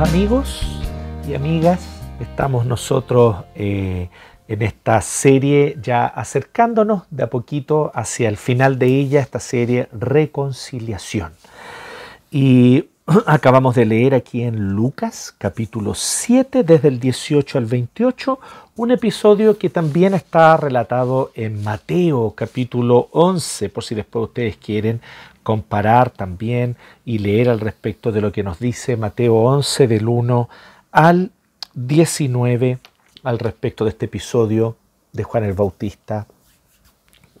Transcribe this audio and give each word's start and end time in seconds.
Amigos 0.00 0.62
y 1.28 1.34
amigas, 1.34 1.80
estamos 2.18 2.64
nosotros 2.64 3.44
eh, 3.54 4.08
en 4.48 4.62
esta 4.62 5.00
serie 5.02 5.76
ya 5.82 6.06
acercándonos 6.06 7.02
de 7.10 7.24
a 7.24 7.30
poquito 7.30 7.92
hacia 7.94 8.30
el 8.30 8.38
final 8.38 8.78
de 8.78 8.86
ella, 8.86 9.20
esta 9.20 9.38
serie 9.38 9.88
Reconciliación. 9.92 11.32
Y 12.30 12.88
acabamos 13.26 13.74
de 13.74 13.84
leer 13.84 14.14
aquí 14.14 14.42
en 14.42 14.70
Lucas 14.72 15.34
capítulo 15.36 15.94
7 15.94 16.64
desde 16.64 16.88
el 16.88 16.98
18 16.98 17.58
al 17.58 17.66
28, 17.66 18.40
un 18.76 18.90
episodio 18.92 19.58
que 19.58 19.68
también 19.68 20.14
está 20.14 20.56
relatado 20.56 21.32
en 21.34 21.62
Mateo 21.62 22.32
capítulo 22.34 23.08
11, 23.12 23.68
por 23.68 23.84
si 23.84 23.94
después 23.94 24.24
ustedes 24.28 24.56
quieren 24.56 25.02
comparar 25.42 26.10
también 26.10 26.76
y 27.04 27.18
leer 27.18 27.48
al 27.48 27.60
respecto 27.60 28.12
de 28.12 28.20
lo 28.20 28.32
que 28.32 28.42
nos 28.42 28.58
dice 28.58 28.96
Mateo 28.96 29.36
11 29.36 29.88
del 29.88 30.08
1 30.08 30.48
al 30.92 31.30
19 31.74 32.78
al 33.22 33.38
respecto 33.38 33.84
de 33.84 33.90
este 33.90 34.06
episodio 34.06 34.76
de 35.12 35.24
Juan 35.24 35.44
el 35.44 35.52
Bautista, 35.52 36.26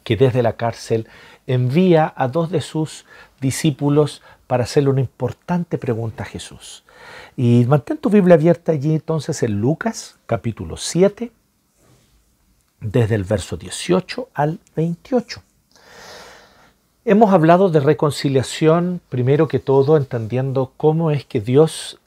que 0.04 0.16
desde 0.16 0.42
la 0.42 0.54
cárcel 0.54 1.08
envía 1.46 2.12
a 2.16 2.28
dos 2.28 2.50
de 2.50 2.60
sus 2.60 3.04
discípulos 3.40 4.22
para 4.46 4.64
hacerle 4.64 4.90
una 4.90 5.00
importante 5.00 5.78
pregunta 5.78 6.22
a 6.22 6.26
Jesús. 6.26 6.84
Y 7.36 7.64
mantén 7.66 7.98
tu 7.98 8.10
Biblia 8.10 8.34
abierta 8.34 8.72
allí 8.72 8.94
entonces 8.94 9.42
en 9.42 9.60
Lucas 9.60 10.18
capítulo 10.26 10.76
7, 10.76 11.32
desde 12.80 13.14
el 13.14 13.24
verso 13.24 13.56
18 13.56 14.28
al 14.34 14.60
28. 14.76 15.42
Hemos 17.04 17.32
hablado 17.32 17.68
de 17.68 17.80
reconciliación 17.80 19.00
primero 19.08 19.48
que 19.48 19.58
todo 19.58 19.96
entendiendo 19.96 20.72
cómo 20.76 21.10
es 21.10 21.24
que 21.24 21.40
Dios 21.40 21.98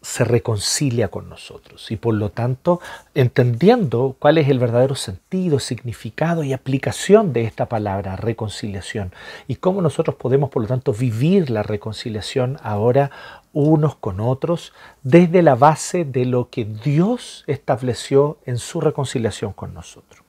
se 0.00 0.22
reconcilia 0.22 1.08
con 1.08 1.28
nosotros 1.28 1.90
y 1.90 1.96
por 1.96 2.14
lo 2.14 2.30
tanto 2.30 2.78
entendiendo 3.16 4.14
cuál 4.16 4.38
es 4.38 4.48
el 4.48 4.60
verdadero 4.60 4.94
sentido, 4.94 5.58
significado 5.58 6.44
y 6.44 6.52
aplicación 6.52 7.32
de 7.32 7.42
esta 7.42 7.68
palabra 7.68 8.14
reconciliación 8.14 9.12
y 9.48 9.56
cómo 9.56 9.82
nosotros 9.82 10.14
podemos 10.14 10.50
por 10.50 10.62
lo 10.62 10.68
tanto 10.68 10.92
vivir 10.92 11.50
la 11.50 11.64
reconciliación 11.64 12.58
ahora 12.62 13.10
unos 13.52 13.96
con 13.96 14.20
otros 14.20 14.72
desde 15.02 15.42
la 15.42 15.56
base 15.56 16.04
de 16.04 16.26
lo 16.26 16.48
que 16.48 16.64
Dios 16.64 17.42
estableció 17.48 18.38
en 18.46 18.58
su 18.58 18.80
reconciliación 18.80 19.52
con 19.52 19.74
nosotros. 19.74 20.23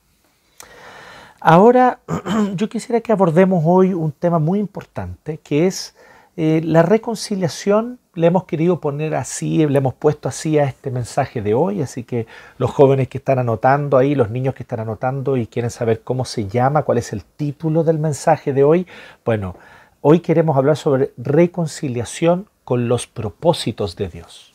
Ahora 1.40 2.00
yo 2.56 2.70
quisiera 2.70 3.02
que 3.02 3.12
abordemos 3.12 3.64
hoy 3.66 3.94
un 3.94 4.12
tema 4.12 4.40
muy 4.40 4.60
importante 4.60 5.38
que 5.38 5.68
es 5.68 5.96
eh, 6.38 6.62
la 6.64 6.82
reconciliación. 6.82 8.00
Le 8.14 8.28
hemos 8.28 8.46
querido 8.46 8.80
poner 8.80 9.16
así, 9.16 9.66
le 9.68 9.78
hemos 9.78 9.94
puesto 9.94 10.30
así 10.30 10.58
a 10.58 10.64
este 10.64 10.90
mensaje 10.90 11.42
de 11.42 11.54
hoy, 11.54 11.82
así 11.82 12.04
que 12.04 12.28
los 12.58 12.72
jóvenes 12.72 13.10
que 13.10 13.18
están 13.18 13.40
anotando 13.40 13.98
ahí, 13.98 14.16
los 14.16 14.30
niños 14.30 14.56
que 14.56 14.64
están 14.64 14.80
anotando 14.80 15.36
y 15.36 15.48
quieren 15.48 15.70
saber 15.70 16.02
cómo 16.02 16.24
se 16.24 16.48
llama, 16.48 16.84
cuál 16.84 16.98
es 16.98 17.12
el 17.12 17.26
título 17.26 17.84
del 17.84 18.00
mensaje 18.00 18.54
de 18.54 18.64
hoy, 18.64 18.88
bueno, 19.26 19.58
hoy 20.00 20.22
queremos 20.22 20.56
hablar 20.56 20.78
sobre 20.78 21.12
reconciliación 21.18 22.48
con 22.64 22.88
los 22.88 23.06
propósitos 23.06 23.98
de 23.98 24.08
Dios. 24.08 24.54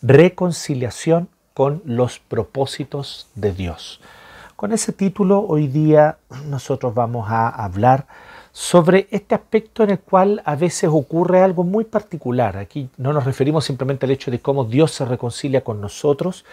Reconciliación 0.00 1.28
con 1.52 1.82
los 1.84 2.18
propósitos 2.18 3.28
de 3.34 3.52
Dios. 3.52 4.00
Con 4.58 4.72
ese 4.72 4.92
título 4.92 5.46
hoy 5.46 5.68
día 5.68 6.18
nosotros 6.46 6.92
vamos 6.92 7.30
a 7.30 7.48
hablar 7.48 8.08
sobre 8.50 9.06
este 9.12 9.36
aspecto 9.36 9.84
en 9.84 9.90
el 9.90 10.00
cual 10.00 10.42
a 10.44 10.56
veces 10.56 10.90
ocurre 10.92 11.42
algo 11.42 11.62
muy 11.62 11.84
particular. 11.84 12.56
Aquí 12.56 12.88
no 12.96 13.12
nos 13.12 13.24
referimos 13.24 13.64
simplemente 13.64 14.04
al 14.04 14.10
hecho 14.10 14.32
de 14.32 14.40
cómo 14.40 14.64
Dios 14.64 14.90
se 14.90 15.04
reconcilia 15.04 15.62
con 15.62 15.80
nosotros, 15.80 16.44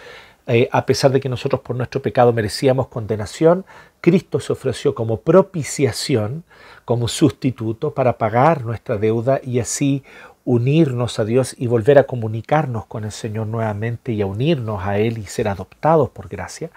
eh, 0.46 0.68
a 0.70 0.86
pesar 0.86 1.10
de 1.10 1.18
que 1.18 1.28
nosotros 1.28 1.62
por 1.62 1.74
nuestro 1.74 2.00
pecado 2.00 2.32
merecíamos 2.32 2.86
condenación, 2.86 3.64
Cristo 4.00 4.38
se 4.38 4.52
ofreció 4.52 4.94
como 4.94 5.16
propiciación, 5.22 6.44
como 6.84 7.08
sustituto 7.08 7.92
para 7.92 8.18
pagar 8.18 8.64
nuestra 8.64 8.98
deuda 8.98 9.40
y 9.42 9.58
así 9.58 10.04
unirnos 10.44 11.18
a 11.18 11.24
Dios 11.24 11.56
y 11.58 11.66
volver 11.66 11.98
a 11.98 12.04
comunicarnos 12.04 12.86
con 12.86 13.02
el 13.02 13.10
Señor 13.10 13.48
nuevamente 13.48 14.12
y 14.12 14.22
a 14.22 14.26
unirnos 14.26 14.84
a 14.84 14.96
Él 14.96 15.18
y 15.18 15.26
ser 15.26 15.48
adoptados 15.48 16.10
por 16.10 16.28
gracia. 16.28 16.70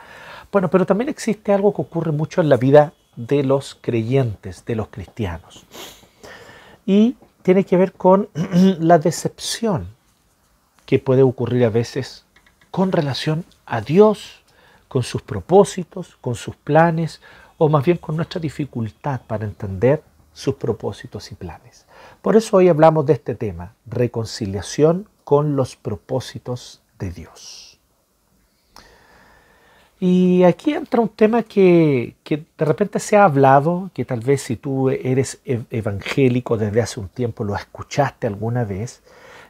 Bueno, 0.51 0.69
pero 0.69 0.85
también 0.85 1.09
existe 1.09 1.53
algo 1.53 1.73
que 1.73 1.81
ocurre 1.81 2.11
mucho 2.11 2.41
en 2.41 2.49
la 2.49 2.57
vida 2.57 2.93
de 3.15 3.43
los 3.43 3.77
creyentes, 3.79 4.65
de 4.65 4.75
los 4.75 4.87
cristianos. 4.87 5.65
Y 6.85 7.17
tiene 7.43 7.65
que 7.65 7.77
ver 7.77 7.93
con 7.93 8.29
la 8.79 8.97
decepción 8.97 9.87
que 10.85 10.99
puede 10.99 11.21
ocurrir 11.21 11.65
a 11.65 11.69
veces 11.69 12.25
con 12.71 12.91
relación 12.91 13.45
a 13.65 13.81
Dios, 13.81 14.41
con 14.87 15.03
sus 15.03 15.21
propósitos, 15.21 16.17
con 16.21 16.35
sus 16.35 16.55
planes, 16.55 17.21
o 17.57 17.69
más 17.69 17.85
bien 17.85 17.97
con 17.97 18.15
nuestra 18.15 18.39
dificultad 18.39 19.21
para 19.27 19.45
entender 19.45 20.01
sus 20.33 20.55
propósitos 20.55 21.31
y 21.31 21.35
planes. 21.35 21.85
Por 22.21 22.35
eso 22.35 22.57
hoy 22.57 22.69
hablamos 22.69 23.05
de 23.05 23.13
este 23.13 23.35
tema, 23.35 23.73
reconciliación 23.85 25.07
con 25.23 25.55
los 25.55 25.75
propósitos 25.75 26.81
de 26.97 27.11
Dios. 27.11 27.68
Y 29.99 30.43
aquí 30.45 30.73
entra 30.73 31.01
un 31.01 31.09
tema 31.09 31.43
que, 31.43 32.15
de 32.25 32.65
repente 32.65 32.99
se 32.99 33.17
ha 33.17 33.25
hablado, 33.25 33.91
que 33.93 34.05
tal 34.05 34.21
vez 34.21 34.41
si 34.41 34.55
tú 34.55 34.89
eres 34.89 35.41
evangélico 35.43 36.57
desde 36.57 36.81
hace 36.81 36.99
un 37.01 37.09
tiempo 37.09 37.43
lo 37.43 37.53
escuchaste 37.55 38.25
alguna 38.25 38.63
vez, 38.63 39.03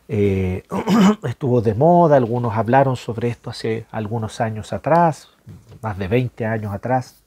eh, 0.07 0.63
estuvo 1.23 1.61
de 1.61 1.75
moda, 1.75 2.17
algunos 2.17 2.57
hablaron 2.57 2.95
sobre 2.95 3.27
esto 3.27 3.51
hace 3.51 3.85
algunos 3.91 4.41
años 4.41 4.73
atrás, 4.73 5.29
más 5.83 5.99
de 5.99 6.07
20 6.07 6.45
años 6.47 6.73
atrás, 6.73 7.21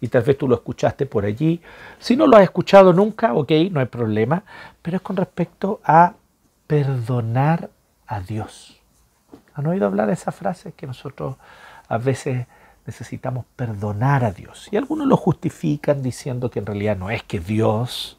y 0.00 0.06
tal 0.06 0.22
vez 0.22 0.38
tú 0.38 0.46
lo 0.46 0.54
escuchaste 0.54 1.06
por 1.06 1.24
allí. 1.24 1.60
Si 1.98 2.14
no 2.14 2.28
lo 2.28 2.36
has 2.36 2.44
escuchado 2.44 2.92
nunca, 2.92 3.34
ok, 3.34 3.50
no 3.72 3.80
hay 3.80 3.86
problema, 3.86 4.44
pero 4.82 4.98
es 4.98 5.02
con 5.02 5.16
respecto 5.16 5.80
a 5.82 6.14
perdonar 6.68 7.70
a 8.06 8.20
Dios. 8.20 8.80
¿Han 9.54 9.66
oído 9.66 9.86
hablar 9.86 10.06
de 10.06 10.12
esa 10.12 10.30
frase 10.30 10.72
que 10.72 10.86
nosotros 10.86 11.36
a 11.88 11.98
veces 11.98 12.46
necesitamos 12.86 13.44
perdonar 13.56 14.24
a 14.24 14.32
Dios. 14.32 14.68
Y 14.70 14.76
algunos 14.76 15.06
lo 15.06 15.16
justifican 15.16 16.02
diciendo 16.02 16.50
que 16.50 16.58
en 16.58 16.66
realidad 16.66 16.96
no 16.96 17.10
es 17.10 17.22
que 17.22 17.40
Dios 17.40 18.18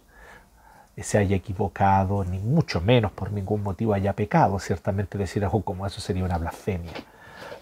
se 0.97 1.17
haya 1.17 1.35
equivocado, 1.35 2.23
ni 2.23 2.39
mucho 2.39 2.81
menos 2.81 3.11
por 3.11 3.31
ningún 3.31 3.63
motivo 3.63 3.93
haya 3.93 4.13
pecado. 4.13 4.59
Ciertamente 4.59 5.17
decir 5.17 5.43
algo 5.43 5.61
como 5.61 5.85
eso 5.85 5.99
sería 6.01 6.23
una 6.23 6.37
blasfemia. 6.37 6.93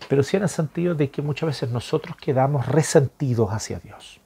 Pero 0.07 0.23
sí 0.23 0.37
en 0.37 0.43
el 0.43 0.49
sentido 0.49 0.95
de 0.95 1.09
que 1.09 1.21
muchas 1.21 1.47
veces 1.47 1.69
nosotros 1.69 2.15
quedamos 2.17 2.67
resentidos 2.67 3.49
hacia 3.51 3.79
Dios. 3.79 4.19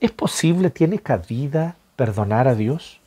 ¿Es 0.00 0.10
posible, 0.10 0.70
tiene 0.70 1.00
cabida 1.00 1.76
perdonar 1.96 2.48
a 2.48 2.54
Dios? 2.54 3.00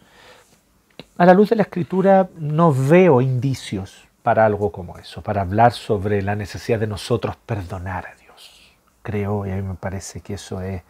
A 1.17 1.25
la 1.25 1.33
luz 1.33 1.49
de 1.49 1.55
la 1.55 1.63
escritura 1.63 2.29
no 2.37 2.73
veo 2.73 3.21
indicios 3.21 4.07
para 4.23 4.45
algo 4.45 4.71
como 4.71 4.97
eso, 4.97 5.21
para 5.21 5.41
hablar 5.41 5.71
sobre 5.71 6.21
la 6.21 6.35
necesidad 6.35 6.79
de 6.79 6.87
nosotros 6.87 7.35
perdonar 7.45 8.07
a 8.07 8.15
Dios. 8.15 8.73
Creo 9.01 9.45
y 9.45 9.51
a 9.51 9.55
mí 9.55 9.61
me 9.61 9.75
parece 9.75 10.21
que 10.21 10.35
eso 10.35 10.61
es, 10.61 10.83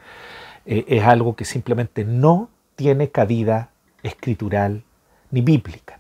eh, 0.66 0.86
es 0.88 1.04
algo 1.04 1.36
que 1.36 1.46
simplemente 1.46 2.04
no 2.04 2.50
tiene 2.76 3.10
cabida 3.10 3.70
escritural 4.04 4.84
ni 5.30 5.42
bíblica. 5.42 6.00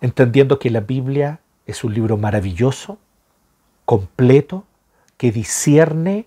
Entendiendo 0.00 0.58
que 0.58 0.70
la 0.70 0.80
Biblia 0.80 1.40
es 1.66 1.82
un 1.82 1.94
libro 1.94 2.16
maravilloso, 2.16 2.98
completo, 3.84 4.64
que 5.16 5.32
discierne 5.32 6.26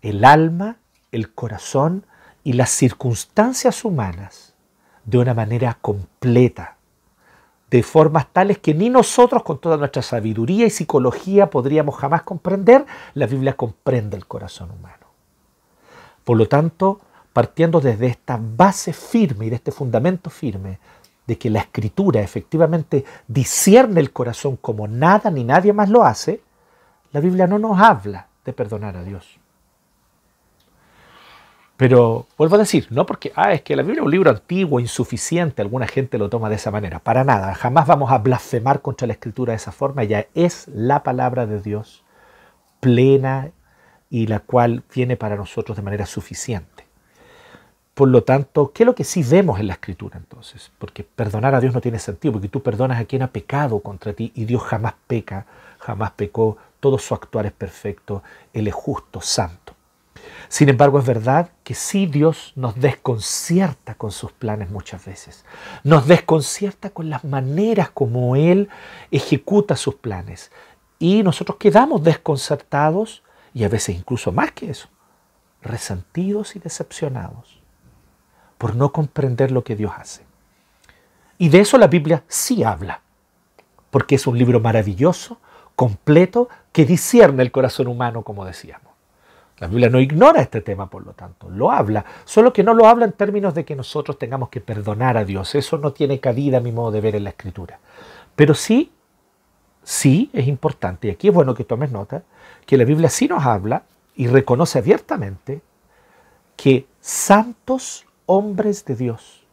el 0.00 0.24
alma, 0.24 0.76
el 1.12 1.32
corazón 1.32 2.06
y 2.44 2.54
las 2.54 2.70
circunstancias 2.70 3.84
humanas 3.84 4.54
de 5.04 5.18
una 5.18 5.34
manera 5.34 5.78
completa, 5.80 6.76
de 7.72 7.82
formas 7.82 8.26
tales 8.30 8.58
que 8.58 8.74
ni 8.74 8.90
nosotros 8.90 9.42
con 9.42 9.58
toda 9.58 9.78
nuestra 9.78 10.02
sabiduría 10.02 10.66
y 10.66 10.70
psicología 10.70 11.48
podríamos 11.48 11.96
jamás 11.96 12.22
comprender, 12.22 12.84
la 13.14 13.26
Biblia 13.26 13.54
comprende 13.54 14.14
el 14.14 14.26
corazón 14.26 14.70
humano. 14.72 15.06
Por 16.22 16.36
lo 16.36 16.46
tanto, 16.46 17.00
partiendo 17.32 17.80
desde 17.80 18.08
esta 18.08 18.38
base 18.38 18.92
firme 18.92 19.46
y 19.46 19.50
de 19.50 19.56
este 19.56 19.72
fundamento 19.72 20.28
firme 20.28 20.80
de 21.26 21.38
que 21.38 21.48
la 21.48 21.60
escritura 21.60 22.20
efectivamente 22.20 23.06
discierne 23.26 24.00
el 24.00 24.12
corazón 24.12 24.58
como 24.58 24.86
nada 24.86 25.30
ni 25.30 25.42
nadie 25.42 25.72
más 25.72 25.88
lo 25.88 26.04
hace, 26.04 26.42
la 27.10 27.20
Biblia 27.20 27.46
no 27.46 27.58
nos 27.58 27.80
habla 27.80 28.28
de 28.44 28.52
perdonar 28.52 28.98
a 28.98 29.02
Dios. 29.02 29.38
Pero 31.82 32.28
vuelvo 32.38 32.54
a 32.54 32.58
decir, 32.60 32.86
no 32.90 33.06
porque, 33.06 33.32
ah, 33.34 33.52
es 33.52 33.62
que 33.62 33.74
la 33.74 33.82
Biblia 33.82 34.02
es 34.02 34.04
un 34.04 34.12
libro 34.12 34.30
antiguo, 34.30 34.78
insuficiente, 34.78 35.62
alguna 35.62 35.88
gente 35.88 36.16
lo 36.16 36.28
toma 36.28 36.48
de 36.48 36.54
esa 36.54 36.70
manera. 36.70 37.00
Para 37.00 37.24
nada, 37.24 37.56
jamás 37.56 37.88
vamos 37.88 38.12
a 38.12 38.18
blasfemar 38.18 38.82
contra 38.82 39.08
la 39.08 39.14
escritura 39.14 39.50
de 39.50 39.56
esa 39.56 39.72
forma, 39.72 40.04
ya 40.04 40.26
es 40.36 40.68
la 40.68 41.02
palabra 41.02 41.44
de 41.44 41.60
Dios 41.60 42.04
plena 42.78 43.50
y 44.10 44.28
la 44.28 44.38
cual 44.38 44.84
viene 44.94 45.16
para 45.16 45.34
nosotros 45.34 45.76
de 45.76 45.82
manera 45.82 46.06
suficiente. 46.06 46.86
Por 47.94 48.06
lo 48.10 48.22
tanto, 48.22 48.70
¿qué 48.72 48.84
es 48.84 48.86
lo 48.86 48.94
que 48.94 49.02
sí 49.02 49.24
vemos 49.24 49.58
en 49.58 49.66
la 49.66 49.72
escritura 49.72 50.18
entonces? 50.18 50.70
Porque 50.78 51.02
perdonar 51.02 51.56
a 51.56 51.60
Dios 51.60 51.74
no 51.74 51.80
tiene 51.80 51.98
sentido, 51.98 52.34
porque 52.34 52.46
tú 52.46 52.62
perdonas 52.62 53.00
a 53.00 53.06
quien 53.06 53.22
ha 53.22 53.32
pecado 53.32 53.80
contra 53.80 54.12
ti 54.12 54.30
y 54.36 54.44
Dios 54.44 54.62
jamás 54.62 54.94
peca, 55.08 55.46
jamás 55.80 56.12
pecó, 56.12 56.58
todo 56.78 56.96
su 56.96 57.12
actuar 57.12 57.46
es 57.46 57.52
perfecto, 57.52 58.22
Él 58.52 58.68
es 58.68 58.74
justo, 58.74 59.20
santo. 59.20 59.61
Sin 60.48 60.68
embargo, 60.68 60.98
es 60.98 61.06
verdad 61.06 61.50
que 61.64 61.74
sí 61.74 62.06
Dios 62.06 62.52
nos 62.56 62.74
desconcierta 62.76 63.94
con 63.94 64.10
sus 64.10 64.32
planes 64.32 64.70
muchas 64.70 65.04
veces. 65.04 65.44
Nos 65.84 66.06
desconcierta 66.06 66.90
con 66.90 67.10
las 67.10 67.24
maneras 67.24 67.90
como 67.90 68.36
Él 68.36 68.68
ejecuta 69.10 69.76
sus 69.76 69.94
planes. 69.94 70.50
Y 70.98 71.22
nosotros 71.22 71.58
quedamos 71.58 72.02
desconcertados 72.02 73.22
y 73.54 73.64
a 73.64 73.68
veces 73.68 73.96
incluso 73.96 74.32
más 74.32 74.52
que 74.52 74.70
eso, 74.70 74.88
resentidos 75.62 76.56
y 76.56 76.58
decepcionados 76.58 77.60
por 78.58 78.76
no 78.76 78.92
comprender 78.92 79.50
lo 79.50 79.64
que 79.64 79.74
Dios 79.74 79.92
hace. 79.96 80.22
Y 81.38 81.48
de 81.48 81.60
eso 81.60 81.78
la 81.78 81.88
Biblia 81.88 82.22
sí 82.28 82.62
habla, 82.62 83.00
porque 83.90 84.14
es 84.14 84.26
un 84.28 84.38
libro 84.38 84.60
maravilloso, 84.60 85.38
completo, 85.74 86.48
que 86.70 86.84
discierne 86.84 87.42
el 87.42 87.50
corazón 87.50 87.88
humano, 87.88 88.22
como 88.22 88.44
decíamos. 88.44 88.81
La 89.58 89.68
Biblia 89.68 89.88
no 89.90 90.00
ignora 90.00 90.40
este 90.40 90.60
tema, 90.60 90.90
por 90.90 91.06
lo 91.06 91.12
tanto, 91.12 91.48
lo 91.48 91.70
habla, 91.70 92.04
solo 92.24 92.52
que 92.52 92.64
no 92.64 92.74
lo 92.74 92.86
habla 92.86 93.04
en 93.04 93.12
términos 93.12 93.54
de 93.54 93.64
que 93.64 93.76
nosotros 93.76 94.18
tengamos 94.18 94.48
que 94.48 94.60
perdonar 94.60 95.16
a 95.16 95.24
Dios. 95.24 95.54
Eso 95.54 95.78
no 95.78 95.92
tiene 95.92 96.18
cabida 96.18 96.58
a 96.58 96.60
mi 96.60 96.72
modo 96.72 96.90
de 96.90 97.00
ver 97.00 97.14
en 97.14 97.24
la 97.24 97.30
Escritura. 97.30 97.78
Pero 98.34 98.54
sí, 98.54 98.90
sí 99.84 100.30
es 100.32 100.48
importante, 100.48 101.08
y 101.08 101.10
aquí 101.12 101.28
es 101.28 101.34
bueno 101.34 101.54
que 101.54 101.64
tomes 101.64 101.92
nota, 101.92 102.24
que 102.66 102.76
la 102.76 102.84
Biblia 102.84 103.08
sí 103.08 103.28
nos 103.28 103.44
habla 103.44 103.84
y 104.16 104.26
reconoce 104.26 104.78
abiertamente 104.78 105.60
que 106.56 106.86
santos 107.00 108.06
hombres 108.26 108.84
de 108.84 108.96
Dios, 108.96 109.46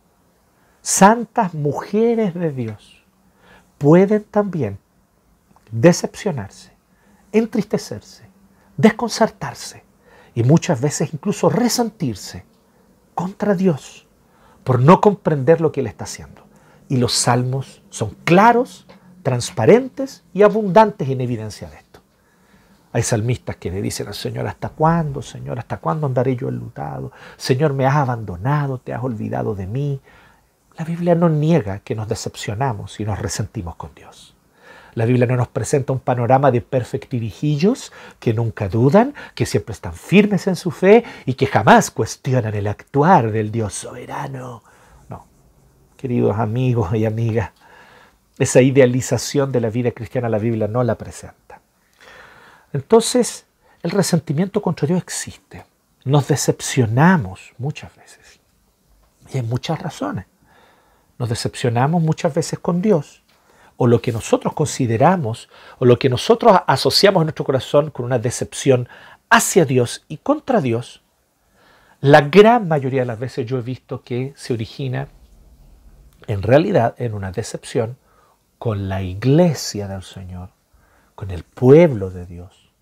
santas 0.81 1.53
mujeres 1.53 2.33
de 2.33 2.51
Dios, 2.51 3.03
pueden 3.77 4.23
también 4.23 4.79
decepcionarse, 5.71 6.71
entristecerse, 7.31 8.25
desconcertarse 8.75 9.88
y 10.39 10.43
muchas 10.43 10.79
veces 10.79 11.13
incluso 11.13 11.49
resentirse 11.49 12.45
contra 13.13 13.55
Dios 13.55 14.07
por 14.63 14.79
no 14.79 15.01
comprender 15.01 15.59
lo 15.59 15.73
que 15.73 15.81
Él 15.81 15.87
está 15.87 16.05
haciendo. 16.05 16.43
Y 16.87 16.95
los 16.95 17.11
salmos 17.11 17.81
son 17.89 18.15
claros, 18.23 18.87
transparentes 19.21 20.23
y 20.33 20.43
abundantes 20.43 21.09
en 21.09 21.19
evidencia 21.19 21.69
de 21.69 21.75
esto. 21.75 21.99
Hay 22.93 23.03
salmistas 23.03 23.57
que 23.57 23.69
le 23.69 23.81
dicen 23.81 24.07
al 24.07 24.13
Señor, 24.13 24.47
¿hasta 24.47 24.69
cuándo, 24.69 25.21
Señor? 25.21 25.59
¿Hasta 25.59 25.79
cuándo 25.79 26.07
andaré 26.07 26.37
yo 26.37 26.47
enlutado? 26.47 27.11
Señor, 27.35 27.73
me 27.73 27.85
has 27.85 27.97
abandonado, 27.97 28.77
te 28.77 28.93
has 28.93 29.03
olvidado 29.03 29.55
de 29.55 29.67
mí. 29.67 29.99
La 30.77 30.85
Biblia 30.85 31.15
no 31.15 31.27
niega 31.27 31.79
que 31.79 31.95
nos 31.95 32.07
decepcionamos 32.07 32.97
y 33.01 33.03
nos 33.03 33.19
resentimos 33.19 33.75
con 33.75 33.93
Dios. 33.93 34.37
La 34.99 35.05
Biblia 35.05 35.25
no 35.25 35.37
nos 35.37 35.47
presenta 35.47 35.93
un 35.93 36.01
panorama 36.01 36.51
de 36.51 36.59
perfectirijillos 36.59 37.93
que 38.19 38.33
nunca 38.33 38.67
dudan, 38.67 39.13
que 39.33 39.45
siempre 39.45 39.71
están 39.71 39.93
firmes 39.93 40.45
en 40.47 40.57
su 40.57 40.71
fe 40.71 41.05
y 41.25 41.35
que 41.35 41.47
jamás 41.47 41.89
cuestionan 41.89 42.53
el 42.53 42.67
actuar 42.67 43.31
del 43.31 43.49
Dios 43.49 43.73
soberano. 43.73 44.61
No, 45.07 45.25
queridos 45.95 46.37
amigos 46.37 46.93
y 46.95 47.05
amigas, 47.05 47.51
esa 48.39 48.61
idealización 48.61 49.53
de 49.53 49.61
la 49.61 49.69
vida 49.69 49.91
cristiana 49.91 50.27
la 50.27 50.37
Biblia 50.37 50.67
no 50.67 50.83
la 50.83 50.95
presenta. 50.95 51.61
Entonces, 52.73 53.45
el 53.81 53.91
resentimiento 53.91 54.61
contra 54.61 54.85
Dios 54.85 55.01
existe. 55.01 55.63
Nos 56.03 56.27
decepcionamos 56.27 57.53
muchas 57.57 57.95
veces. 57.95 58.41
Y 59.33 59.37
hay 59.37 59.43
muchas 59.43 59.81
razones. 59.81 60.25
Nos 61.17 61.29
decepcionamos 61.29 62.01
muchas 62.01 62.33
veces 62.33 62.59
con 62.59 62.81
Dios. 62.81 63.18
O 63.81 63.87
lo 63.87 64.01
que 64.01 64.11
nosotros 64.11 64.53
consideramos, 64.53 65.47
o 65.77 65.85
lo 65.85 65.97
que 65.97 66.09
nosotros 66.09 66.59
asociamos 66.67 67.21
en 67.21 67.27
nuestro 67.27 67.45
corazón 67.45 67.91
con 67.91 68.03
una 68.03 68.19
decepción 68.19 68.89
hacia 69.29 69.63
Dios 69.63 70.03
y 70.09 70.17
contra 70.17 70.59
Dios, 70.59 71.01
la 72.01 72.19
gran 72.19 72.67
mayoría 72.67 73.01
de 73.01 73.05
las 73.05 73.19
veces 73.19 73.45
yo 73.45 73.57
he 73.57 73.61
visto 73.61 74.03
que 74.03 74.33
se 74.35 74.51
origina 74.51 75.07
en 76.27 76.41
realidad 76.41 76.93
en 76.97 77.13
una 77.13 77.31
decepción 77.31 77.97
con 78.57 78.89
la 78.89 79.01
iglesia 79.01 79.87
del 79.87 80.03
Señor, 80.03 80.49
con 81.15 81.31
el 81.31 81.43
pueblo 81.43 82.09
de 82.09 82.25
Dios, 82.25 82.73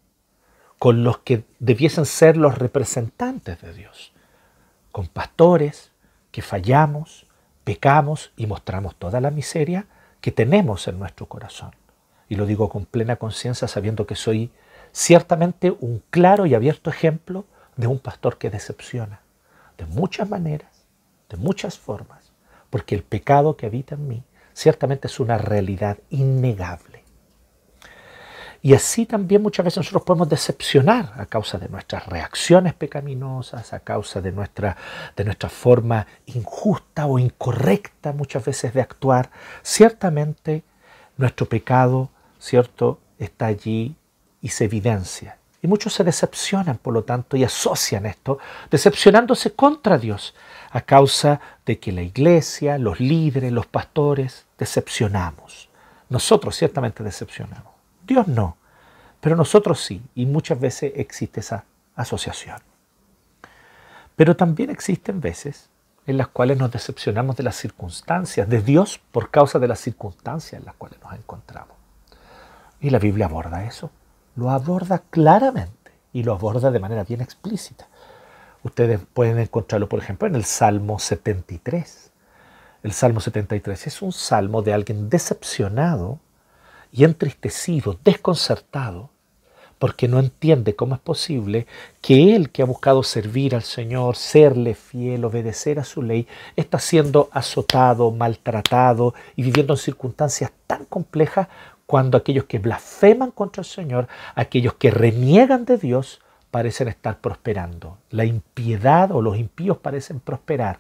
con 0.80 1.04
los 1.04 1.20
que 1.20 1.44
debiesen 1.60 2.08
ser 2.08 2.38
los 2.38 2.58
representantes 2.58 3.62
de 3.62 3.72
Dios, 3.72 4.14
con 4.92 5.06
pastores 5.06 5.92
que 6.32 6.42
fallamos, 6.42 7.28
pecamos 7.64 8.32
y 8.36 8.48
mostramos 8.48 8.96
toda 8.96 9.22
la 9.22 9.30
miseria 9.30 9.86
que 10.22 10.32
tenemos 10.32 10.88
en 10.88 11.00
nuestro 11.00 11.28
corazón. 11.28 11.72
Y 12.30 12.36
lo 12.36 12.46
digo 12.46 12.70
con 12.70 12.86
plena 12.86 13.16
conciencia 13.16 13.68
sabiendo 13.68 14.06
que 14.06 14.16
soy 14.16 14.52
ciertamente 14.92 15.76
un 15.80 16.04
claro 16.10 16.46
y 16.46 16.56
abierto 16.56 16.90
ejemplo 16.90 17.46
de 17.76 17.88
un 17.88 18.00
pastor 18.00 18.38
que 18.38 18.50
decepciona, 18.50 19.22
de 19.78 19.86
muchas 19.86 20.28
maneras, 20.30 20.86
de 21.30 21.38
muchas 21.38 21.78
formas, 21.78 22.32
porque 22.70 22.96
el 22.96 23.04
pecado 23.04 23.56
que 23.56 23.68
habita 23.68 23.96
en 23.96 24.08
mí 24.08 24.24
ciertamente 24.54 25.08
es 25.08 25.20
una 25.20 25.38
realidad 25.38 26.00
innegable. 26.10 26.97
Y 28.62 28.74
así 28.74 29.06
también 29.06 29.42
muchas 29.42 29.64
veces 29.64 29.78
nosotros 29.78 30.04
podemos 30.04 30.30
decepcionar 30.30 31.14
a 31.18 31.26
causa 31.26 31.58
de 31.58 31.70
nuestras 31.70 32.06
reacciones 32.08 32.74
pecaminosas, 32.74 33.74
a 33.74 33.80
causa 33.80 34.20
de 34.22 34.32
nuestra, 34.32 34.76
de 35.16 35.36
forma 35.50 36.08
injusta 36.26 37.06
o 37.06 37.20
incorrecta 37.20 38.14
muchas 38.14 38.44
veces 38.44 38.74
de 38.74 38.82
actuar. 38.82 39.30
Ciertamente 39.62 40.64
nuestro 41.18 41.48
pecado, 41.48 42.10
¿cierto?, 42.40 43.00
está 43.20 43.48
allí 43.48 43.96
y 44.42 44.50
se 44.50 44.66
evidencia. 44.66 45.38
Y 45.62 45.68
muchos 45.68 45.94
se 45.94 46.04
decepcionan, 46.04 46.78
por 46.78 46.94
lo 46.94 47.04
tanto, 47.04 47.36
y 47.36 47.44
asocian 47.44 48.06
esto, 48.06 48.38
decepcionándose 48.70 49.54
contra 49.54 49.98
Dios, 49.98 50.36
a 50.72 50.82
causa 50.82 51.40
de 51.66 51.80
que 51.80 51.92
la 51.92 52.04
iglesia, 52.04 52.78
los 52.78 53.00
líderes, 53.00 53.52
los 53.52 53.66
pastores, 53.66 54.46
decepcionamos. 54.58 55.70
Nosotros 56.10 56.56
ciertamente 56.56 57.04
decepcionamos. 57.04 57.77
Dios 58.08 58.28
no, 58.28 58.58
pero 59.20 59.36
nosotros 59.36 59.80
sí, 59.82 60.02
y 60.16 60.26
muchas 60.26 60.60
veces 60.60 60.94
existe 60.96 61.42
esa 61.42 61.66
asociación. 61.96 62.58
Pero 64.16 64.36
también 64.36 64.70
existen 64.70 65.20
veces 65.22 65.70
en 66.08 66.18
las 66.18 66.30
cuales 66.30 66.58
nos 66.58 66.72
decepcionamos 66.72 67.36
de 67.36 67.44
las 67.44 67.56
circunstancias, 67.56 68.48
de 68.48 68.62
Dios 68.62 69.00
por 69.12 69.30
causa 69.30 69.60
de 69.60 69.68
las 69.68 69.80
circunstancias 69.80 70.60
en 70.60 70.66
las 70.66 70.76
cuales 70.76 71.00
nos 71.04 71.14
encontramos. 71.14 71.76
Y 72.80 72.90
la 72.90 73.00
Biblia 73.00 73.26
aborda 73.26 73.66
eso, 73.66 73.92
lo 74.36 74.50
aborda 74.50 75.04
claramente 75.10 75.92
y 76.14 76.24
lo 76.24 76.34
aborda 76.34 76.72
de 76.72 76.80
manera 76.80 77.04
bien 77.04 77.22
explícita. 77.22 77.88
Ustedes 78.64 79.02
pueden 79.14 79.38
encontrarlo, 79.40 79.90
por 79.90 80.00
ejemplo, 80.00 80.28
en 80.28 80.36
el 80.36 80.46
Salmo 80.46 80.98
73. 80.98 82.12
El 82.84 82.94
Salmo 82.94 83.20
73 83.20 83.88
es 83.88 84.02
un 84.02 84.14
salmo 84.14 84.62
de 84.62 84.74
alguien 84.74 85.10
decepcionado 85.10 86.20
y 86.92 87.04
entristecido, 87.04 87.98
desconcertado, 88.04 89.10
porque 89.80 90.08
no 90.08 90.20
entiende 90.20 90.76
cómo 90.76 90.96
es 90.96 91.02
posible 91.02 91.68
que 92.02 92.36
él 92.36 92.50
que 92.50 92.62
ha 92.62 92.66
buscado 92.66 93.04
servir 93.04 93.56
al 93.56 93.64
Señor, 93.64 94.16
serle 94.16 94.74
fiel, 94.74 95.26
obedecer 95.26 95.80
a 95.80 95.84
su 95.84 96.02
ley, 96.02 96.28
está 96.56 96.80
siendo 96.80 97.30
azotado, 97.32 98.12
maltratado 98.12 99.14
y 99.36 99.44
viviendo 99.44 99.74
en 99.74 99.78
circunstancias 99.78 100.52
tan 100.66 100.86
complejas 100.86 101.48
cuando 101.86 102.18
aquellos 102.18 102.46
que 102.46 102.60
blasfeman 102.60 103.32
contra 103.32 103.62
el 103.62 103.68
Señor, 103.68 104.08
aquellos 104.36 104.74
que 104.74 104.92
reniegan 104.92 105.66
de 105.66 105.78
Dios, 105.78 106.22
parecen 106.52 106.88
estar 106.88 107.20
prosperando. 107.20 107.98
La 108.10 108.26
impiedad 108.26 109.12
o 109.12 109.22
los 109.22 109.38
impíos 109.38 109.78
parecen 109.78 110.20
prosperar, 110.20 110.80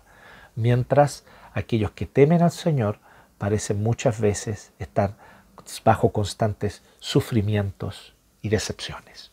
mientras 0.55 1.23
aquellos 1.53 1.91
que 1.91 2.05
temen 2.05 2.41
al 2.41 2.51
Señor 2.51 2.99
parecen 3.37 3.83
muchas 3.83 4.19
veces 4.19 4.71
estar 4.79 5.15
bajo 5.83 6.11
constantes 6.11 6.81
sufrimientos 6.99 8.13
y 8.41 8.49
decepciones. 8.49 9.31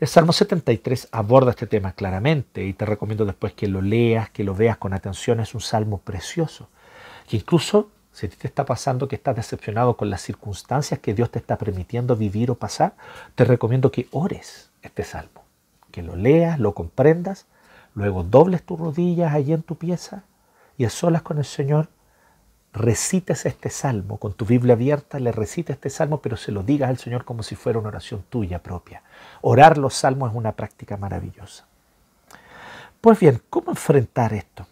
El 0.00 0.08
Salmo 0.08 0.32
73 0.32 1.08
aborda 1.12 1.50
este 1.50 1.66
tema 1.66 1.92
claramente 1.92 2.64
y 2.64 2.72
te 2.72 2.86
recomiendo 2.86 3.26
después 3.26 3.52
que 3.52 3.68
lo 3.68 3.82
leas, 3.82 4.30
que 4.30 4.44
lo 4.44 4.54
veas 4.54 4.78
con 4.78 4.94
atención. 4.94 5.40
Es 5.40 5.54
un 5.54 5.60
salmo 5.60 5.98
precioso, 5.98 6.68
que 7.28 7.36
incluso 7.36 7.90
si 8.12 8.28
te 8.28 8.46
está 8.46 8.64
pasando 8.64 9.08
que 9.08 9.16
estás 9.16 9.36
decepcionado 9.36 9.96
con 9.96 10.10
las 10.10 10.22
circunstancias 10.22 11.00
que 11.00 11.14
Dios 11.14 11.30
te 11.30 11.38
está 11.38 11.58
permitiendo 11.58 12.16
vivir 12.16 12.50
o 12.50 12.54
pasar, 12.54 12.94
te 13.34 13.44
recomiendo 13.44 13.92
que 13.92 14.08
ores 14.10 14.70
este 14.82 15.04
salmo, 15.04 15.44
que 15.90 16.02
lo 16.02 16.16
leas, 16.16 16.58
lo 16.58 16.74
comprendas, 16.74 17.46
luego 17.94 18.22
dobles 18.22 18.62
tus 18.62 18.80
rodillas 18.80 19.34
allí 19.34 19.52
en 19.52 19.62
tu 19.62 19.76
pieza 19.76 20.24
y 20.78 20.86
a 20.86 20.90
solas 20.90 21.22
con 21.22 21.38
el 21.38 21.44
Señor 21.44 21.88
recites 22.72 23.46
este 23.46 23.70
salmo, 23.70 24.18
con 24.18 24.32
tu 24.32 24.44
Biblia 24.44 24.74
abierta, 24.74 25.18
le 25.18 25.32
recites 25.32 25.74
este 25.74 25.90
salmo, 25.90 26.20
pero 26.20 26.36
se 26.36 26.52
lo 26.52 26.62
digas 26.62 26.88
al 26.88 26.98
Señor 26.98 27.24
como 27.24 27.42
si 27.42 27.56
fuera 27.56 27.78
una 27.78 27.88
oración 27.88 28.24
tuya 28.28 28.62
propia. 28.62 29.02
Orar 29.40 29.78
los 29.78 29.94
salmos 29.94 30.30
es 30.30 30.36
una 30.36 30.52
práctica 30.52 30.96
maravillosa. 30.96 31.66
Pues 33.00 33.18
bien, 33.18 33.42
¿cómo 33.50 33.70
enfrentar 33.70 34.32
esto? 34.32 34.66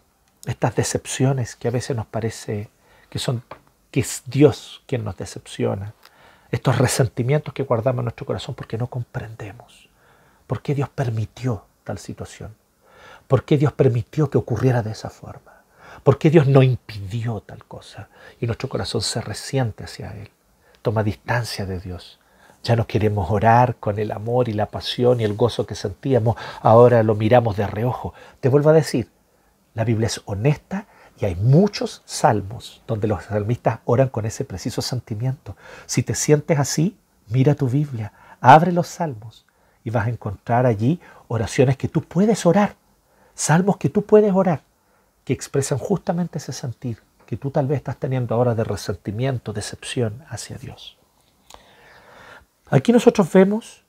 Estas 0.45 0.75
decepciones 0.75 1.55
que 1.55 1.67
a 1.67 1.71
veces 1.71 1.95
nos 1.95 2.05
parece 2.05 2.69
que 3.09 3.19
son 3.19 3.43
que 3.91 4.01
es 4.01 4.23
Dios 4.25 4.83
quien 4.85 5.03
nos 5.03 5.17
decepciona. 5.17 5.93
Estos 6.51 6.77
resentimientos 6.77 7.53
que 7.53 7.63
guardamos 7.63 7.99
en 7.99 8.05
nuestro 8.05 8.25
corazón 8.25 8.55
porque 8.55 8.77
no 8.77 8.87
comprendemos. 8.87 9.89
¿Por 10.47 10.61
qué 10.61 10.75
Dios 10.75 10.89
permitió 10.89 11.65
tal 11.83 11.97
situación? 11.97 12.55
¿Por 13.27 13.43
qué 13.43 13.57
Dios 13.57 13.73
permitió 13.73 14.29
que 14.29 14.37
ocurriera 14.37 14.81
de 14.81 14.91
esa 14.91 15.09
forma? 15.09 15.58
¿Por 16.03 16.17
qué 16.17 16.29
Dios 16.29 16.47
no 16.47 16.63
impidió 16.63 17.41
tal 17.41 17.65
cosa? 17.65 18.09
Y 18.39 18.45
nuestro 18.45 18.69
corazón 18.69 19.01
se 19.01 19.21
resiente 19.21 19.83
hacia 19.83 20.11
Él, 20.11 20.29
toma 20.81 21.03
distancia 21.03 21.65
de 21.65 21.79
Dios. 21.79 22.19
Ya 22.63 22.75
no 22.75 22.87
queremos 22.87 23.31
orar 23.31 23.75
con 23.77 23.99
el 23.99 24.11
amor 24.11 24.49
y 24.49 24.53
la 24.53 24.65
pasión 24.65 25.21
y 25.21 25.23
el 25.23 25.35
gozo 25.35 25.65
que 25.65 25.75
sentíamos, 25.75 26.35
ahora 26.61 27.03
lo 27.03 27.15
miramos 27.15 27.55
de 27.57 27.67
reojo. 27.67 28.13
Te 28.39 28.49
vuelvo 28.49 28.69
a 28.69 28.73
decir, 28.73 29.09
la 29.73 29.83
Biblia 29.83 30.07
es 30.07 30.21
honesta 30.25 30.87
y 31.19 31.25
hay 31.25 31.35
muchos 31.35 32.01
salmos 32.05 32.81
donde 32.87 33.07
los 33.07 33.25
salmistas 33.25 33.79
oran 33.85 34.09
con 34.09 34.25
ese 34.25 34.45
preciso 34.45 34.81
sentimiento. 34.81 35.55
Si 35.85 36.03
te 36.03 36.15
sientes 36.15 36.59
así, 36.59 36.97
mira 37.27 37.55
tu 37.55 37.67
Biblia, 37.67 38.13
abre 38.41 38.71
los 38.71 38.87
salmos 38.87 39.45
y 39.83 39.89
vas 39.89 40.07
a 40.07 40.09
encontrar 40.09 40.65
allí 40.65 40.99
oraciones 41.27 41.77
que 41.77 41.87
tú 41.87 42.01
puedes 42.03 42.45
orar, 42.45 42.75
salmos 43.35 43.77
que 43.77 43.89
tú 43.89 44.03
puedes 44.03 44.33
orar, 44.33 44.63
que 45.29 45.33
expresan 45.33 45.77
justamente 45.77 46.39
ese 46.39 46.51
sentir 46.51 47.03
que 47.27 47.37
tú 47.37 47.51
tal 47.51 47.67
vez 47.67 47.77
estás 47.77 47.97
teniendo 47.97 48.33
ahora 48.33 48.55
de 48.55 48.63
resentimiento, 48.63 49.53
decepción 49.53 50.23
hacia 50.27 50.57
Dios. 50.57 50.97
Aquí 52.71 52.91
nosotros 52.91 53.31
vemos 53.31 53.83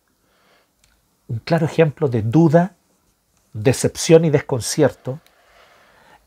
un 1.29 1.39
claro 1.39 1.65
ejemplo 1.65 2.09
de 2.09 2.21
duda, 2.21 2.75
decepción 3.55 4.27
y 4.27 4.29
desconcierto 4.29 5.19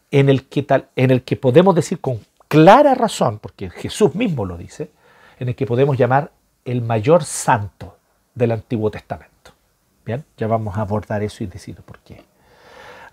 en 0.09 0.29
el 0.29 0.47
que, 0.47 0.63
tal, 0.63 0.89
en 0.95 1.11
el 1.11 1.21
que 1.21 1.35
podemos 1.35 1.75
decir 1.75 2.01
con 2.01 2.19
clara 2.47 2.95
razón, 2.95 3.37
porque 3.37 3.69
Jesús 3.69 4.15
mismo 4.15 4.45
lo 4.45 4.57
dice, 4.57 4.89
en 5.37 5.49
el 5.49 5.55
que 5.55 5.67
podemos 5.67 5.95
llamar 5.95 6.31
el 6.65 6.81
mayor 6.81 7.23
santo 7.23 7.99
del 8.33 8.53
Antiguo 8.53 8.89
Testamento. 8.89 9.51
Bien, 10.07 10.25
ya 10.37 10.47
vamos 10.47 10.75
a 10.75 10.81
abordar 10.81 11.21
eso 11.21 11.43
y 11.43 11.45
decir 11.45 11.75
por 11.83 11.99
qué. 11.99 12.25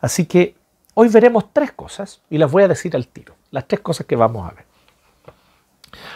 Así 0.00 0.24
que 0.24 0.54
hoy 0.94 1.08
veremos 1.08 1.52
tres 1.52 1.72
cosas 1.72 2.20
y 2.30 2.38
las 2.38 2.50
voy 2.50 2.62
a 2.62 2.68
decir 2.68 2.94
al 2.96 3.06
tiro, 3.06 3.34
las 3.50 3.66
tres 3.66 3.80
cosas 3.80 4.06
que 4.06 4.16
vamos 4.16 4.50
a 4.50 4.54
ver. 4.54 4.64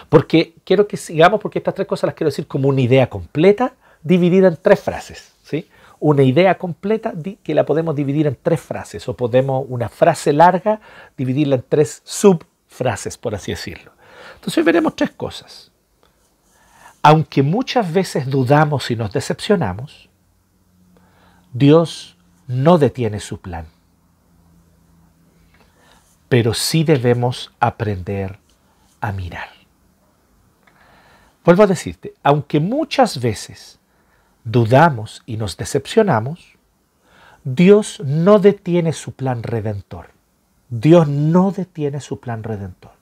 Porque 0.09 0.55
quiero 0.65 0.87
que 0.87 0.97
sigamos, 0.97 1.41
porque 1.41 1.59
estas 1.59 1.75
tres 1.75 1.89
cosas 1.89 2.09
las 2.09 2.15
quiero 2.15 2.31
decir 2.31 2.47
como 2.47 2.69
una 2.69 2.81
idea 2.81 3.09
completa, 3.09 3.75
dividida 4.03 4.49
en 4.49 4.57
tres 4.57 4.81
frases. 4.81 5.33
¿sí? 5.43 5.69
Una 6.01 6.23
idea 6.23 6.57
completa 6.59 7.13
que 7.43 7.55
la 7.55 7.65
podemos 7.65 7.95
dividir 7.97 8.27
en 8.27 8.39
tres 8.41 8.61
frases, 8.61 9.09
o 9.09 9.17
podemos 9.17 9.65
una 9.69 9.89
frase 9.89 10.33
larga 10.33 10.81
dividirla 11.17 11.57
en 11.57 11.65
tres 11.69 12.03
subfrases, 12.05 13.19
por 13.19 13.35
así 13.35 13.53
decirlo. 13.53 13.93
Entonces 14.35 14.59
hoy 14.59 14.65
veremos 14.65 14.95
tres 14.97 15.11
cosas. 15.11 15.71
Aunque 17.03 17.43
muchas 17.43 17.93
veces 17.93 18.27
dudamos 18.31 18.91
y 18.91 18.97
nos 18.97 19.13
decepcionamos, 19.13 20.09
Dios 21.53 22.17
no 22.47 22.79
detiene 22.79 23.21
su 23.21 23.41
plan. 23.41 23.67
Pero 26.35 26.53
sí 26.53 26.83
debemos 26.83 27.53
aprender 27.61 28.41
a 29.01 29.13
mirar. 29.13 29.51
Vuelvo 31.45 31.63
a 31.63 31.69
decirte, 31.69 32.15
aunque 32.25 32.59
muchas 32.59 33.21
veces 33.21 33.79
dudamos 34.43 35.23
y 35.27 35.37
nos 35.37 35.57
decepcionamos, 35.57 36.57
Dios 37.45 38.01
no 38.05 38.41
detiene 38.41 38.93
su 38.93 39.13
plan 39.13 39.45
redentor. 39.45 40.09
Dios 40.71 41.07
no 41.07 41.53
detiene 41.53 42.01
su 42.01 42.19
plan 42.19 42.43
redentor. 42.43 42.95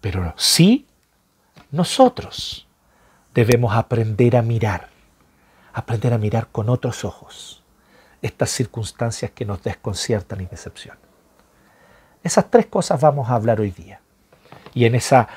Pero 0.00 0.32
sí, 0.38 0.86
nosotros 1.72 2.66
debemos 3.34 3.76
aprender 3.76 4.38
a 4.38 4.40
mirar, 4.40 4.88
aprender 5.74 6.14
a 6.14 6.18
mirar 6.18 6.48
con 6.50 6.70
otros 6.70 7.04
ojos 7.04 7.62
estas 8.22 8.48
circunstancias 8.48 9.32
que 9.32 9.44
nos 9.44 9.62
desconciertan 9.62 10.40
y 10.40 10.46
decepcionan. 10.46 11.11
Esas 12.22 12.50
tres 12.50 12.66
cosas 12.66 13.00
vamos 13.00 13.28
a 13.28 13.34
hablar 13.34 13.60
hoy 13.60 13.70
día. 13.70 14.00
Y 14.74 14.84
en 14.84 14.94
esa 14.94 15.28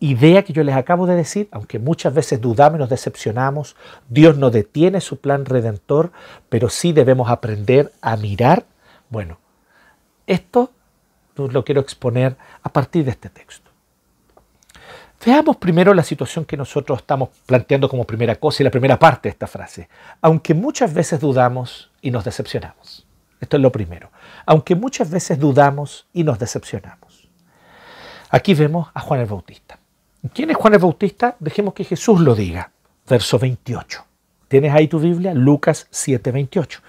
idea 0.00 0.42
que 0.42 0.52
yo 0.52 0.62
les 0.64 0.74
acabo 0.74 1.06
de 1.06 1.16
decir, 1.16 1.48
aunque 1.52 1.78
muchas 1.78 2.14
veces 2.14 2.40
dudamos 2.40 2.78
y 2.78 2.80
nos 2.80 2.88
decepcionamos, 2.88 3.76
Dios 4.08 4.36
no 4.38 4.50
detiene 4.50 5.00
su 5.00 5.20
plan 5.20 5.44
redentor, 5.44 6.12
pero 6.48 6.70
sí 6.70 6.92
debemos 6.92 7.30
aprender 7.30 7.92
a 8.00 8.16
mirar. 8.16 8.64
Bueno, 9.10 9.38
esto 10.26 10.70
lo 11.36 11.64
quiero 11.64 11.80
exponer 11.80 12.36
a 12.62 12.68
partir 12.70 13.04
de 13.04 13.12
este 13.12 13.28
texto. 13.28 13.70
Veamos 15.24 15.56
primero 15.58 15.92
la 15.92 16.02
situación 16.02 16.46
que 16.46 16.56
nosotros 16.56 17.00
estamos 17.00 17.28
planteando 17.44 17.90
como 17.90 18.04
primera 18.04 18.36
cosa 18.36 18.62
y 18.62 18.64
la 18.64 18.70
primera 18.70 18.98
parte 18.98 19.28
de 19.28 19.32
esta 19.32 19.46
frase. 19.46 19.88
Aunque 20.22 20.54
muchas 20.54 20.94
veces 20.94 21.20
dudamos 21.20 21.90
y 22.00 22.10
nos 22.10 22.24
decepcionamos. 22.24 23.06
Esto 23.38 23.56
es 23.56 23.62
lo 23.62 23.70
primero. 23.70 24.10
Aunque 24.46 24.74
muchas 24.74 25.10
veces 25.10 25.38
dudamos 25.38 26.06
y 26.12 26.24
nos 26.24 26.38
decepcionamos. 26.38 27.28
Aquí 28.30 28.54
vemos 28.54 28.88
a 28.94 29.00
Juan 29.00 29.20
el 29.20 29.26
Bautista. 29.26 29.78
¿Quién 30.32 30.50
es 30.50 30.56
Juan 30.56 30.74
el 30.74 30.80
Bautista? 30.80 31.36
Dejemos 31.40 31.74
que 31.74 31.84
Jesús 31.84 32.20
lo 32.20 32.34
diga. 32.34 32.70
Verso 33.08 33.38
28. 33.38 34.04
¿Tienes 34.48 34.74
ahí 34.74 34.88
tu 34.88 34.98
Biblia? 34.98 35.32
Lucas 35.32 35.86
7:28. 35.90 36.80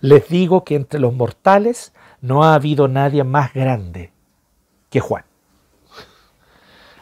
Les 0.00 0.28
digo 0.28 0.64
que 0.64 0.74
entre 0.74 0.98
los 0.98 1.12
mortales 1.12 1.92
no 2.20 2.44
ha 2.44 2.54
habido 2.54 2.88
nadie 2.88 3.24
más 3.24 3.52
grande 3.52 4.10
que 4.88 5.00
Juan. 5.00 5.24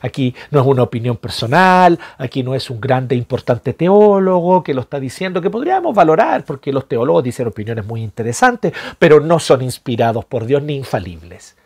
Aquí 0.00 0.35
no 0.50 0.61
es 0.61 0.67
una 0.67 0.83
opinión 0.83 1.17
personal, 1.17 1.99
aquí 2.19 2.43
no 2.43 2.55
es 2.55 2.71
un 2.71 2.81
grande 2.81 3.14
importante 3.14 3.73
teólogo 3.73 4.62
que 4.62 4.75
lo 4.75 4.83
está 4.83 5.00
diciendo, 5.00 5.40
que 5.40 5.50
podríamos 5.50 5.95
valorar, 5.95 6.45
porque 6.45 6.73
los 6.73 6.88
teólogos 6.88 7.25
dicen 7.25 7.47
opiniones 7.47 7.87
muy 7.87 8.02
interesantes, 8.02 8.73
pero 8.99 9.21
no 9.21 9.38
son 9.38 9.62
inspirados 9.62 10.25
por 10.25 10.45
Dios 10.47 10.62
ni 10.62 10.76
infalibles. 10.76 11.57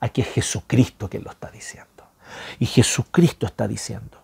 Aquí 0.00 0.20
es 0.20 0.28
Jesucristo 0.28 1.08
quien 1.08 1.24
lo 1.24 1.30
está 1.30 1.50
diciendo. 1.50 1.88
Y 2.58 2.66
Jesucristo 2.66 3.46
está 3.46 3.66
diciendo, 3.66 4.18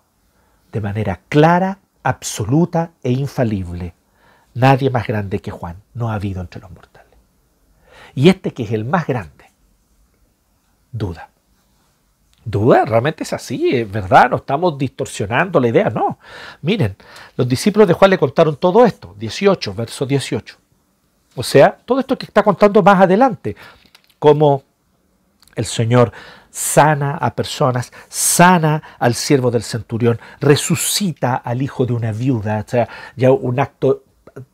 de 0.73 0.81
manera 0.81 1.21
clara, 1.29 1.79
absoluta 2.03 2.93
e 3.03 3.11
infalible, 3.11 3.95
nadie 4.55 4.91
más 4.91 5.07
grande 5.07 5.41
que 5.41 5.51
Juan 5.51 5.83
no 5.95 6.11
ha 6.11 6.15
habido 6.15 6.41
entre 6.41 6.61
los 6.61 6.71
mortales. 6.71 7.19
Y 8.15 8.29
este 8.29 8.53
que 8.53 8.65
es 8.65 8.73
el 8.73 8.85
más 8.85 9.07
grande, 9.07 9.51
duda. 10.93 11.31
Duda, 12.45 12.85
realmente 12.85 13.23
es 13.23 13.33
así, 13.33 13.75
es 13.75 13.91
verdad, 13.91 14.31
no 14.31 14.37
estamos 14.37 14.77
distorsionando 14.77 15.59
la 15.59 15.69
idea, 15.69 15.89
no. 15.89 16.19
Miren, 16.61 16.97
los 17.37 17.49
discípulos 17.49 17.89
de 17.89 17.95
Juan 17.95 18.11
le 18.11 18.19
contaron 18.19 18.57
todo 18.57 18.85
esto, 18.85 19.15
18, 19.19 19.75
verso 19.75 20.05
18. 20.05 20.57
O 21.37 21.43
sea, 21.43 21.77
todo 21.85 22.01
esto 22.01 22.19
que 22.19 22.27
está 22.27 22.43
contando 22.43 22.83
más 22.83 23.01
adelante, 23.01 23.57
como 24.19 24.63
el 25.55 25.65
Señor 25.65 26.13
sana 26.51 27.17
a 27.17 27.35
personas, 27.35 27.93
sana 28.09 28.83
al 28.99 29.15
siervo 29.15 29.51
del 29.51 29.63
centurión, 29.63 30.21
resucita 30.41 31.35
al 31.37 31.63
hijo 31.63 31.87
de 31.87 31.95
una 31.95 32.13
viuda, 32.13 32.63
o 32.67 32.71
sea, 32.71 32.89
ya 33.17 33.33
un 33.33 33.59
acto 33.59 34.05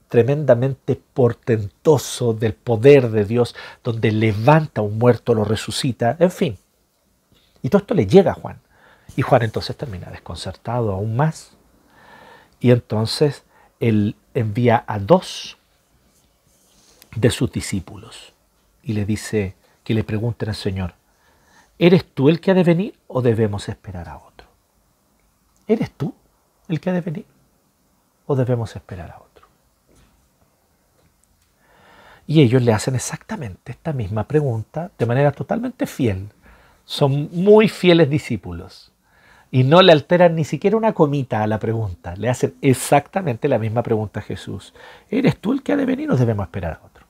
tremendamente 0.09 1.01
portentoso 1.13 2.35
del 2.35 2.55
poder 2.55 3.11
de 3.11 3.25
Dios, 3.25 3.55
donde 3.83 4.11
levanta 4.13 4.81
a 4.81 4.85
un 4.85 4.99
muerto, 4.99 5.35
lo 5.35 5.45
resucita, 5.45 6.17
en 6.19 6.31
fin. 6.31 6.59
Y 7.63 7.69
todo 7.69 7.81
esto 7.81 7.95
le 7.95 8.07
llega 8.07 8.33
a 8.33 8.35
Juan. 8.35 8.61
Y 9.17 9.23
Juan 9.23 9.43
entonces 9.43 9.77
termina 9.77 10.11
desconcertado 10.11 10.93
aún 10.93 11.17
más. 11.17 11.57
Y 12.61 12.71
entonces 12.71 13.45
él 13.81 14.17
envía 14.35 14.85
a 14.87 14.99
dos 14.99 15.59
de 17.17 17.31
sus 17.31 17.51
discípulos 17.51 18.33
y 18.83 18.93
le 18.93 19.05
dice 19.05 19.57
que 19.83 19.95
le 19.95 20.05
pregunten 20.05 20.49
al 20.49 20.55
Señor, 20.55 20.95
¿Eres 21.83 22.05
tú 22.05 22.29
el 22.29 22.43
que 22.43 22.51
ha 22.51 22.55
de 22.55 22.63
venir 22.63 22.95
o 23.07 23.23
debemos 23.23 23.71
esperar 23.71 24.07
a 24.11 24.19
otro? 24.19 24.47
¿Eres 25.67 25.91
tú 25.91 26.15
el 26.69 26.79
que 26.79 26.91
ha 26.91 26.93
de 26.93 27.01
venir 27.01 27.25
o 28.27 28.37
debemos 28.37 28.77
esperar 28.77 29.11
a 29.11 29.17
otro? 29.17 29.47
Y 32.27 32.43
ellos 32.43 32.61
le 32.61 32.75
hacen 32.75 32.97
exactamente 32.97 33.73
esta 33.73 33.95
misma 33.95 34.29
pregunta 34.29 34.91
de 34.99 35.07
manera 35.07 35.33
totalmente 35.33 35.87
fiel. 35.87 36.29
Son 36.85 37.29
muy 37.33 37.69
fieles 37.69 38.11
discípulos 38.11 38.93
y 39.51 39.65
no 39.65 39.83
le 39.83 39.93
alteran 39.93 40.37
ni 40.37 40.45
siquiera 40.45 40.77
una 40.77 40.93
comita 40.93 41.43
a 41.43 41.47
la 41.47 41.59
pregunta. 41.59 42.15
Le 42.17 42.29
hacen 42.29 42.55
exactamente 42.63 43.49
la 43.49 43.59
misma 43.59 43.83
pregunta 43.83 44.21
a 44.21 44.23
Jesús. 44.23 44.75
¿Eres 45.09 45.37
tú 45.39 45.53
el 45.53 45.63
que 45.63 45.73
ha 45.73 45.77
de 45.77 45.87
venir 45.87 46.11
o 46.11 46.17
debemos 46.17 46.47
esperar 46.47 46.81
a 46.81 46.87
otro? 46.87 47.07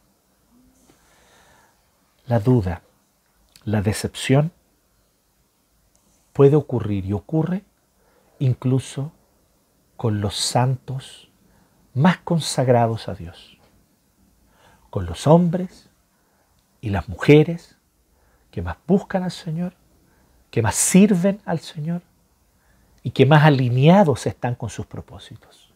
La 2.26 2.40
duda, 2.40 2.82
la 3.64 3.82
decepción 3.82 4.52
puede 6.32 6.56
ocurrir 6.56 7.04
y 7.04 7.12
ocurre 7.12 7.64
incluso 8.38 9.12
con 9.96 10.20
los 10.20 10.36
santos 10.36 11.28
más 11.92 12.18
consagrados 12.18 13.08
a 13.08 13.14
Dios, 13.14 13.58
con 14.88 15.04
los 15.04 15.26
hombres 15.26 15.90
y 16.80 16.90
las 16.90 17.08
mujeres 17.08 17.76
que 18.50 18.62
más 18.62 18.76
buscan 18.86 19.22
al 19.22 19.30
Señor, 19.30 19.74
que 20.50 20.62
más 20.62 20.74
sirven 20.74 21.40
al 21.44 21.60
Señor 21.60 22.02
y 23.02 23.10
que 23.10 23.26
más 23.26 23.44
alineados 23.44 24.26
están 24.26 24.54
con 24.54 24.70
sus 24.70 24.86
propósitos. 24.86 25.72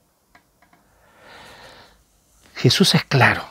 Jesús 2.54 2.94
es 2.94 3.04
claro. 3.04 3.42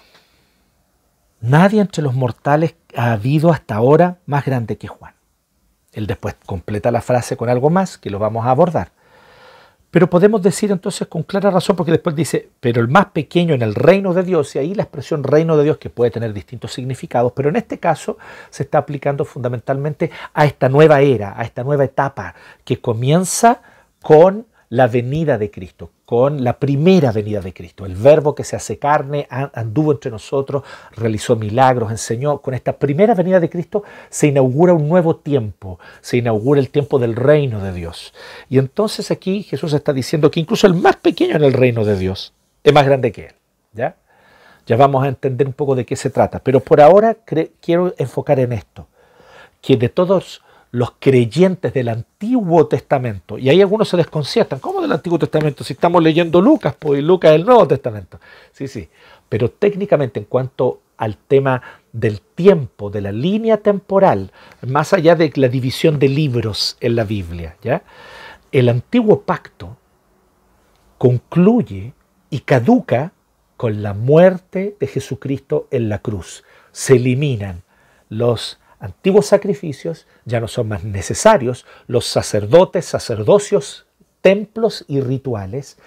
Nadie 1.41 1.81
entre 1.81 2.01
los 2.01 2.13
mortales 2.13 2.75
ha 2.95 3.11
habido 3.11 3.51
hasta 3.51 3.75
ahora 3.75 4.17
más 4.25 4.45
grande 4.45 4.77
que 4.77 4.87
Juan. 4.87 5.13
Él 5.91 6.07
después 6.07 6.35
completa 6.45 6.91
la 6.91 7.01
frase 7.01 7.37
con 7.37 7.49
algo 7.49 7.69
más 7.69 7.97
que 7.97 8.09
lo 8.09 8.19
vamos 8.19 8.45
a 8.45 8.49
abordar. 8.49 8.91
Pero 9.93 10.09
podemos 10.09 10.41
decir 10.41 10.71
entonces 10.71 11.07
con 11.07 11.21
clara 11.21 11.51
razón, 11.51 11.75
porque 11.75 11.91
después 11.91 12.15
dice, 12.15 12.49
pero 12.59 12.81
el 12.81 12.87
más 12.87 13.05
pequeño 13.11 13.53
en 13.53 13.61
el 13.61 13.75
reino 13.75 14.11
de 14.15 14.23
Dios, 14.23 14.55
y 14.55 14.57
ahí 14.57 14.73
la 14.73 14.81
expresión 14.81 15.23
reino 15.23 15.55
de 15.55 15.65
Dios 15.65 15.77
que 15.77 15.91
puede 15.91 16.09
tener 16.09 16.33
distintos 16.33 16.73
significados, 16.73 17.31
pero 17.35 17.49
en 17.49 17.57
este 17.57 17.77
caso 17.77 18.17
se 18.49 18.63
está 18.63 18.79
aplicando 18.79 19.23
fundamentalmente 19.23 20.09
a 20.33 20.45
esta 20.45 20.67
nueva 20.67 21.01
era, 21.01 21.39
a 21.39 21.43
esta 21.43 21.63
nueva 21.63 21.83
etapa 21.83 22.33
que 22.65 22.81
comienza 22.81 23.61
con 24.01 24.47
la 24.73 24.87
venida 24.87 25.37
de 25.37 25.51
Cristo, 25.51 25.91
con 26.03 26.43
la 26.43 26.57
primera 26.57 27.11
venida 27.11 27.41
de 27.41 27.53
Cristo. 27.53 27.85
El 27.85 27.93
verbo 27.93 28.33
que 28.33 28.43
se 28.43 28.55
hace 28.55 28.79
carne 28.79 29.27
anduvo 29.29 29.91
entre 29.91 30.09
nosotros, 30.09 30.63
realizó 30.95 31.35
milagros, 31.35 31.91
enseñó. 31.91 32.39
Con 32.39 32.55
esta 32.55 32.73
primera 32.73 33.13
venida 33.13 33.39
de 33.39 33.51
Cristo 33.51 33.83
se 34.09 34.29
inaugura 34.29 34.73
un 34.73 34.89
nuevo 34.89 35.17
tiempo, 35.17 35.77
se 36.01 36.17
inaugura 36.17 36.59
el 36.59 36.71
tiempo 36.71 36.97
del 36.97 37.15
reino 37.15 37.63
de 37.63 37.71
Dios. 37.71 38.15
Y 38.49 38.57
entonces 38.57 39.11
aquí 39.11 39.43
Jesús 39.43 39.73
está 39.73 39.93
diciendo 39.93 40.31
que 40.31 40.39
incluso 40.39 40.65
el 40.65 40.73
más 40.73 40.95
pequeño 40.95 41.35
en 41.35 41.43
el 41.43 41.53
reino 41.53 41.85
de 41.85 41.95
Dios 41.95 42.33
es 42.63 42.73
más 42.73 42.87
grande 42.87 43.11
que 43.11 43.25
él. 43.27 43.35
¿Ya? 43.73 43.95
Ya 44.65 44.75
vamos 44.75 45.03
a 45.03 45.07
entender 45.07 45.45
un 45.45 45.53
poco 45.53 45.75
de 45.75 45.85
qué 45.85 45.95
se 45.95 46.09
trata. 46.09 46.39
Pero 46.39 46.61
por 46.61 46.81
ahora 46.81 47.15
quiero 47.61 47.93
enfocar 47.99 48.39
en 48.39 48.53
esto, 48.53 48.87
que 49.61 49.77
de 49.77 49.89
todos 49.89 50.41
los 50.73 50.95
creyentes 50.97 51.71
del 51.71 51.87
Antiguo 51.87 52.65
Testamento, 52.65 53.37
y 53.37 53.47
ahí 53.47 53.61
algunos 53.61 53.87
se 53.87 53.95
desconciertan, 53.95 54.57
¿cómo 54.57 54.81
del 54.81 54.91
Antiguo 54.91 55.19
Testamento? 55.19 55.63
Si 55.63 55.73
estamos 55.73 56.01
leyendo 56.01 56.41
Lucas, 56.41 56.75
pues 56.79 57.03
Lucas 57.03 57.29
es 57.29 57.35
el 57.35 57.45
Nuevo 57.45 57.67
Testamento. 57.67 58.19
Sí, 58.51 58.67
sí, 58.67 58.89
pero 59.29 59.51
técnicamente 59.51 60.19
en 60.19 60.25
cuanto 60.25 60.81
al 60.97 61.17
tema 61.17 61.61
del 61.91 62.21
tiempo, 62.21 62.89
de 62.89 63.01
la 63.01 63.11
línea 63.11 63.57
temporal, 63.57 64.31
más 64.65 64.93
allá 64.93 65.15
de 65.15 65.31
la 65.35 65.47
división 65.47 65.99
de 65.99 66.09
libros 66.09 66.75
en 66.79 66.95
la 66.95 67.03
Biblia, 67.03 67.55
¿ya? 67.61 67.83
El 68.51 68.67
antiguo 68.67 69.21
pacto 69.21 69.77
concluye 70.97 71.93
y 72.31 72.39
caduca 72.39 73.13
con 73.57 73.83
la 73.83 73.93
muerte 73.93 74.75
de 74.79 74.87
Jesucristo 74.87 75.67
en 75.69 75.87
la 75.87 75.99
cruz. 75.99 76.43
Se 76.71 76.95
eliminan 76.95 77.61
los 78.09 78.59
antiguos 78.83 79.27
sacrificios 79.27 80.07
ya 80.25 80.41
no 80.41 80.49
son 80.49 80.67
más 80.67 80.83
necesarios, 80.83 81.65
los 81.87 82.05
sacerdotes, 82.05 82.83
sacerdocios, 82.85 83.85
templos 84.21 84.83
y 84.89 84.99
rituales, 84.99 85.77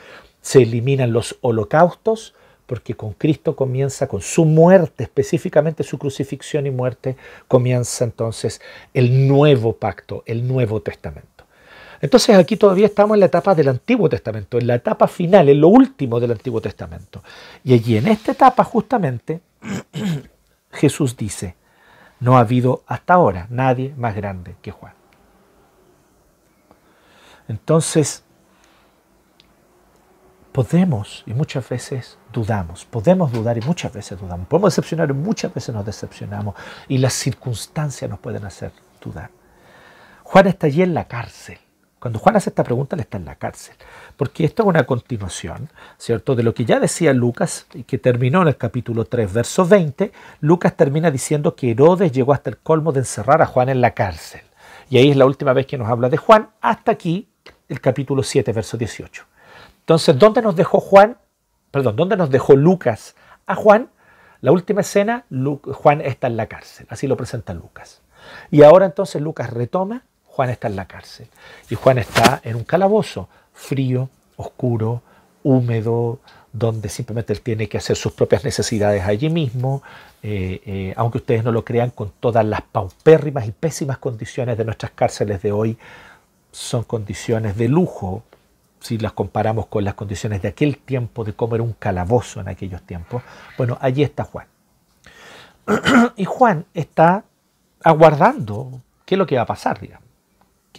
se 0.41 0.63
eliminan 0.63 1.13
los 1.13 1.37
holocaustos, 1.43 2.35
porque 2.65 2.95
con 2.95 3.13
Cristo 3.13 3.55
comienza, 3.55 4.09
con 4.09 4.23
su 4.23 4.47
muerte, 4.47 5.05
específicamente 5.05 5.85
su 5.85 5.99
crucifixión 5.99 6.67
y 6.67 6.71
muerte, 6.71 7.17
comienza 7.47 8.05
entonces 8.05 8.63
el 8.95 9.29
nuevo 9.29 9.75
pacto, 9.75 10.23
el 10.27 10.49
nuevo 10.49 10.81
testamento. 10.81 11.45
Entonces 12.01 12.35
aquí 12.37 12.57
todavía 12.57 12.87
estamos 12.87 13.15
en 13.15 13.21
la 13.21 13.27
etapa 13.27 13.55
del 13.55 13.69
Antiguo 13.69 14.09
Testamento, 14.09 14.59
en 14.59 14.67
la 14.67 14.77
etapa 14.77 15.07
final, 15.07 15.51
en 15.51 15.61
lo 15.61 15.69
último 15.69 16.19
del 16.19 16.33
Antiguo 16.33 16.63
Testamento. 16.63 17.23
Y 17.63 17.75
allí 17.75 17.99
en 17.99 18.09
esta 18.09 18.33
etapa 18.33 18.65
justamente 18.65 19.41
Jesús 20.73 21.17
dice, 21.17 21.55
no 22.21 22.37
ha 22.37 22.41
habido 22.41 22.83
hasta 22.87 23.15
ahora 23.15 23.47
nadie 23.51 23.95
más 23.97 24.15
grande 24.15 24.57
que 24.63 24.71
Juan. 24.71 24.95
Entonces, 27.49 28.25
podemos 30.53 31.23
y 31.27 31.35
muchas 31.35 31.69
veces 31.69 32.19
dudamos, 32.33 32.87
podemos 32.87 33.31
dudar 33.31 33.59
y 33.59 33.61
muchas 33.61 33.93
veces 33.93 34.19
dudamos, 34.19 34.47
podemos 34.49 34.73
decepcionar 34.73 35.11
y 35.11 35.13
muchas 35.13 35.53
veces 35.53 35.75
nos 35.75 35.85
decepcionamos 35.85 36.55
y 36.89 36.99
las 36.99 37.13
circunstancias 37.13 38.11
nos 38.11 38.19
pueden 38.19 38.45
hacer 38.45 38.73
dudar. 39.01 39.31
Juan 40.25 40.47
está 40.47 40.67
allí 40.67 40.83
en 40.83 40.95
la 40.95 41.07
cárcel. 41.07 41.59
Cuando 42.07 42.21
Juan 42.21 42.37
hace 42.37 42.51
esta 42.51 42.63
pregunta, 42.63 42.95
él 42.95 43.01
está 43.01 43.19
en 43.19 43.25
la 43.25 43.35
cárcel. 43.35 43.75
Porque 44.17 44.45
esto 44.45 44.63
es 44.63 44.69
una 44.69 44.87
continuación, 44.87 45.69
¿cierto? 45.99 46.37
De 46.37 46.45
lo 46.45 46.55
que 46.55 46.65
ya 46.65 46.79
decía 46.79 47.13
Lucas 47.13 47.67
y 47.75 47.83
que 47.83 47.99
terminó 47.99 48.43
en 48.43 48.47
el 48.47 48.57
capítulo 48.57 49.07
3, 49.07 49.33
verso 49.33 49.67
20. 49.67 50.13
Lucas 50.39 50.77
termina 50.77 51.11
diciendo 51.11 51.57
que 51.57 51.73
Herodes 51.73 52.13
llegó 52.13 52.33
hasta 52.33 52.49
el 52.49 52.59
colmo 52.59 52.93
de 52.93 53.01
encerrar 53.01 53.43
a 53.43 53.47
Juan 53.47 53.71
en 53.71 53.81
la 53.81 53.91
cárcel. 53.91 54.43
Y 54.89 54.99
ahí 54.99 55.11
es 55.11 55.17
la 55.17 55.27
última 55.27 55.53
vez 55.53 55.67
que 55.67 55.77
nos 55.79 55.89
habla 55.89 56.09
de 56.09 56.17
Juan, 56.17 56.51
hasta 56.61 56.93
aquí 56.93 57.29
el 57.69 57.81
capítulo 57.81 58.23
7, 58.23 58.53
verso 58.53 58.77
18. 58.77 59.25
Entonces, 59.81 60.17
¿dónde 60.17 60.43
nos 60.43 60.55
dejó 60.55 60.79
Juan? 60.79 61.19
Perdón, 61.73 61.97
¿dónde 61.97 62.17
nos 62.17 62.31
dejó 62.31 62.55
Lucas 62.55 63.17
a 63.47 63.57
Juan? 63.57 63.91
La 64.43 64.53
última 64.53 64.83
escena, 64.83 65.25
Juan 65.73 66.03
está 66.03 66.29
en 66.29 66.37
la 66.37 66.47
cárcel. 66.47 66.87
Así 66.89 67.09
lo 67.09 67.17
presenta 67.17 67.53
Lucas. 67.53 68.01
Y 68.53 68.63
ahora 68.63 68.87
entonces 68.87 69.21
Lucas 69.21 69.51
retoma 69.51 70.05
Juan 70.37 70.51
está 70.51 70.69
en 70.69 70.77
la 70.77 70.85
cárcel. 70.85 71.29
Y 71.71 71.77
Juan 71.77 71.97
está 71.97 72.43
en 72.45 72.57
un 72.57 72.65
calabozo 72.65 73.27
frío, 73.55 74.11
oscuro, 74.37 75.01
húmedo, 75.43 76.19
donde 76.53 76.91
simplemente 76.91 77.33
él 77.33 77.41
tiene 77.41 77.71
que 77.71 77.79
hacer 77.79 77.97
sus 77.97 78.13
propias 78.13 78.45
necesidades 78.45 79.03
allí 79.05 79.31
mismo, 79.31 79.83
eh, 80.23 80.61
eh, 80.67 80.95
aunque 80.97 81.19
ustedes 81.19 81.43
no 81.43 81.53
lo 81.53 81.65
crean, 81.65 81.89
con 81.89 82.13
todas 82.21 82.45
las 82.45 82.61
paupérrimas 82.61 83.49
y 83.49 83.53
pésimas 83.53 83.97
condiciones 83.97 84.59
de 84.59 84.67
nuestras 84.67 84.93
cárceles 84.93 85.41
de 85.41 85.53
hoy, 85.53 85.79
son 86.53 86.85
condiciones 86.85 87.57
de 87.57 87.69
lujo, 87.69 88.23
si 88.81 88.99
las 88.99 89.13
comparamos 89.13 89.69
con 89.69 89.85
las 89.85 89.95
condiciones 89.95 90.43
de 90.43 90.49
aquel 90.49 90.77
tiempo, 90.77 91.25
de 91.25 91.33
cómo 91.33 91.55
era 91.55 91.65
un 91.65 91.73
calabozo 91.73 92.43
en 92.43 92.49
aquellos 92.49 92.83
tiempos. 92.83 93.23
Bueno, 93.57 93.79
allí 93.81 94.03
está 94.03 94.25
Juan. 94.25 94.47
y 96.17 96.27
Juan 96.27 96.67
está 96.75 97.25
aguardando 97.83 98.83
qué 99.07 99.15
es 99.15 99.19
lo 99.19 99.27
que 99.27 99.37
va 99.37 99.43
a 99.43 99.47
pasar, 99.47 99.81
digamos 99.81 100.06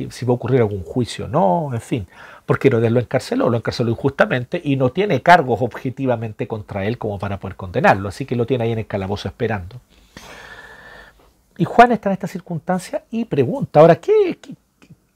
si 0.09 0.25
va 0.25 0.31
a 0.31 0.35
ocurrir 0.35 0.61
algún 0.61 0.83
juicio, 0.83 1.27
no, 1.27 1.69
en 1.73 1.81
fin, 1.81 2.07
porque 2.45 2.67
Herodes 2.69 2.91
lo 2.91 2.99
encarceló, 2.99 3.49
lo 3.49 3.57
encarceló 3.57 3.89
injustamente 3.89 4.61
y 4.63 4.75
no 4.75 4.91
tiene 4.91 5.21
cargos 5.21 5.61
objetivamente 5.61 6.47
contra 6.47 6.85
él 6.85 6.97
como 6.97 7.19
para 7.19 7.39
poder 7.39 7.55
condenarlo, 7.55 8.09
así 8.09 8.25
que 8.25 8.35
lo 8.35 8.45
tiene 8.45 8.65
ahí 8.65 8.71
en 8.71 8.79
el 8.79 8.87
calabozo 8.87 9.27
esperando. 9.27 9.81
Y 11.57 11.65
Juan 11.65 11.91
está 11.91 12.09
en 12.09 12.13
esta 12.13 12.27
circunstancia 12.27 13.03
y 13.09 13.25
pregunta, 13.25 13.79
ahora, 13.79 13.95
¿qué, 13.95 14.39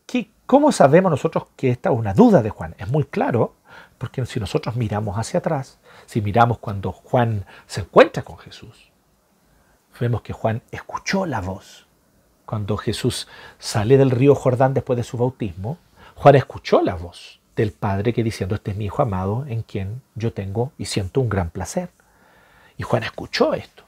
qué, 0.05 0.29
cómo 0.45 0.71
sabemos 0.71 1.11
nosotros 1.11 1.45
que 1.55 1.69
esta 1.69 1.91
es 1.91 1.95
una 1.95 2.13
duda 2.13 2.41
de 2.41 2.49
Juan? 2.49 2.75
Es 2.77 2.87
muy 2.87 3.05
claro, 3.05 3.53
porque 3.97 4.25
si 4.25 4.39
nosotros 4.39 4.75
miramos 4.75 5.17
hacia 5.17 5.39
atrás, 5.39 5.79
si 6.07 6.21
miramos 6.21 6.57
cuando 6.57 6.91
Juan 6.91 7.45
se 7.67 7.81
encuentra 7.81 8.23
con 8.23 8.37
Jesús, 8.39 8.91
vemos 9.99 10.23
que 10.23 10.33
Juan 10.33 10.63
escuchó 10.71 11.27
la 11.27 11.41
voz 11.41 11.85
cuando 12.51 12.75
Jesús 12.75 13.29
sale 13.59 13.95
del 13.95 14.11
río 14.11 14.35
Jordán 14.35 14.73
después 14.73 14.97
de 14.97 15.05
su 15.05 15.15
bautismo, 15.15 15.77
Juan 16.15 16.35
escuchó 16.35 16.81
la 16.81 16.95
voz 16.95 17.39
del 17.55 17.71
Padre 17.71 18.11
que 18.11 18.25
diciendo, 18.25 18.55
este 18.55 18.71
es 18.71 18.77
mi 18.77 18.87
Hijo 18.87 19.01
amado 19.01 19.45
en 19.47 19.61
quien 19.61 20.01
yo 20.15 20.33
tengo 20.33 20.73
y 20.77 20.83
siento 20.83 21.21
un 21.21 21.29
gran 21.29 21.49
placer. 21.49 21.91
Y 22.77 22.83
Juan 22.83 23.03
escuchó 23.03 23.53
esto. 23.53 23.85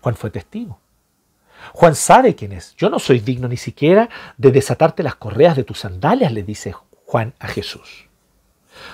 Juan 0.00 0.16
fue 0.16 0.30
testigo. 0.30 0.80
Juan 1.74 1.94
sabe 1.94 2.34
quién 2.34 2.52
es. 2.52 2.74
Yo 2.76 2.88
no 2.88 2.98
soy 2.98 3.20
digno 3.20 3.46
ni 3.46 3.58
siquiera 3.58 4.08
de 4.38 4.52
desatarte 4.52 5.02
las 5.02 5.16
correas 5.16 5.54
de 5.54 5.64
tus 5.64 5.80
sandalias, 5.80 6.32
le 6.32 6.44
dice 6.44 6.74
Juan 7.04 7.34
a 7.38 7.46
Jesús. 7.46 8.08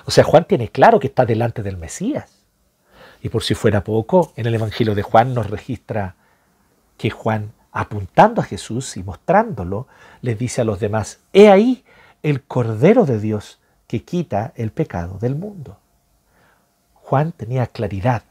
O 0.06 0.10
sea, 0.10 0.24
Juan 0.24 0.44
tiene 0.44 0.70
claro 0.70 0.98
que 0.98 1.06
está 1.06 1.24
delante 1.24 1.62
del 1.62 1.76
Mesías. 1.76 2.42
Y 3.22 3.28
por 3.28 3.44
si 3.44 3.54
fuera 3.54 3.84
poco, 3.84 4.32
en 4.34 4.46
el 4.46 4.56
Evangelio 4.56 4.96
de 4.96 5.02
Juan 5.04 5.34
nos 5.34 5.50
registra 5.50 6.16
que 6.98 7.10
Juan 7.10 7.52
apuntando 7.72 8.42
a 8.42 8.44
Jesús 8.44 8.96
y 8.96 9.02
mostrándolo, 9.02 9.88
les 10.20 10.38
dice 10.38 10.60
a 10.60 10.64
los 10.64 10.78
demás, 10.78 11.20
he 11.32 11.50
ahí 11.50 11.84
el 12.22 12.42
Cordero 12.42 13.06
de 13.06 13.18
Dios 13.18 13.58
que 13.86 14.04
quita 14.04 14.52
el 14.56 14.70
pecado 14.70 15.18
del 15.18 15.34
mundo. 15.34 15.78
Juan 16.94 17.32
tenía 17.32 17.66
claridad 17.66 18.22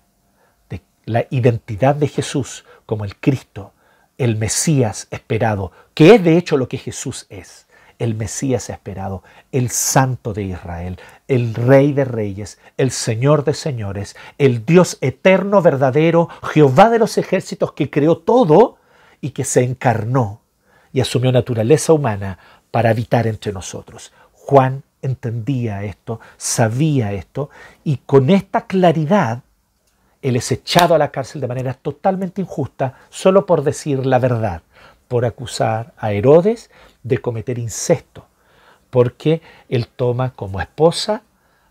de 0.69 0.81
la 1.05 1.25
identidad 1.29 1.95
de 1.95 2.07
Jesús 2.07 2.65
como 2.85 3.03
el 3.03 3.15
Cristo, 3.17 3.73
el 4.17 4.37
Mesías 4.37 5.07
esperado, 5.11 5.71
que 5.93 6.15
es 6.15 6.23
de 6.23 6.37
hecho 6.37 6.57
lo 6.57 6.67
que 6.67 6.77
Jesús 6.77 7.25
es, 7.29 7.67
el 7.99 8.15
Mesías 8.15 8.69
esperado, 8.69 9.23
el 9.51 9.69
Santo 9.69 10.33
de 10.33 10.43
Israel, 10.43 10.99
el 11.27 11.53
Rey 11.53 11.93
de 11.93 12.05
Reyes, 12.05 12.59
el 12.77 12.91
Señor 12.91 13.43
de 13.43 13.53
Señores, 13.53 14.15
el 14.37 14.65
Dios 14.65 14.97
eterno, 15.01 15.61
verdadero, 15.61 16.29
Jehová 16.43 16.89
de 16.89 16.99
los 16.99 17.17
ejércitos 17.17 17.73
que 17.73 17.89
creó 17.89 18.17
todo 18.17 18.77
y 19.21 19.29
que 19.29 19.45
se 19.45 19.63
encarnó 19.63 20.41
y 20.91 20.99
asumió 20.99 21.31
naturaleza 21.31 21.93
humana 21.93 22.37
para 22.71 22.89
habitar 22.89 23.27
entre 23.27 23.53
nosotros. 23.53 24.11
Juan 24.33 24.83
entendía 25.01 25.83
esto, 25.83 26.19
sabía 26.37 27.13
esto, 27.13 27.49
y 27.83 27.97
con 27.97 28.29
esta 28.29 28.65
claridad 28.67 29.43
él 30.21 30.35
es 30.35 30.51
echado 30.51 30.93
a 30.93 30.97
la 30.97 31.11
cárcel 31.11 31.41
de 31.41 31.47
manera 31.47 31.73
totalmente 31.73 32.41
injusta 32.41 32.95
solo 33.09 33.45
por 33.45 33.63
decir 33.63 34.05
la 34.05 34.19
verdad, 34.19 34.61
por 35.07 35.25
acusar 35.25 35.93
a 35.97 36.11
Herodes 36.11 36.69
de 37.03 37.17
cometer 37.17 37.57
incesto, 37.57 38.27
porque 38.89 39.41
él 39.69 39.87
toma 39.87 40.31
como 40.31 40.61
esposa 40.61 41.23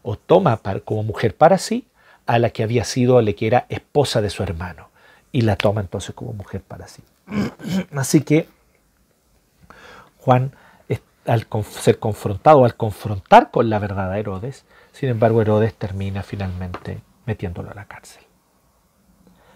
o 0.03 0.17
toma 0.17 0.61
como 0.85 1.03
mujer 1.03 1.37
para 1.37 1.59
sí 1.59 1.87
a 2.27 2.39
la 2.39 2.51
que 2.51 2.63
había 2.63 2.85
sido, 2.85 3.21
la 3.21 3.33
que 3.33 3.47
era 3.47 3.67
esposa 3.69 4.21
de 4.21 4.31
su 4.31 4.43
hermano, 4.43 4.89
y 5.33 5.43
la 5.43 5.57
toma 5.57 5.81
entonces 5.81 6.15
como 6.15 6.33
mujer 6.33 6.63
para 6.63 6.89
sí. 6.89 7.03
Así 7.93 8.23
que 8.23 8.49
Juan, 10.19 10.53
al 11.27 11.47
ser 11.71 11.99
confrontado, 11.99 12.65
al 12.65 12.77
confrontar 12.77 13.51
con 13.51 13.71
la 13.71 13.79
verdad 13.79 14.11
a 14.11 14.19
Herodes, 14.19 14.65
sin 14.93 15.09
embargo 15.09 15.43
Herodes 15.43 15.75
termina 15.75 16.23
finalmente 16.23 17.01
metiéndolo 17.27 17.71
a 17.71 17.75
la 17.75 17.85
cárcel. 17.85 18.25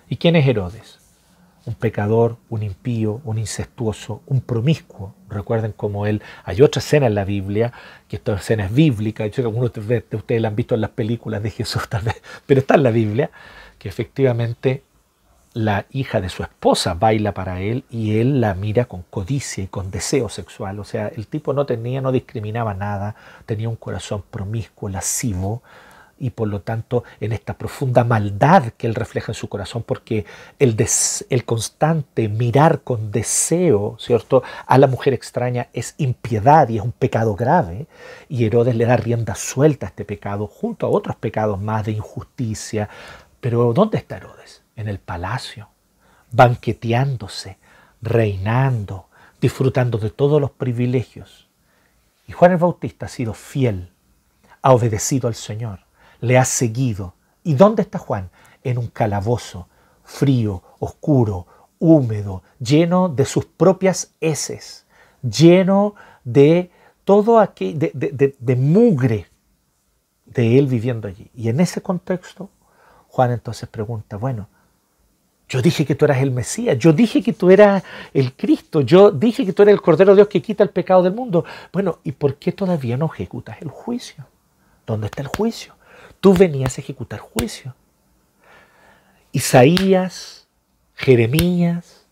¿Y 0.09 0.17
quién 0.17 0.37
es 0.37 0.47
Herodes? 0.47 0.99
Un 1.67 1.75
pecador, 1.75 2.37
un 2.51 2.63
impío, 2.63 3.23
un 3.25 3.39
incestuoso, 3.39 4.23
un 4.27 4.43
promiscuo. 4.43 5.15
Recuerden 5.31 5.73
como 5.73 6.07
él, 6.07 6.23
hay 6.45 6.61
otra 6.61 6.81
escena 6.81 7.07
en 7.07 7.15
la 7.15 7.25
Biblia, 7.25 7.73
que 8.07 8.17
esta 8.17 8.35
escena 8.35 8.67
es 8.67 8.75
bíblica, 8.75 9.27
yo 9.27 9.43
algunos 9.43 9.73
de 9.73 10.05
ustedes 10.13 10.43
la 10.43 10.49
han 10.49 10.57
visto 10.57 10.75
en 10.75 10.83
las 10.83 10.91
películas 10.91 11.43
de 11.43 11.51
Jesús 11.51 11.89
tal 11.89 12.03
vez, 12.03 12.23
pero 12.47 12.61
está 12.61 12.75
en 12.75 12.83
la 12.83 12.91
Biblia, 12.91 13.31
que 13.79 13.89
efectivamente 13.89 14.83
la 15.55 15.87
hija 15.91 16.21
de 16.21 16.29
su 16.29 16.43
esposa 16.43 16.95
baila 16.95 17.33
para 17.33 17.61
él 17.61 17.85
y 17.89 18.19
él 18.19 18.41
la 18.41 18.55
mira 18.55 18.87
con 18.87 19.03
codicia 19.03 19.63
y 19.63 19.69
con 19.69 19.91
deseo 19.91 20.29
sexual. 20.29 20.81
O 20.81 20.85
sea, 20.85 21.09
el 21.09 21.29
tipo 21.29 21.53
no 21.53 21.65
tenía, 21.65 22.01
no 22.01 22.11
discriminaba 22.13 22.75
nada, 22.75 23.15
tenía 23.47 23.69
un 23.69 23.77
corazón 23.77 24.25
promiscuo, 24.31 24.89
lascivo 24.89 25.63
y 26.19 26.31
por 26.31 26.49
lo 26.49 26.61
tanto 26.61 27.05
en 27.21 27.33
esta 27.33 27.55
profunda 27.55 28.03
maldad 28.03 28.73
que 28.77 28.87
él 28.87 28.95
refleja 28.95 29.33
en 29.33 29.37
su 29.37 29.49
corazón, 29.49 29.83
porque 29.83 30.25
el, 30.59 30.77
el 31.31 31.45
constante 31.45 32.29
mirar 32.29 32.83
con 32.83 33.11
deseo, 33.11 33.97
¿cierto?, 33.99 34.43
a 34.67 34.79
la 34.79 34.87
mujer 34.87 35.13
extraña 35.13 35.69
es 35.73 35.95
impiedad 35.99 36.69
y 36.69 36.79
es 36.79 36.83
un 36.83 36.93
pecado 36.93 37.35
grave, 37.35 37.87
y 38.29 38.45
Herodes 38.45 38.77
le 38.77 38.87
da 38.87 38.97
rienda 38.97 39.35
suelta 39.35 39.87
a 39.87 39.89
este 39.91 40.05
pecado 40.05 40.47
junto 40.47 40.87
a 40.87 40.91
otros 40.91 41.17
pecados 41.17 41.61
más 41.61 41.85
de 41.85 41.93
injusticia. 41.93 42.89
Pero 43.41 43.73
¿dónde 43.73 43.99
está 43.99 44.17
Herodes? 44.17 44.64
En 44.77 44.89
el 44.89 44.99
palacio, 44.99 45.69
banqueteándose, 46.33 47.59
reinando, 48.03 49.09
disfrutando 49.41 49.99
de 49.99 50.11
todos 50.11 50.41
los 50.41 50.51
privilegios. 50.51 51.49
Y 52.27 52.33
Juan 52.33 52.53
el 52.53 52.59
Bautista 52.59 53.07
ha 53.07 53.09
sido 53.09 53.35
fiel, 53.35 53.91
ha 54.63 54.73
obedecido 54.73 55.29
al 55.29 55.35
Señor, 55.35 55.81
le 56.21 56.39
ha 56.39 56.45
seguido. 56.45 57.15
¿Y 57.43 57.55
dónde 57.55 57.83
está 57.83 57.99
Juan? 57.99 58.31
En 58.63 58.79
un 58.79 58.89
calabozo, 58.89 59.69
frío, 60.03 60.63
oscuro, 60.79 61.47
húmedo, 61.79 62.43
lleno 62.59 63.09
de 63.09 63.27
sus 63.27 63.45
propias 63.45 64.15
heces, 64.21 64.87
lleno 65.23 65.95
de 66.25 66.71
todo 67.05 67.39
de, 67.39 67.91
de, 67.93 68.37
de 68.39 68.57
mugre 68.57 69.29
de 70.25 70.59
él 70.59 70.67
viviendo 70.67 71.09
allí. 71.09 71.31
Y 71.35 71.49
en 71.49 71.61
ese 71.61 71.83
contexto, 71.83 72.49
Juan 73.09 73.31
entonces 73.31 73.69
pregunta, 73.69 74.17
bueno, 74.17 74.49
yo 75.55 75.63
dije 75.63 75.87
que 75.87 75.95
tú 75.95 76.05
eras 76.05 76.21
el 76.21 76.33
Mesías, 76.33 76.77
yo 76.81 76.93
dije 76.93 77.23
que 77.23 77.33
tú 77.33 77.49
eras 77.49 77.85
el 78.13 78.33
Cristo, 78.33 78.81
yo 78.81 79.13
dije 79.13 79.47
que 79.47 79.53
tú 79.53 79.63
eres 79.63 79.75
el 79.75 79.81
Cordero 79.81 80.11
de 80.11 80.17
Dios 80.17 80.27
que 80.27 80.43
quita 80.43 80.65
el 80.65 80.71
pecado 80.71 81.05
del 81.05 81.15
mundo. 81.15 81.45
Bueno, 81.73 82.01
¿y 82.03 82.11
por 82.11 82.35
qué 82.39 82.51
todavía 82.51 82.97
no 82.97 83.07
ejecutas 83.07 83.63
el 83.63 83.69
juicio? 83.69 84.27
¿Dónde 84.85 85.07
está 85.07 85.23
el 85.23 85.29
juicio? 85.29 85.77
Tú 86.19 86.35
venías 86.35 86.77
a 86.77 86.81
ejecutar 86.81 87.21
juicio. 87.21 87.73
Isaías, 89.31 90.49
Jeremías, 90.97 92.05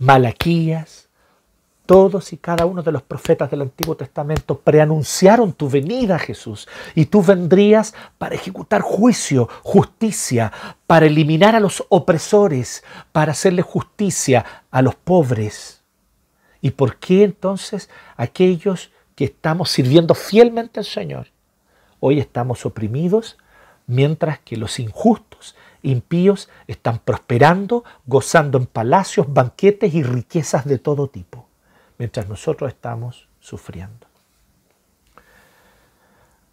Malaquías, 0.00 1.05
todos 1.86 2.32
y 2.32 2.36
cada 2.36 2.66
uno 2.66 2.82
de 2.82 2.92
los 2.92 3.02
profetas 3.02 3.50
del 3.50 3.62
Antiguo 3.62 3.96
Testamento 3.96 4.58
preanunciaron 4.58 5.52
tu 5.52 5.70
venida, 5.70 6.18
Jesús, 6.18 6.68
y 6.94 7.06
tú 7.06 7.22
vendrías 7.22 7.94
para 8.18 8.34
ejecutar 8.34 8.82
juicio, 8.82 9.48
justicia, 9.62 10.52
para 10.86 11.06
eliminar 11.06 11.54
a 11.54 11.60
los 11.60 11.84
opresores, 11.88 12.84
para 13.12 13.32
hacerle 13.32 13.62
justicia 13.62 14.44
a 14.70 14.82
los 14.82 14.94
pobres. 14.96 15.84
¿Y 16.60 16.72
por 16.72 16.96
qué 16.96 17.24
entonces 17.24 17.88
aquellos 18.16 18.90
que 19.14 19.24
estamos 19.24 19.70
sirviendo 19.70 20.14
fielmente 20.14 20.80
al 20.80 20.86
Señor, 20.86 21.28
hoy 22.00 22.18
estamos 22.18 22.66
oprimidos, 22.66 23.38
mientras 23.86 24.40
que 24.40 24.56
los 24.56 24.78
injustos, 24.80 25.54
impíos, 25.82 26.48
están 26.66 26.98
prosperando, 26.98 27.84
gozando 28.04 28.58
en 28.58 28.66
palacios, 28.66 29.32
banquetes 29.32 29.94
y 29.94 30.02
riquezas 30.02 30.64
de 30.66 30.78
todo 30.78 31.08
tipo? 31.08 31.45
Mientras 31.98 32.28
nosotros 32.28 32.72
estamos 32.72 33.28
sufriendo. 33.40 34.06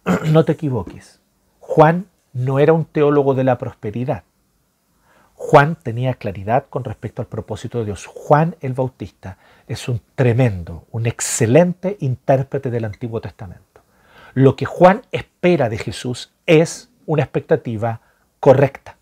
No 0.30 0.44
te 0.44 0.52
equivoques, 0.52 1.20
Juan 1.60 2.06
no 2.32 2.58
era 2.58 2.72
un 2.72 2.84
teólogo 2.84 3.34
de 3.34 3.44
la 3.44 3.58
prosperidad. 3.58 4.24
Juan 5.34 5.76
tenía 5.76 6.14
claridad 6.14 6.66
con 6.70 6.84
respecto 6.84 7.22
al 7.22 7.28
propósito 7.28 7.78
de 7.78 7.86
Dios. 7.86 8.06
Juan 8.06 8.56
el 8.60 8.72
Bautista 8.72 9.38
es 9.66 9.88
un 9.88 10.00
tremendo, 10.14 10.84
un 10.90 11.06
excelente 11.06 11.96
intérprete 12.00 12.70
del 12.70 12.84
Antiguo 12.84 13.20
Testamento. 13.20 13.82
Lo 14.34 14.56
que 14.56 14.64
Juan 14.64 15.02
espera 15.12 15.68
de 15.68 15.78
Jesús 15.78 16.32
es 16.46 16.90
una 17.06 17.22
expectativa 17.22 18.00
correcta. 18.40 18.96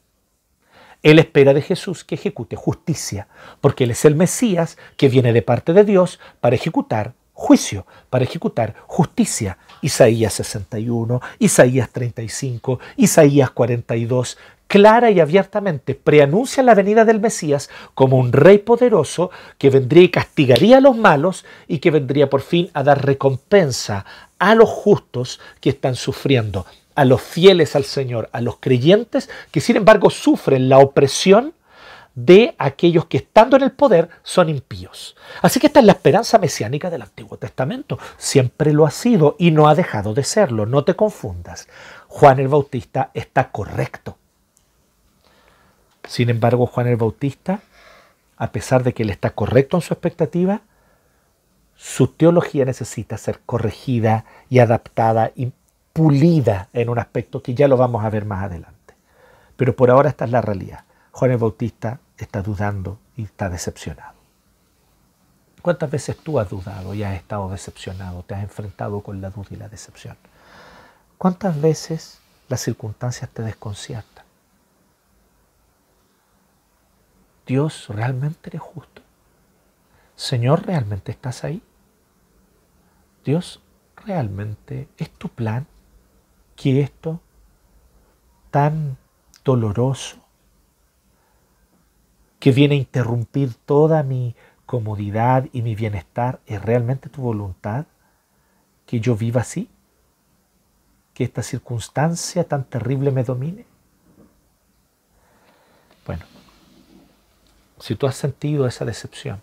Él 1.03 1.19
espera 1.19 1.53
de 1.55 1.63
Jesús 1.63 2.05
que 2.05 2.15
ejecute 2.15 2.57
justicia, 2.57 3.29
porque 3.61 3.85
Él 3.85 3.91
es 3.91 4.05
el 4.05 4.15
Mesías 4.15 4.79
que 4.97 5.09
viene 5.09 5.33
de 5.33 5.43
parte 5.43 5.73
de 5.73 5.85
Dios 5.85 6.21
para 6.41 6.57
ejecutar 6.57 7.15
juicio, 7.33 7.87
para 8.09 8.25
ejecutar 8.25 8.75
justicia. 8.87 9.59
Isaías 9.81 10.35
61, 10.35 11.21
Isaías 11.41 11.91
35, 11.91 12.79
Isaías 12.97 13.51
42, 13.51 14.39
clara 14.69 15.11
y 15.11 15.19
abiertamente 15.19 15.95
preanuncia 15.95 16.63
la 16.63 16.75
venida 16.75 17.05
del 17.05 17.21
Mesías 17.21 17.69
como 17.95 18.17
un 18.17 18.33
rey 18.33 18.59
poderoso 18.59 19.31
que 19.59 19.71
vendría 19.71 20.05
y 20.05 20.09
castigaría 20.09 20.79
a 20.79 20.81
los 20.81 20.97
malos 20.97 21.45
y 21.67 21.79
que 21.79 21.91
vendría 21.91 22.31
por 22.31 22.43
fin 22.43 22.71
a 22.75 22.83
dar 22.83 23.05
recompensa 23.05 24.07
a 24.39 24.55
los 24.55 24.71
justos 24.71 25.41
que 25.61 25.71
están 25.71 25.97
sufriendo 25.97 26.65
a 26.95 27.05
los 27.05 27.23
fieles 27.23 27.77
al 27.77 27.85
Señor, 27.85 28.29
a 28.33 28.41
los 28.41 28.57
creyentes 28.59 29.31
que 29.51 29.61
sin 29.61 29.77
embargo 29.77 30.11
sufren 30.11 30.69
la 30.69 30.79
opresión 30.79 31.55
de 32.15 32.55
aquellos 32.59 33.07
que 33.07 33.17
estando 33.19 33.57
en 33.57 33.63
el 33.63 33.73
poder 33.73 34.09
son 34.23 34.49
impíos. 34.49 35.17
Así 35.41 35.61
que 35.61 35.69
esta 35.69 35.81
es 35.81 35.87
la 35.87 35.93
esperanza 35.93 36.39
mesiánica 36.39 36.91
del 36.91 37.03
Antiguo 37.03 37.39
Testamento. 37.39 37.99
Siempre 38.19 38.73
lo 38.73 38.87
ha 38.87 38.91
sido 38.91 39.37
y 39.39 39.51
no 39.51 39.69
ha 39.69 39.75
dejado 39.75 40.13
de 40.13 40.25
serlo. 40.25 40.67
No 40.67 40.85
te 40.85 40.95
confundas. 40.95 41.69
Juan 42.09 42.39
el 42.39 42.49
Bautista 42.49 43.11
está 43.15 43.51
correcto. 43.51 44.19
Sin 46.07 46.29
embargo, 46.29 46.67
Juan 46.67 46.89
el 46.89 46.97
Bautista, 46.97 47.61
a 48.37 48.53
pesar 48.53 48.83
de 48.83 48.93
que 48.93 49.05
él 49.05 49.11
está 49.11 49.31
correcto 49.31 49.77
en 49.77 49.83
su 49.83 49.95
expectativa, 49.95 50.63
su 51.77 52.09
teología 52.09 52.65
necesita 52.65 53.17
ser 53.17 53.41
corregida 53.47 54.25
y 54.51 54.59
adaptada 54.59 55.33
y 55.35 55.53
pulida 55.93 56.69
en 56.73 56.89
un 56.89 56.99
aspecto 56.99 57.43
que 57.43 57.55
ya 57.55 57.69
lo 57.69 57.77
vamos 57.77 58.05
a 58.05 58.11
ver 58.11 58.25
más 58.25 58.45
adelante. 58.45 58.95
Pero 59.57 59.77
por 59.77 59.91
ahora 59.91 60.09
esta 60.09 60.25
es 60.25 60.31
la 60.31 60.41
realidad. 60.41 60.85
Juan 61.13 61.31
el 61.31 61.39
Bautista 61.39 62.01
está 62.17 62.43
dudando 62.43 62.99
y 63.17 63.25
está 63.25 63.49
decepcionado. 63.49 64.15
¿Cuántas 65.61 65.91
veces 65.91 66.17
tú 66.17 66.41
has 66.41 66.51
dudado 66.51 66.93
y 66.95 67.05
has 67.05 67.15
estado 67.15 67.49
decepcionado? 67.49 68.25
Te 68.25 68.35
has 68.35 68.43
enfrentado 68.43 69.01
con 69.01 69.21
la 69.21 69.31
duda 69.31 69.49
y 69.51 69.57
la 69.57 69.69
decepción. 69.69 70.17
¿Cuántas 71.19 71.61
veces 71.61 72.19
las 72.49 72.61
circunstancias 72.61 73.31
te 73.31 73.43
desconciertan? 73.43 74.25
Dios, 77.47 77.87
¿realmente 77.89 78.51
eres 78.51 78.63
justo? 78.63 79.03
Señor, 80.17 80.67
¿realmente 80.67 81.13
estás 81.13 81.45
ahí? 81.45 81.63
Dios, 83.25 83.61
¿realmente 84.05 84.89
es 84.97 85.11
tu 85.11 85.29
plan? 85.29 85.67
Que 86.57 86.81
esto 86.81 87.21
tan 88.51 88.97
doloroso, 89.45 90.17
que 92.39 92.53
viene 92.53 92.75
a 92.75 92.79
interrumpir 92.79 93.55
toda 93.55 94.03
mi 94.03 94.35
comodidad 94.67 95.49
y 95.53 95.63
mi 95.63 95.75
bienestar, 95.75 96.41
es 96.47 96.61
realmente 96.63 97.09
tu 97.09 97.23
voluntad 97.23 97.87
que 98.87 99.01
yo 99.01 99.17
viva 99.17 99.41
así? 99.41 99.69
¿Que 101.15 101.25
esta 101.25 101.43
circunstancia 101.43 102.45
tan 102.45 102.65
terrible 102.65 103.11
me 103.11 103.25
domine? 103.25 103.67
Bueno, 106.07 106.25
si 107.79 107.95
tú 107.95 108.07
has 108.07 108.17
sentido 108.17 108.67
esa 108.67 108.85
decepción, 108.85 109.41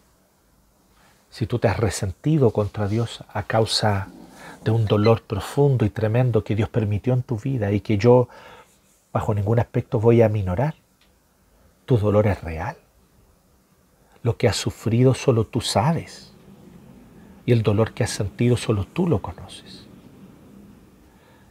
si 1.29 1.47
tú 1.47 1.59
te 1.59 1.67
has 1.67 1.77
resentido 1.77 2.51
contra 2.51 2.87
Dios 2.87 3.23
a 3.31 3.43
causa 3.43 4.07
de 4.63 4.71
un 4.71 4.85
dolor 4.85 5.23
profundo 5.23 5.85
y 5.85 5.89
tremendo 5.89 6.43
que 6.43 6.55
Dios 6.55 6.69
permitió 6.69 7.13
en 7.13 7.23
tu 7.23 7.37
vida 7.37 7.71
y 7.71 7.81
que 7.81 7.97
yo 7.97 8.27
bajo 9.11 9.33
ningún 9.33 9.59
aspecto 9.59 9.99
voy 9.99 10.21
a 10.21 10.29
minorar. 10.29 10.75
Tu 11.85 11.97
dolor 11.97 12.27
es 12.27 12.41
real. 12.43 12.77
Lo 14.21 14.37
que 14.37 14.47
has 14.47 14.57
sufrido 14.57 15.13
solo 15.13 15.45
tú 15.45 15.61
sabes. 15.61 16.33
Y 17.45 17.51
el 17.51 17.63
dolor 17.63 17.93
que 17.93 18.03
has 18.03 18.11
sentido 18.11 18.57
solo 18.57 18.85
tú 18.85 19.07
lo 19.07 19.21
conoces. 19.21 19.87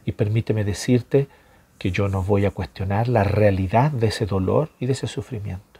Y 0.05 0.13
permíteme 0.13 0.63
decirte 0.63 1.27
que 1.77 1.91
yo 1.91 2.09
no 2.09 2.23
voy 2.23 2.45
a 2.45 2.51
cuestionar 2.51 3.07
la 3.07 3.23
realidad 3.23 3.91
de 3.91 4.07
ese 4.07 4.25
dolor 4.25 4.69
y 4.79 4.85
de 4.85 4.93
ese 4.93 5.07
sufrimiento. 5.07 5.79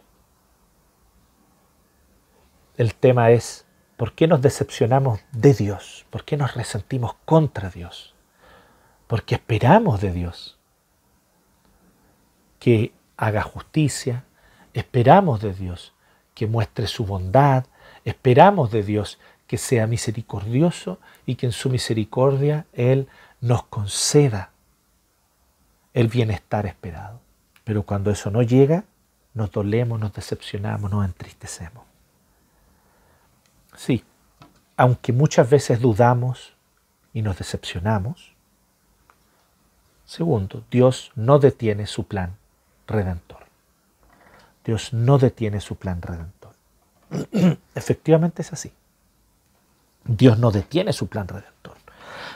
El 2.77 2.95
tema 2.95 3.31
es, 3.31 3.65
¿por 3.99 4.13
qué 4.13 4.27
nos 4.27 4.41
decepcionamos 4.41 5.19
de 5.33 5.53
Dios? 5.53 6.05
¿Por 6.09 6.23
qué 6.23 6.37
nos 6.37 6.55
resentimos 6.55 7.15
contra 7.25 7.69
Dios? 7.69 8.15
Porque 9.07 9.35
esperamos 9.35 9.99
de 9.99 10.13
Dios 10.13 10.57
que 12.59 12.93
haga 13.17 13.41
justicia, 13.41 14.23
esperamos 14.73 15.41
de 15.41 15.53
Dios 15.53 15.93
que 16.33 16.47
muestre 16.47 16.87
su 16.87 17.05
bondad, 17.05 17.65
esperamos 18.05 18.71
de 18.71 18.83
Dios 18.83 19.19
que 19.47 19.57
sea 19.57 19.85
misericordioso 19.85 20.97
y 21.25 21.35
que 21.35 21.47
en 21.47 21.51
su 21.51 21.69
misericordia 21.69 22.67
Él 22.71 23.09
nos 23.41 23.63
conceda 23.63 24.51
el 25.93 26.07
bienestar 26.07 26.65
esperado. 26.67 27.19
Pero 27.65 27.83
cuando 27.83 28.11
eso 28.11 28.31
no 28.31 28.43
llega, 28.43 28.85
nos 29.33 29.51
dolemos, 29.51 29.99
nos 29.99 30.13
decepcionamos, 30.13 30.89
nos 30.89 31.03
entristecemos. 31.03 31.88
Sí, 33.79 34.03
aunque 34.75 35.13
muchas 35.13 35.49
veces 35.49 35.79
dudamos 35.79 36.51
y 37.13 37.21
nos 37.21 37.37
decepcionamos, 37.37 38.33
segundo, 40.03 40.65
Dios 40.69 41.13
no 41.15 41.39
detiene 41.39 41.87
su 41.87 42.03
plan 42.03 42.35
redentor. 42.87 43.45
Dios 44.65 44.91
no 44.91 45.17
detiene 45.17 45.61
su 45.61 45.77
plan 45.77 46.01
redentor. 46.01 46.51
Efectivamente 47.73 48.41
es 48.41 48.51
así. 48.51 48.73
Dios 50.03 50.37
no 50.37 50.51
detiene 50.51 50.91
su 50.91 51.07
plan 51.07 51.29
redentor. 51.29 51.77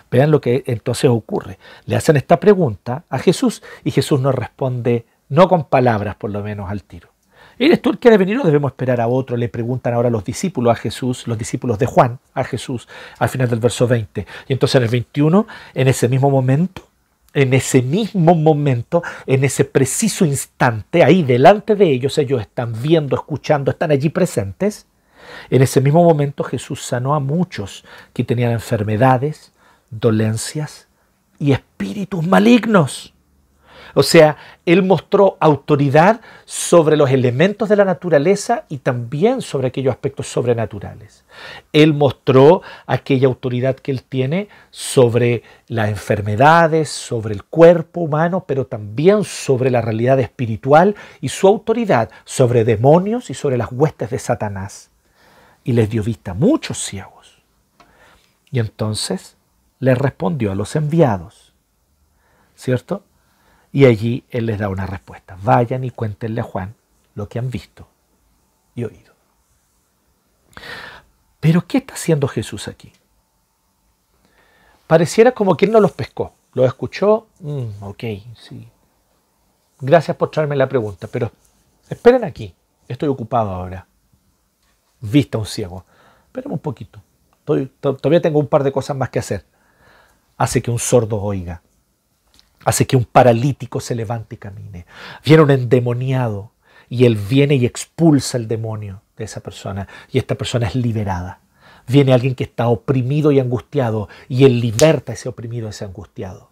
Vean 0.09 0.31
lo 0.31 0.39
que 0.39 0.63
entonces 0.65 1.09
ocurre. 1.09 1.59
Le 1.83 1.97
hacen 1.97 2.15
esta 2.15 2.39
pregunta 2.39 3.03
a 3.09 3.19
Jesús 3.19 3.61
y 3.83 3.91
Jesús 3.91 4.21
no 4.21 4.31
responde, 4.31 5.05
no 5.27 5.49
con 5.49 5.65
palabras 5.65 6.15
por 6.15 6.31
lo 6.31 6.41
menos 6.41 6.71
al 6.71 6.83
tiro. 6.83 7.12
¿Eres 7.59 7.81
tú 7.81 7.91
el 7.91 7.99
que 7.99 8.09
debe 8.09 8.25
venir 8.25 8.39
o 8.39 8.43
debemos 8.43 8.71
esperar 8.71 8.99
a 8.99 9.07
otro? 9.07 9.37
Le 9.37 9.49
preguntan 9.49 9.93
ahora 9.93 10.09
los 10.09 10.23
discípulos 10.23 10.71
a 10.71 10.75
Jesús, 10.75 11.27
los 11.27 11.37
discípulos 11.37 11.77
de 11.79 11.85
Juan 11.85 12.19
a 12.33 12.43
Jesús, 12.43 12.87
al 13.19 13.29
final 13.29 13.49
del 13.49 13.59
verso 13.59 13.87
20. 13.87 14.25
Y 14.47 14.53
entonces 14.53 14.75
en 14.75 14.83
el 14.83 14.89
21, 14.89 15.47
en 15.73 15.87
ese 15.87 16.07
mismo 16.07 16.29
momento, 16.29 16.87
en 17.33 17.53
ese 17.53 17.81
mismo 17.81 18.35
momento, 18.35 19.03
en 19.25 19.43
ese 19.43 19.65
preciso 19.65 20.25
instante, 20.25 21.03
ahí 21.03 21.23
delante 21.23 21.75
de 21.75 21.91
ellos, 21.91 22.17
ellos 22.17 22.41
están 22.41 22.73
viendo, 22.81 23.15
escuchando, 23.15 23.71
están 23.71 23.91
allí 23.91 24.09
presentes. 24.09 24.85
En 25.49 25.61
ese 25.61 25.81
mismo 25.81 26.03
momento 26.03 26.43
Jesús 26.43 26.83
sanó 26.83 27.15
a 27.15 27.19
muchos 27.19 27.85
que 28.13 28.23
tenían 28.23 28.51
enfermedades, 28.51 29.51
dolencias 29.89 30.87
y 31.39 31.53
espíritus 31.53 32.25
malignos. 32.25 33.12
O 33.93 34.01
sea, 34.01 34.37
Él 34.65 34.81
mostró 34.81 35.37
autoridad 35.39 36.21
sobre 36.45 36.97
los 36.97 37.11
elementos 37.11 37.69
de 37.69 37.75
la 37.75 37.85
naturaleza 37.85 38.65
y 38.67 38.79
también 38.79 39.41
sobre 39.41 39.67
aquellos 39.67 39.91
aspectos 39.91 40.27
sobrenaturales. 40.27 41.25
Él 41.73 41.93
mostró 41.93 42.63
aquella 42.87 43.27
autoridad 43.27 43.75
que 43.75 43.91
Él 43.91 44.03
tiene 44.03 44.47
sobre 44.71 45.43
las 45.67 45.89
enfermedades, 45.89 46.89
sobre 46.89 47.35
el 47.35 47.43
cuerpo 47.43 48.01
humano, 48.01 48.45
pero 48.47 48.65
también 48.65 49.23
sobre 49.23 49.69
la 49.69 49.81
realidad 49.81 50.19
espiritual 50.19 50.95
y 51.21 51.29
su 51.29 51.47
autoridad 51.47 52.09
sobre 52.25 52.63
demonios 52.63 53.29
y 53.29 53.35
sobre 53.35 53.57
las 53.57 53.71
huestes 53.71 54.09
de 54.09 54.19
Satanás. 54.19 54.89
Y 55.63 55.73
les 55.73 55.89
dio 55.89 56.03
vista 56.03 56.31
a 56.31 56.35
muchos 56.35 56.79
ciegos. 56.79 57.43
Y 58.51 58.59
entonces 58.59 59.37
les 59.79 59.97
respondió 59.97 60.51
a 60.51 60.55
los 60.55 60.75
enviados. 60.75 61.53
¿Cierto? 62.55 63.03
Y 63.73 63.85
allí 63.85 64.23
Él 64.29 64.45
les 64.45 64.59
da 64.59 64.69
una 64.69 64.85
respuesta. 64.85 65.35
Vayan 65.41 65.83
y 65.83 65.89
cuéntenle 65.89 66.41
a 66.41 66.43
Juan 66.43 66.75
lo 67.15 67.27
que 67.27 67.39
han 67.39 67.49
visto 67.49 67.87
y 68.75 68.83
oído. 68.83 69.13
Pero 71.39 71.65
¿qué 71.67 71.79
está 71.79 71.95
haciendo 71.95 72.27
Jesús 72.27 72.67
aquí? 72.67 72.93
Pareciera 74.85 75.31
como 75.31 75.57
que 75.57 75.65
Él 75.65 75.71
no 75.71 75.79
los 75.79 75.91
pescó. 75.91 76.33
¿Lo 76.53 76.65
escuchó? 76.65 77.27
Mm, 77.39 77.81
ok, 77.81 78.03
sí. 78.37 78.69
Gracias 79.79 80.15
por 80.17 80.29
traerme 80.29 80.55
la 80.55 80.69
pregunta, 80.69 81.07
pero 81.07 81.31
esperen 81.89 82.23
aquí. 82.23 82.53
Estoy 82.87 83.09
ocupado 83.09 83.49
ahora. 83.49 83.87
Vista 85.01 85.39
un 85.39 85.47
ciego. 85.47 85.83
Esperen 86.27 86.51
un 86.51 86.59
poquito. 86.59 87.01
todavía 87.79 88.21
tengo 88.21 88.39
un 88.39 88.47
par 88.47 88.63
de 88.63 88.71
cosas 88.71 88.95
más 88.95 89.09
que 89.09 89.17
hacer. 89.17 89.45
Hace 90.37 90.61
que 90.61 90.69
un 90.69 90.79
sordo 90.79 91.19
oiga 91.19 91.63
hace 92.65 92.87
que 92.87 92.95
un 92.95 93.05
paralítico 93.05 93.79
se 93.79 93.95
levante 93.95 94.35
y 94.35 94.37
camine. 94.37 94.85
Viene 95.23 95.43
un 95.43 95.51
endemoniado 95.51 96.51
y 96.89 97.05
él 97.05 97.15
viene 97.15 97.55
y 97.55 97.65
expulsa 97.65 98.37
el 98.37 98.47
demonio 98.47 99.01
de 99.17 99.25
esa 99.25 99.41
persona 99.41 99.87
y 100.11 100.17
esta 100.17 100.35
persona 100.35 100.67
es 100.67 100.75
liberada. 100.75 101.39
Viene 101.87 102.13
alguien 102.13 102.35
que 102.35 102.45
está 102.45 102.67
oprimido 102.67 103.31
y 103.31 103.39
angustiado 103.39 104.07
y 104.29 104.45
él 104.45 104.59
liberta 104.59 105.11
a 105.11 105.15
ese 105.15 105.29
oprimido, 105.29 105.67
a 105.67 105.71
ese 105.71 105.85
angustiado. 105.85 106.51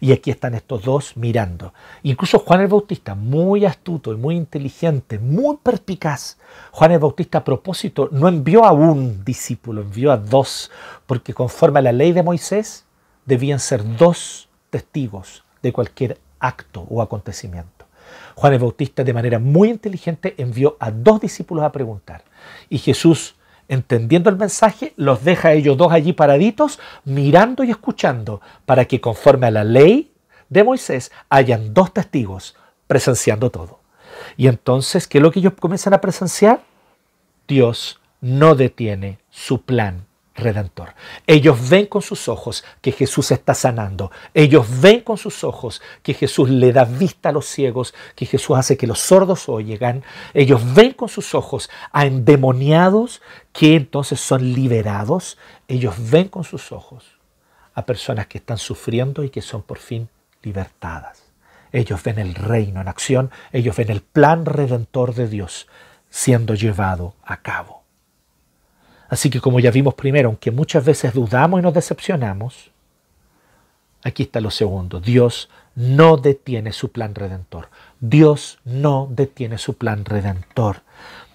Y 0.00 0.10
aquí 0.12 0.30
están 0.30 0.54
estos 0.54 0.82
dos 0.82 1.16
mirando. 1.16 1.74
Incluso 2.02 2.40
Juan 2.40 2.62
el 2.62 2.68
Bautista, 2.68 3.14
muy 3.14 3.64
astuto 3.64 4.12
y 4.12 4.16
muy 4.16 4.36
inteligente, 4.36 5.18
muy 5.18 5.58
perspicaz. 5.62 6.38
Juan 6.72 6.92
el 6.92 6.98
Bautista 6.98 7.38
a 7.38 7.44
propósito 7.44 8.08
no 8.10 8.26
envió 8.26 8.64
a 8.64 8.72
un 8.72 9.24
discípulo, 9.24 9.82
envió 9.82 10.10
a 10.10 10.16
dos, 10.16 10.70
porque 11.06 11.34
conforme 11.34 11.78
a 11.78 11.82
la 11.82 11.92
ley 11.92 12.12
de 12.12 12.22
Moisés 12.22 12.84
debían 13.26 13.60
ser 13.60 13.96
dos 13.96 14.48
testigos 14.70 15.44
de 15.62 15.72
cualquier 15.72 16.18
acto 16.40 16.86
o 16.88 17.02
acontecimiento. 17.02 17.86
Juan 18.34 18.52
el 18.52 18.58
Bautista 18.58 19.04
de 19.04 19.14
manera 19.14 19.38
muy 19.38 19.70
inteligente 19.70 20.34
envió 20.38 20.76
a 20.80 20.90
dos 20.90 21.20
discípulos 21.20 21.64
a 21.64 21.72
preguntar 21.72 22.24
y 22.68 22.78
Jesús, 22.78 23.36
entendiendo 23.68 24.30
el 24.30 24.36
mensaje, 24.36 24.92
los 24.96 25.24
deja 25.24 25.48
a 25.48 25.52
ellos 25.52 25.76
dos 25.76 25.92
allí 25.92 26.12
paraditos, 26.12 26.78
mirando 27.04 27.64
y 27.64 27.70
escuchando, 27.70 28.40
para 28.66 28.84
que 28.84 29.00
conforme 29.00 29.46
a 29.46 29.50
la 29.50 29.64
ley 29.64 30.12
de 30.48 30.64
Moisés 30.64 31.12
hayan 31.28 31.72
dos 31.72 31.92
testigos 31.92 32.56
presenciando 32.86 33.50
todo. 33.50 33.80
Y 34.36 34.48
entonces, 34.48 35.06
¿qué 35.06 35.18
es 35.18 35.22
lo 35.22 35.30
que 35.30 35.40
ellos 35.40 35.54
comienzan 35.58 35.94
a 35.94 36.00
presenciar? 36.00 36.60
Dios 37.48 38.00
no 38.20 38.54
detiene 38.54 39.18
su 39.30 39.62
plan 39.62 40.06
redentor. 40.34 40.94
Ellos 41.26 41.68
ven 41.68 41.86
con 41.86 42.02
sus 42.02 42.28
ojos 42.28 42.64
que 42.80 42.92
Jesús 42.92 43.30
está 43.30 43.54
sanando. 43.54 44.10
Ellos 44.34 44.66
ven 44.80 45.00
con 45.00 45.18
sus 45.18 45.44
ojos 45.44 45.82
que 46.02 46.14
Jesús 46.14 46.48
le 46.48 46.72
da 46.72 46.84
vista 46.84 47.28
a 47.28 47.32
los 47.32 47.46
ciegos, 47.46 47.94
que 48.14 48.26
Jesús 48.26 48.56
hace 48.56 48.76
que 48.76 48.86
los 48.86 49.00
sordos 49.00 49.48
oigan. 49.48 50.02
Ellos 50.34 50.74
ven 50.74 50.92
con 50.92 51.08
sus 51.08 51.34
ojos 51.34 51.70
a 51.92 52.06
endemoniados 52.06 53.20
que 53.52 53.76
entonces 53.76 54.20
son 54.20 54.52
liberados. 54.52 55.38
Ellos 55.68 55.94
ven 56.10 56.28
con 56.28 56.44
sus 56.44 56.72
ojos 56.72 57.18
a 57.74 57.84
personas 57.86 58.26
que 58.26 58.38
están 58.38 58.58
sufriendo 58.58 59.24
y 59.24 59.30
que 59.30 59.42
son 59.42 59.62
por 59.62 59.78
fin 59.78 60.08
libertadas. 60.42 61.22
Ellos 61.72 62.02
ven 62.02 62.18
el 62.18 62.34
reino 62.34 62.80
en 62.80 62.88
acción, 62.88 63.30
ellos 63.50 63.76
ven 63.76 63.90
el 63.90 64.02
plan 64.02 64.44
redentor 64.44 65.14
de 65.14 65.26
Dios 65.26 65.66
siendo 66.10 66.54
llevado 66.54 67.14
a 67.24 67.38
cabo. 67.38 67.81
Así 69.12 69.28
que 69.28 69.42
como 69.42 69.60
ya 69.60 69.70
vimos 69.70 69.92
primero, 69.92 70.30
aunque 70.30 70.50
muchas 70.50 70.86
veces 70.86 71.12
dudamos 71.12 71.60
y 71.60 71.62
nos 71.62 71.74
decepcionamos, 71.74 72.70
aquí 74.02 74.22
está 74.22 74.40
lo 74.40 74.50
segundo. 74.50 75.00
Dios 75.00 75.50
no 75.74 76.16
detiene 76.16 76.72
su 76.72 76.92
plan 76.92 77.14
redentor. 77.14 77.68
Dios 78.00 78.58
no 78.64 79.08
detiene 79.10 79.58
su 79.58 79.74
plan 79.74 80.06
redentor. 80.06 80.80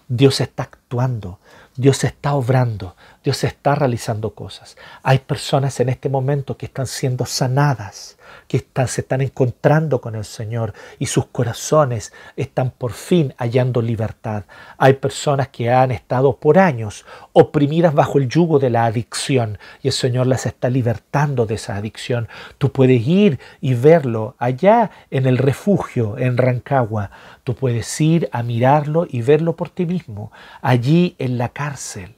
Dios 0.07 0.41
está 0.41 0.63
actuando, 0.63 1.37
Dios 1.75 2.03
está 2.03 2.33
obrando, 2.33 2.95
Dios 3.27 3.43
está 3.43 3.75
realizando 3.75 4.33
cosas. 4.33 4.77
Hay 5.03 5.19
personas 5.19 5.81
en 5.81 5.89
este 5.89 6.07
momento 6.07 6.55
que 6.55 6.67
están 6.67 6.87
siendo 6.87 7.25
sanadas 7.25 8.17
que 8.47 8.65
se 8.87 9.01
están 9.01 9.21
encontrando 9.21 9.99
con 9.99 10.15
el 10.15 10.25
Señor 10.25 10.73
y 10.99 11.07
sus 11.07 11.25
corazones 11.27 12.13
están 12.35 12.71
por 12.71 12.93
fin 12.93 13.33
hallando 13.37 13.81
libertad. 13.81 14.43
Hay 14.77 14.93
personas 14.93 15.49
que 15.49 15.69
han 15.71 15.91
estado 15.91 16.37
por 16.37 16.57
años 16.57 17.05
oprimidas 17.33 17.93
bajo 17.93 18.17
el 18.17 18.29
yugo 18.29 18.59
de 18.59 18.69
la 18.69 18.85
adicción 18.85 19.57
y 19.81 19.87
el 19.87 19.93
Señor 19.93 20.27
las 20.27 20.45
está 20.45 20.69
libertando 20.69 21.45
de 21.45 21.55
esa 21.55 21.75
adicción. 21.75 22.27
Tú 22.57 22.71
puedes 22.71 23.05
ir 23.05 23.39
y 23.61 23.73
verlo 23.73 24.35
allá 24.39 24.91
en 25.11 25.25
el 25.25 25.37
refugio 25.37 26.17
en 26.17 26.37
Rancagua. 26.37 27.11
Tú 27.43 27.55
puedes 27.55 27.99
ir 27.99 28.29
a 28.31 28.43
mirarlo 28.43 29.07
y 29.09 29.21
verlo 29.21 29.55
por 29.55 29.69
ti 29.69 29.85
mismo, 29.85 30.31
allí 30.61 31.15
en 31.19 31.37
la 31.37 31.49
cárcel 31.49 32.16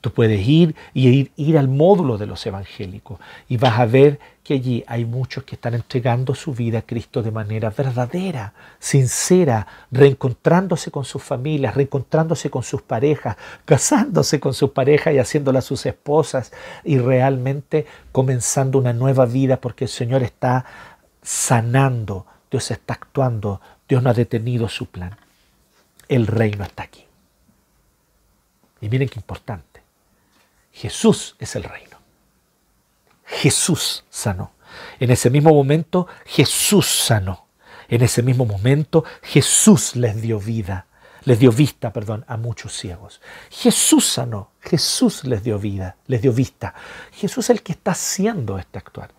Tú 0.00 0.10
puedes 0.12 0.46
ir 0.46 0.74
y 0.94 1.08
ir, 1.08 1.32
ir 1.36 1.58
al 1.58 1.68
módulo 1.68 2.16
de 2.16 2.26
los 2.26 2.44
evangélicos 2.46 3.18
y 3.48 3.58
vas 3.58 3.78
a 3.78 3.84
ver 3.84 4.18
que 4.42 4.54
allí 4.54 4.82
hay 4.86 5.04
muchos 5.04 5.44
que 5.44 5.56
están 5.56 5.74
entregando 5.74 6.34
su 6.34 6.54
vida 6.54 6.78
a 6.78 6.82
Cristo 6.82 7.22
de 7.22 7.30
manera 7.30 7.70
verdadera, 7.70 8.54
sincera, 8.78 9.66
reencontrándose 9.90 10.90
con 10.90 11.04
sus 11.04 11.22
familias, 11.22 11.74
reencontrándose 11.74 12.48
con 12.48 12.62
sus 12.62 12.80
parejas, 12.80 13.36
casándose 13.66 14.40
con 14.40 14.54
sus 14.54 14.70
parejas 14.70 15.14
y 15.14 15.18
haciéndolas 15.18 15.66
sus 15.66 15.84
esposas 15.84 16.52
y 16.82 16.98
realmente 16.98 17.86
comenzando 18.10 18.78
una 18.78 18.94
nueva 18.94 19.26
vida 19.26 19.60
porque 19.60 19.84
el 19.84 19.90
Señor 19.90 20.22
está 20.22 20.64
sanando, 21.22 22.26
Dios 22.50 22.70
está 22.70 22.94
actuando, 22.94 23.60
Dios 23.86 24.02
no 24.02 24.10
ha 24.10 24.14
detenido 24.14 24.68
su 24.68 24.86
plan. 24.86 25.14
El 26.08 26.26
reino 26.26 26.64
está 26.64 26.84
aquí. 26.84 27.04
Y 28.80 28.88
miren 28.88 29.08
qué 29.08 29.20
importante. 29.20 29.69
Jesús 30.72 31.36
es 31.38 31.56
el 31.56 31.64
reino. 31.64 31.98
Jesús 33.24 34.04
sanó. 34.10 34.52
En 34.98 35.10
ese 35.10 35.30
mismo 35.30 35.52
momento 35.52 36.06
Jesús 36.26 36.86
sanó. 36.86 37.46
En 37.88 38.02
ese 38.02 38.22
mismo 38.22 38.44
momento 38.46 39.04
Jesús 39.22 39.96
les 39.96 40.20
dio 40.20 40.38
vida, 40.38 40.86
les 41.24 41.38
dio 41.38 41.50
vista, 41.52 41.92
perdón, 41.92 42.24
a 42.28 42.36
muchos 42.36 42.76
ciegos. 42.76 43.20
Jesús 43.50 44.06
sanó, 44.06 44.50
Jesús 44.60 45.24
les 45.24 45.42
dio 45.42 45.58
vida, 45.58 45.96
les 46.06 46.22
dio 46.22 46.32
vista. 46.32 46.74
Jesús 47.12 47.46
es 47.46 47.50
el 47.50 47.62
que 47.62 47.72
está 47.72 47.92
haciendo 47.92 48.58
este 48.58 48.78
actuar. 48.78 49.10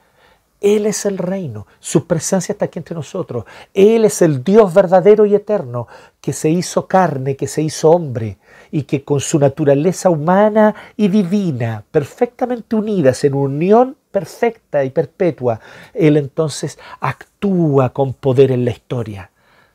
Él 0.62 0.86
es 0.86 1.06
el 1.06 1.18
reino, 1.18 1.66
su 1.80 2.06
presencia 2.06 2.54
está 2.54 2.66
aquí 2.66 2.78
entre 2.78 2.96
nosotros. 2.96 3.46
Él 3.74 4.06
es 4.06 4.22
el 4.22 4.44
Dios 4.44 4.74
verdadero 4.74 5.26
y 5.26 5.34
eterno 5.34 5.88
que 6.22 6.34
se 6.34 6.50
hizo 6.50 6.88
carne, 6.88 7.36
que 7.36 7.48
se 7.48 7.64
hizo 7.64 7.90
hombre 7.90 8.38
y 8.72 8.84
que 8.84 9.04
con 9.04 9.20
su 9.20 9.38
naturaleza 9.40 10.10
humana 10.10 10.74
y 10.98 11.10
divina, 11.10 11.84
perfectamente 11.92 12.76
unidas 12.76 13.24
en 13.24 13.34
unión 13.34 13.98
perfecta 14.12 14.84
y 14.84 14.90
perpetua, 14.90 15.60
Él 15.94 16.18
entonces 16.18 16.80
actúa 17.00 17.90
con 17.92 18.14
poder 18.14 18.52
en 18.52 18.66
la 18.66 18.72
historia, 18.72 19.32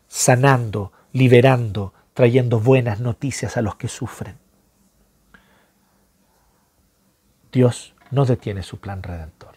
sanando, 0.08 0.92
liberando, 1.12 1.92
trayendo 2.14 2.60
buenas 2.60 3.00
noticias 3.00 3.56
a 3.56 3.62
los 3.62 3.76
que 3.76 3.88
sufren. 3.88 4.36
Dios 7.52 7.94
no 8.10 8.24
detiene 8.24 8.62
su 8.62 8.78
plan 8.78 9.02
redentor 9.02 9.56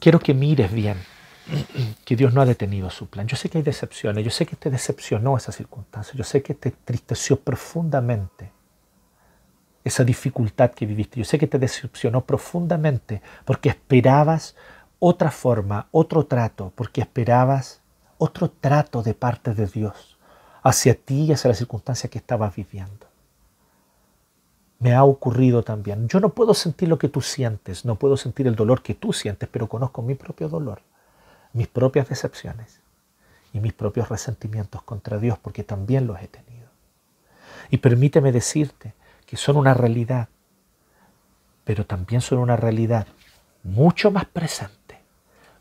quiero 0.00 0.18
que 0.18 0.34
mires 0.34 0.72
bien 0.72 0.96
que 2.04 2.16
Dios 2.16 2.32
no 2.32 2.40
ha 2.40 2.46
detenido 2.46 2.90
su 2.90 3.08
plan. 3.08 3.26
Yo 3.26 3.36
sé 3.36 3.48
que 3.48 3.58
hay 3.58 3.64
decepciones, 3.64 4.24
yo 4.24 4.30
sé 4.30 4.46
que 4.46 4.56
te 4.56 4.70
decepcionó 4.70 5.36
esa 5.36 5.52
circunstancia, 5.52 6.14
yo 6.14 6.24
sé 6.24 6.42
que 6.42 6.54
te 6.54 6.70
entristeció 6.70 7.40
profundamente 7.40 8.52
esa 9.82 10.04
dificultad 10.04 10.72
que 10.72 10.86
viviste, 10.86 11.18
yo 11.18 11.24
sé 11.24 11.38
que 11.38 11.46
te 11.46 11.58
decepcionó 11.58 12.20
profundamente 12.22 13.22
porque 13.44 13.70
esperabas 13.70 14.54
otra 14.98 15.30
forma, 15.30 15.88
otro 15.90 16.26
trato, 16.26 16.72
porque 16.74 17.00
esperabas 17.00 17.80
otro 18.18 18.50
trato 18.50 19.02
de 19.02 19.14
parte 19.14 19.54
de 19.54 19.66
Dios 19.66 20.18
hacia 20.62 20.94
ti 20.94 21.24
y 21.24 21.32
hacia 21.32 21.48
la 21.48 21.54
circunstancia 21.54 22.10
que 22.10 22.18
estabas 22.18 22.54
viviendo 22.54 23.10
me 24.80 24.94
ha 24.94 25.04
ocurrido 25.04 25.62
también. 25.62 26.08
Yo 26.08 26.18
no 26.20 26.30
puedo 26.30 26.54
sentir 26.54 26.88
lo 26.88 26.98
que 26.98 27.08
tú 27.08 27.20
sientes, 27.20 27.84
no 27.84 27.96
puedo 27.96 28.16
sentir 28.16 28.46
el 28.46 28.56
dolor 28.56 28.82
que 28.82 28.94
tú 28.94 29.12
sientes, 29.12 29.48
pero 29.52 29.68
conozco 29.68 30.02
mi 30.02 30.14
propio 30.14 30.48
dolor, 30.48 30.80
mis 31.52 31.68
propias 31.68 32.08
decepciones 32.08 32.80
y 33.52 33.60
mis 33.60 33.72
propios 33.72 34.08
resentimientos 34.08 34.82
contra 34.82 35.18
Dios, 35.18 35.38
porque 35.38 35.64
también 35.64 36.06
los 36.06 36.20
he 36.20 36.28
tenido. 36.28 36.68
Y 37.70 37.78
permíteme 37.78 38.32
decirte 38.32 38.94
que 39.26 39.36
son 39.36 39.56
una 39.56 39.74
realidad, 39.74 40.28
pero 41.64 41.86
también 41.86 42.20
son 42.20 42.38
una 42.38 42.56
realidad 42.56 43.06
mucho 43.62 44.10
más 44.10 44.24
presente, 44.24 45.00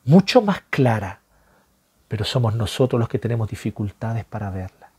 mucho 0.06 0.42
más 0.42 0.62
clara, 0.70 1.22
pero 2.08 2.26
somos 2.26 2.56
nosotros 2.56 3.00
los 3.00 3.10
que 3.10 3.20
tenemos 3.20 3.50
dificultades 3.50 4.26
para 4.26 4.50
verla. 4.50 4.92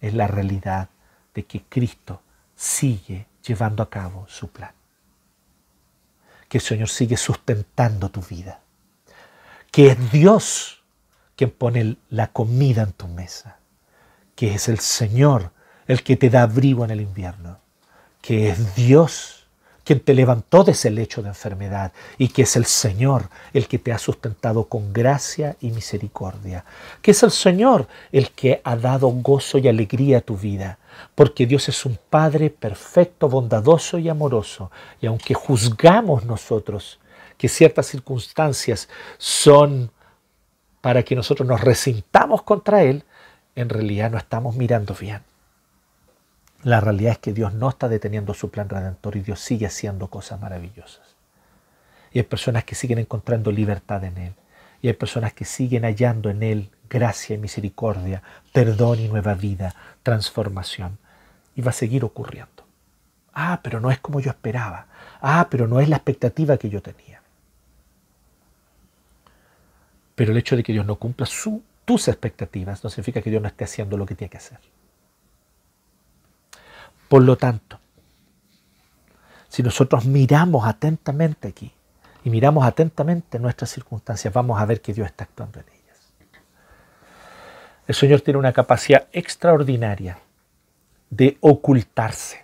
Es 0.00 0.14
la 0.14 0.26
realidad 0.26 0.88
de 1.34 1.44
que 1.44 1.62
Cristo 1.62 2.20
sigue 2.56 3.26
llevando 3.46 3.82
a 3.82 3.90
cabo 3.90 4.26
su 4.28 4.48
plan. 4.48 4.72
Que 6.48 6.58
el 6.58 6.62
Señor 6.62 6.88
sigue 6.88 7.16
sustentando 7.16 8.08
tu 8.10 8.20
vida. 8.22 8.60
Que 9.74 9.88
es 9.88 10.12
Dios 10.12 10.84
quien 11.34 11.50
pone 11.50 11.96
la 12.08 12.28
comida 12.28 12.82
en 12.82 12.92
tu 12.92 13.08
mesa. 13.08 13.58
Que 14.36 14.54
es 14.54 14.68
el 14.68 14.78
Señor 14.78 15.50
el 15.88 16.04
que 16.04 16.14
te 16.16 16.30
da 16.30 16.42
abrigo 16.42 16.84
en 16.84 16.92
el 16.92 17.00
invierno. 17.00 17.58
Que 18.22 18.50
es 18.50 18.76
Dios 18.76 19.48
quien 19.82 19.98
te 19.98 20.14
levantó 20.14 20.62
de 20.62 20.70
ese 20.70 20.92
lecho 20.92 21.22
de 21.22 21.30
enfermedad 21.30 21.90
y 22.18 22.28
que 22.28 22.42
es 22.42 22.54
el 22.54 22.66
Señor 22.66 23.28
el 23.52 23.66
que 23.66 23.80
te 23.80 23.92
ha 23.92 23.98
sustentado 23.98 24.66
con 24.68 24.92
gracia 24.92 25.56
y 25.60 25.72
misericordia, 25.72 26.64
que 27.02 27.10
es 27.10 27.22
el 27.24 27.32
Señor 27.32 27.88
el 28.12 28.30
que 28.30 28.60
ha 28.62 28.76
dado 28.76 29.08
gozo 29.08 29.58
y 29.58 29.66
alegría 29.66 30.18
a 30.18 30.20
tu 30.20 30.36
vida, 30.36 30.78
porque 31.16 31.46
Dios 31.46 31.68
es 31.68 31.84
un 31.84 31.98
Padre 32.08 32.48
perfecto, 32.48 33.28
bondadoso 33.28 33.98
y 33.98 34.08
amoroso, 34.08 34.70
y 35.00 35.06
aunque 35.06 35.34
juzgamos 35.34 36.24
nosotros 36.24 37.00
que 37.44 37.48
ciertas 37.50 37.84
circunstancias 37.84 38.88
son 39.18 39.90
para 40.80 41.02
que 41.02 41.14
nosotros 41.14 41.46
nos 41.46 41.60
resintamos 41.60 42.40
contra 42.40 42.84
Él, 42.84 43.04
en 43.54 43.68
realidad 43.68 44.10
no 44.10 44.16
estamos 44.16 44.56
mirando 44.56 44.94
bien. 44.94 45.20
La 46.62 46.80
realidad 46.80 47.12
es 47.12 47.18
que 47.18 47.34
Dios 47.34 47.52
no 47.52 47.68
está 47.68 47.90
deteniendo 47.90 48.32
su 48.32 48.50
plan 48.50 48.70
redentor 48.70 49.16
y 49.16 49.20
Dios 49.20 49.40
sigue 49.40 49.66
haciendo 49.66 50.08
cosas 50.08 50.40
maravillosas. 50.40 51.16
Y 52.12 52.20
hay 52.20 52.24
personas 52.24 52.64
que 52.64 52.74
siguen 52.74 52.98
encontrando 52.98 53.52
libertad 53.52 54.02
en 54.04 54.16
Él. 54.16 54.32
Y 54.80 54.88
hay 54.88 54.94
personas 54.94 55.34
que 55.34 55.44
siguen 55.44 55.82
hallando 55.82 56.30
en 56.30 56.42
Él 56.42 56.70
gracia 56.88 57.34
y 57.34 57.38
misericordia, 57.38 58.22
perdón 58.54 59.00
y 59.00 59.08
nueva 59.08 59.34
vida, 59.34 59.74
transformación. 60.02 60.96
Y 61.54 61.60
va 61.60 61.72
a 61.72 61.74
seguir 61.74 62.06
ocurriendo. 62.06 62.64
Ah, 63.34 63.60
pero 63.62 63.80
no 63.80 63.90
es 63.90 63.98
como 63.98 64.20
yo 64.20 64.30
esperaba. 64.30 64.86
Ah, 65.20 65.48
pero 65.50 65.68
no 65.68 65.78
es 65.80 65.90
la 65.90 65.96
expectativa 65.96 66.56
que 66.56 66.70
yo 66.70 66.80
tenía. 66.80 67.13
Pero 70.14 70.32
el 70.32 70.38
hecho 70.38 70.56
de 70.56 70.62
que 70.62 70.72
Dios 70.72 70.86
no 70.86 70.96
cumpla 70.96 71.26
tus 71.84 72.08
expectativas 72.08 72.82
no 72.82 72.90
significa 72.90 73.20
que 73.20 73.30
Dios 73.30 73.42
no 73.42 73.48
esté 73.48 73.64
haciendo 73.64 73.96
lo 73.96 74.06
que 74.06 74.14
tiene 74.14 74.30
que 74.30 74.38
hacer. 74.38 74.58
Por 77.08 77.22
lo 77.22 77.36
tanto, 77.36 77.78
si 79.48 79.62
nosotros 79.62 80.04
miramos 80.06 80.66
atentamente 80.66 81.48
aquí 81.48 81.72
y 82.24 82.30
miramos 82.30 82.64
atentamente 82.64 83.38
nuestras 83.38 83.70
circunstancias, 83.70 84.32
vamos 84.32 84.60
a 84.60 84.64
ver 84.64 84.80
que 84.80 84.94
Dios 84.94 85.06
está 85.06 85.24
actuando 85.24 85.60
en 85.60 85.66
ellas. 85.68 86.12
El 87.86 87.94
Señor 87.94 88.20
tiene 88.22 88.38
una 88.38 88.52
capacidad 88.52 89.08
extraordinaria 89.12 90.18
de 91.10 91.36
ocultarse 91.40 92.43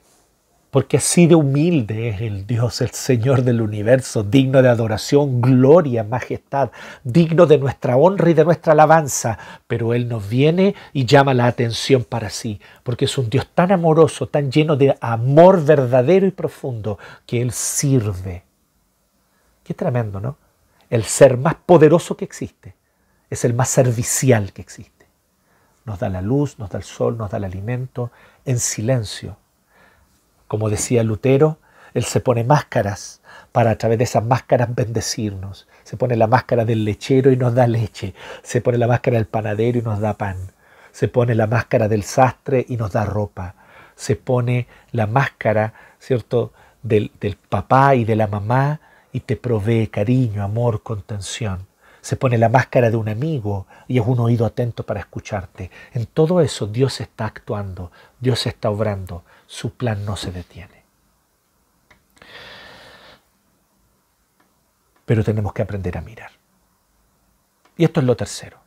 porque 0.70 0.98
así 0.98 1.26
de 1.26 1.34
humilde 1.34 2.10
es 2.10 2.20
el 2.20 2.46
Dios, 2.46 2.80
el 2.80 2.90
Señor 2.90 3.42
del 3.42 3.60
universo, 3.60 4.22
digno 4.22 4.62
de 4.62 4.68
adoración, 4.68 5.40
gloria, 5.40 6.04
majestad, 6.04 6.70
digno 7.02 7.46
de 7.46 7.58
nuestra 7.58 7.96
honra 7.96 8.30
y 8.30 8.34
de 8.34 8.44
nuestra 8.44 8.72
alabanza. 8.72 9.36
Pero 9.66 9.94
Él 9.94 10.08
nos 10.08 10.28
viene 10.28 10.76
y 10.92 11.06
llama 11.06 11.34
la 11.34 11.46
atención 11.46 12.04
para 12.04 12.30
sí, 12.30 12.60
porque 12.84 13.06
es 13.06 13.18
un 13.18 13.28
Dios 13.28 13.48
tan 13.52 13.72
amoroso, 13.72 14.28
tan 14.28 14.52
lleno 14.52 14.76
de 14.76 14.96
amor 15.00 15.64
verdadero 15.64 16.26
y 16.26 16.30
profundo, 16.30 16.98
que 17.26 17.42
Él 17.42 17.50
sirve. 17.50 18.44
Qué 19.64 19.74
tremendo, 19.74 20.20
¿no? 20.20 20.36
El 20.88 21.02
ser 21.02 21.36
más 21.36 21.56
poderoso 21.56 22.16
que 22.16 22.24
existe 22.24 22.76
es 23.28 23.44
el 23.44 23.54
más 23.54 23.68
servicial 23.68 24.52
que 24.52 24.62
existe. 24.62 25.06
Nos 25.84 25.98
da 25.98 26.08
la 26.08 26.22
luz, 26.22 26.60
nos 26.60 26.70
da 26.70 26.78
el 26.78 26.84
sol, 26.84 27.18
nos 27.18 27.30
da 27.30 27.38
el 27.38 27.44
alimento 27.44 28.12
en 28.44 28.60
silencio 28.60 29.36
como 30.50 30.68
decía 30.68 31.04
Lutero, 31.04 31.58
él 31.94 32.02
se 32.02 32.18
pone 32.18 32.42
máscaras 32.42 33.20
para 33.52 33.70
a 33.70 33.76
través 33.76 33.98
de 33.98 34.04
esas 34.04 34.24
máscaras 34.24 34.74
bendecirnos. 34.74 35.68
Se 35.84 35.96
pone 35.96 36.16
la 36.16 36.26
máscara 36.26 36.64
del 36.64 36.84
lechero 36.84 37.30
y 37.30 37.36
nos 37.36 37.54
da 37.54 37.68
leche. 37.68 38.14
Se 38.42 38.60
pone 38.60 38.76
la 38.76 38.88
máscara 38.88 39.16
del 39.16 39.28
panadero 39.28 39.78
y 39.78 39.82
nos 39.82 40.00
da 40.00 40.14
pan. 40.14 40.50
Se 40.90 41.06
pone 41.06 41.36
la 41.36 41.46
máscara 41.46 41.86
del 41.86 42.02
sastre 42.02 42.66
y 42.68 42.76
nos 42.76 42.90
da 42.90 43.04
ropa. 43.04 43.54
Se 43.94 44.16
pone 44.16 44.66
la 44.90 45.06
máscara, 45.06 45.72
¿cierto?, 46.00 46.52
del, 46.82 47.12
del 47.20 47.36
papá 47.36 47.94
y 47.94 48.04
de 48.04 48.16
la 48.16 48.26
mamá 48.26 48.80
y 49.12 49.20
te 49.20 49.36
provee 49.36 49.86
cariño, 49.86 50.42
amor, 50.42 50.82
contención. 50.82 51.68
Se 52.00 52.16
pone 52.16 52.38
la 52.38 52.48
máscara 52.48 52.90
de 52.90 52.96
un 52.96 53.08
amigo 53.08 53.68
y 53.86 54.00
es 54.00 54.04
un 54.04 54.18
oído 54.18 54.46
atento 54.46 54.84
para 54.84 54.98
escucharte. 54.98 55.70
En 55.92 56.06
todo 56.06 56.40
eso 56.40 56.66
Dios 56.66 57.00
está 57.00 57.26
actuando, 57.26 57.92
Dios 58.18 58.48
está 58.48 58.68
obrando 58.68 59.22
su 59.50 59.74
plan 59.74 60.04
no 60.04 60.14
se 60.14 60.30
detiene. 60.30 60.84
Pero 65.04 65.24
tenemos 65.24 65.52
que 65.52 65.62
aprender 65.62 65.98
a 65.98 66.02
mirar. 66.02 66.30
Y 67.76 67.82
esto 67.82 67.98
es 67.98 68.06
lo 68.06 68.16
tercero. 68.16 68.60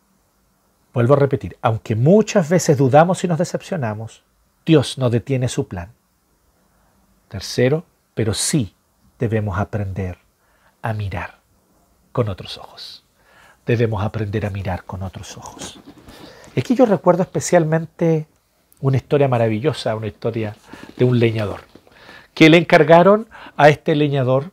Vuelvo 0.93 1.13
a 1.13 1.17
repetir, 1.17 1.57
aunque 1.61 1.95
muchas 1.95 2.49
veces 2.49 2.77
dudamos 2.77 3.23
y 3.23 3.29
nos 3.29 3.37
decepcionamos, 3.37 4.23
Dios 4.65 4.97
no 4.97 5.09
detiene 5.09 5.47
su 5.47 5.69
plan. 5.69 5.93
Tercero, 7.29 7.85
pero 8.13 8.33
sí 8.33 8.75
debemos 9.19 9.57
aprender 9.59 10.17
a 10.81 10.91
mirar 10.91 11.39
con 12.11 12.27
otros 12.27 12.57
ojos. 12.57 13.05
Debemos 13.65 14.03
aprender 14.03 14.45
a 14.45 14.49
mirar 14.49 14.83
con 14.83 15.01
otros 15.01 15.37
ojos. 15.37 15.79
Y 16.57 16.59
aquí 16.59 16.75
yo 16.75 16.85
recuerdo 16.85 17.23
especialmente 17.23 18.27
una 18.83 18.97
historia 18.97 19.29
maravillosa, 19.29 19.95
una 19.95 20.07
historia 20.07 20.57
de 20.97 21.05
un 21.05 21.17
leñador, 21.17 21.61
que 22.33 22.49
le 22.49 22.57
encargaron 22.57 23.27
a 23.55 23.69
este 23.69 23.95
leñador 23.95 24.51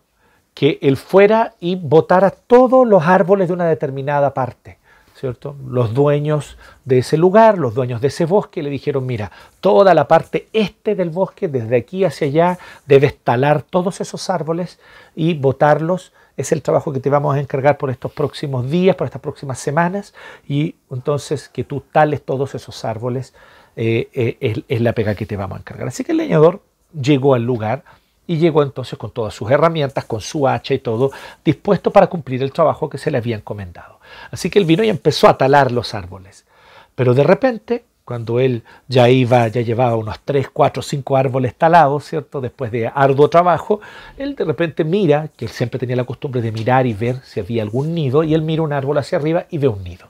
que 0.54 0.78
él 0.82 0.96
fuera 0.96 1.54
y 1.58 1.74
botara 1.74 2.30
todos 2.30 2.86
los 2.86 3.02
árboles 3.02 3.48
de 3.48 3.54
una 3.54 3.66
determinada 3.66 4.32
parte. 4.32 4.78
¿cierto? 5.16 5.56
Los 5.66 5.92
dueños 5.92 6.56
de 6.86 6.98
ese 6.98 7.18
lugar, 7.18 7.58
los 7.58 7.74
dueños 7.74 8.00
de 8.00 8.08
ese 8.08 8.24
bosque, 8.24 8.62
le 8.62 8.70
dijeron, 8.70 9.04
mira, 9.04 9.30
toda 9.60 9.92
la 9.94 10.08
parte 10.08 10.48
este 10.54 10.94
del 10.94 11.10
bosque, 11.10 11.46
desde 11.46 11.76
aquí 11.76 12.04
hacia 12.04 12.28
allá, 12.28 12.58
debes 12.86 13.18
talar 13.18 13.62
todos 13.62 14.00
esos 14.00 14.30
árboles 14.30 14.78
y 15.14 15.34
botarlos. 15.34 16.12
Es 16.38 16.52
el 16.52 16.62
trabajo 16.62 16.92
que 16.92 17.00
te 17.00 17.10
vamos 17.10 17.36
a 17.36 17.40
encargar 17.40 17.76
por 17.76 17.90
estos 17.90 18.12
próximos 18.12 18.70
días, 18.70 18.96
por 18.96 19.06
estas 19.06 19.20
próximas 19.20 19.58
semanas, 19.58 20.14
y 20.48 20.76
entonces 20.90 21.50
que 21.50 21.64
tú 21.64 21.82
tales 21.92 22.24
todos 22.24 22.54
esos 22.54 22.82
árboles 22.86 23.34
eh, 23.82 24.36
eh, 24.40 24.62
es 24.68 24.80
la 24.80 24.92
pega 24.92 25.14
que 25.14 25.26
te 25.26 25.36
vamos 25.36 25.56
a 25.56 25.60
encargar. 25.60 25.88
Así 25.88 26.04
que 26.04 26.12
el 26.12 26.18
leñador 26.18 26.62
llegó 26.92 27.34
al 27.34 27.44
lugar, 27.44 27.82
y 28.30 28.38
llegó 28.38 28.62
entonces 28.62 28.96
con 28.96 29.10
todas 29.10 29.34
sus 29.34 29.50
herramientas, 29.50 30.04
con 30.04 30.20
su 30.20 30.46
hacha 30.46 30.72
y 30.72 30.78
todo, 30.78 31.10
dispuesto 31.44 31.90
para 31.90 32.06
cumplir 32.06 32.44
el 32.44 32.52
trabajo 32.52 32.88
que 32.88 32.96
se 32.96 33.10
le 33.10 33.18
había 33.18 33.34
encomendado. 33.34 33.98
Así 34.30 34.48
que 34.48 34.60
él 34.60 34.66
vino 34.66 34.84
y 34.84 34.88
empezó 34.88 35.26
a 35.26 35.36
talar 35.36 35.72
los 35.72 35.94
árboles. 35.94 36.46
Pero 36.94 37.12
de 37.12 37.24
repente, 37.24 37.84
cuando 38.04 38.38
él 38.38 38.62
ya 38.86 39.08
iba, 39.08 39.48
ya 39.48 39.62
llevaba 39.62 39.96
unos 39.96 40.20
3, 40.24 40.48
4, 40.48 40.80
5 40.80 41.16
árboles 41.16 41.56
talados, 41.56 42.04
¿cierto? 42.04 42.40
Después 42.40 42.70
de 42.70 42.86
arduo 42.86 43.28
trabajo, 43.28 43.80
él 44.16 44.36
de 44.36 44.44
repente 44.44 44.84
mira, 44.84 45.26
que 45.36 45.46
él 45.46 45.50
siempre 45.50 45.80
tenía 45.80 45.96
la 45.96 46.04
costumbre 46.04 46.40
de 46.40 46.52
mirar 46.52 46.86
y 46.86 46.94
ver 46.94 47.16
si 47.24 47.40
había 47.40 47.64
algún 47.64 47.96
nido, 47.96 48.22
y 48.22 48.34
él 48.34 48.42
mira 48.42 48.62
un 48.62 48.72
árbol 48.72 48.98
hacia 48.98 49.18
arriba 49.18 49.46
y 49.50 49.58
ve 49.58 49.66
un 49.66 49.82
nido. 49.82 50.06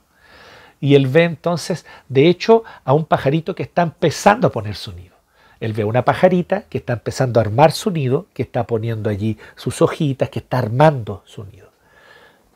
Y 0.81 0.95
él 0.95 1.07
ve 1.07 1.24
entonces, 1.24 1.85
de 2.09 2.28
hecho, 2.28 2.64
a 2.85 2.95
un 2.95 3.05
pajarito 3.05 3.55
que 3.55 3.62
está 3.62 3.83
empezando 3.83 4.49
a 4.49 4.53
poner 4.53 4.74
su 4.74 4.93
nido. 4.93 5.14
Él 5.61 5.74
ve 5.74 5.85
una 5.85 6.05
pajarita 6.05 6.62
que 6.62 6.78
está 6.78 6.95
empezando 6.95 7.39
a 7.39 7.43
armar 7.43 7.72
su 7.72 7.91
nido, 7.91 8.26
que 8.33 8.43
está 8.43 8.66
poniendo 8.66 9.11
allí 9.11 9.37
sus 9.57 9.83
hojitas, 9.83 10.31
que 10.31 10.39
está 10.39 10.59
armando 10.59 11.22
su 11.26 11.45
nido, 11.45 11.70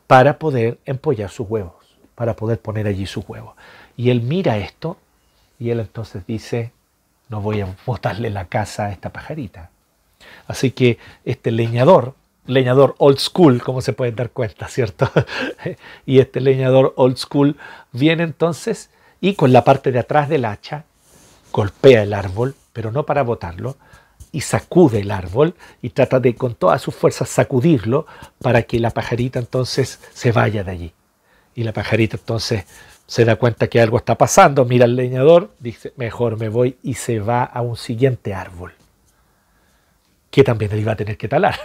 para 0.07 0.39
poder 0.39 0.79
empollar 0.85 1.29
sus 1.29 1.47
huevos, 1.47 1.75
para 2.15 2.35
poder 2.35 2.59
poner 2.59 2.87
allí 2.87 3.05
sus 3.05 3.23
huevos. 3.27 3.53
Y 3.95 4.09
él 4.09 4.21
mira 4.21 4.57
esto 4.57 4.97
y 5.59 5.69
él 5.69 5.79
entonces 5.79 6.25
dice, 6.25 6.71
no 7.29 7.41
voy 7.41 7.61
a 7.61 7.75
botarle 7.85 8.31
la 8.31 8.45
casa 8.45 8.85
a 8.85 8.91
esta 8.91 9.11
pajarita. 9.11 9.69
Así 10.47 10.71
que 10.71 10.97
este 11.25 11.51
leñador, 11.51 12.15
leñador 12.47 12.95
old 12.97 13.19
school, 13.19 13.61
como 13.61 13.81
se 13.81 13.93
pueden 13.93 14.15
dar 14.15 14.31
cuenta, 14.31 14.67
¿cierto? 14.67 15.09
y 16.05 16.19
este 16.19 16.41
leñador 16.41 16.93
old 16.95 17.17
school 17.17 17.57
viene 17.91 18.23
entonces 18.23 18.89
y 19.21 19.35
con 19.35 19.53
la 19.53 19.63
parte 19.63 19.91
de 19.91 19.99
atrás 19.99 20.29
del 20.29 20.45
hacha 20.45 20.85
golpea 21.51 22.03
el 22.03 22.13
árbol 22.13 22.55
pero 22.75 22.91
no 22.91 23.05
para 23.05 23.23
botarlo, 23.23 23.77
y 24.33 24.41
sacude 24.41 24.99
el 24.99 25.11
árbol 25.11 25.55
y 25.81 25.91
trata 25.91 26.19
de 26.19 26.35
con 26.35 26.55
todas 26.55 26.81
sus 26.81 26.93
fuerzas 26.93 27.29
sacudirlo 27.29 28.05
para 28.41 28.63
que 28.63 28.81
la 28.81 28.89
pajarita 28.89 29.39
entonces 29.39 30.01
se 30.13 30.33
vaya 30.33 30.65
de 30.65 30.71
allí. 30.71 30.93
Y 31.55 31.63
la 31.63 31.71
pajarita 31.71 32.17
entonces 32.17 32.65
se 33.07 33.23
da 33.23 33.37
cuenta 33.37 33.69
que 33.69 33.79
algo 33.79 33.95
está 33.95 34.17
pasando, 34.17 34.65
mira 34.65 34.83
al 34.83 34.97
leñador, 34.97 35.53
dice, 35.59 35.93
mejor 35.95 36.37
me 36.37 36.49
voy 36.49 36.77
y 36.83 36.95
se 36.95 37.19
va 37.19 37.45
a 37.45 37.61
un 37.61 37.77
siguiente 37.77 38.33
árbol, 38.33 38.73
que 40.29 40.43
también 40.43 40.73
él 40.73 40.81
iba 40.81 40.91
a 40.91 40.97
tener 40.97 41.17
que 41.17 41.29
talar. 41.29 41.55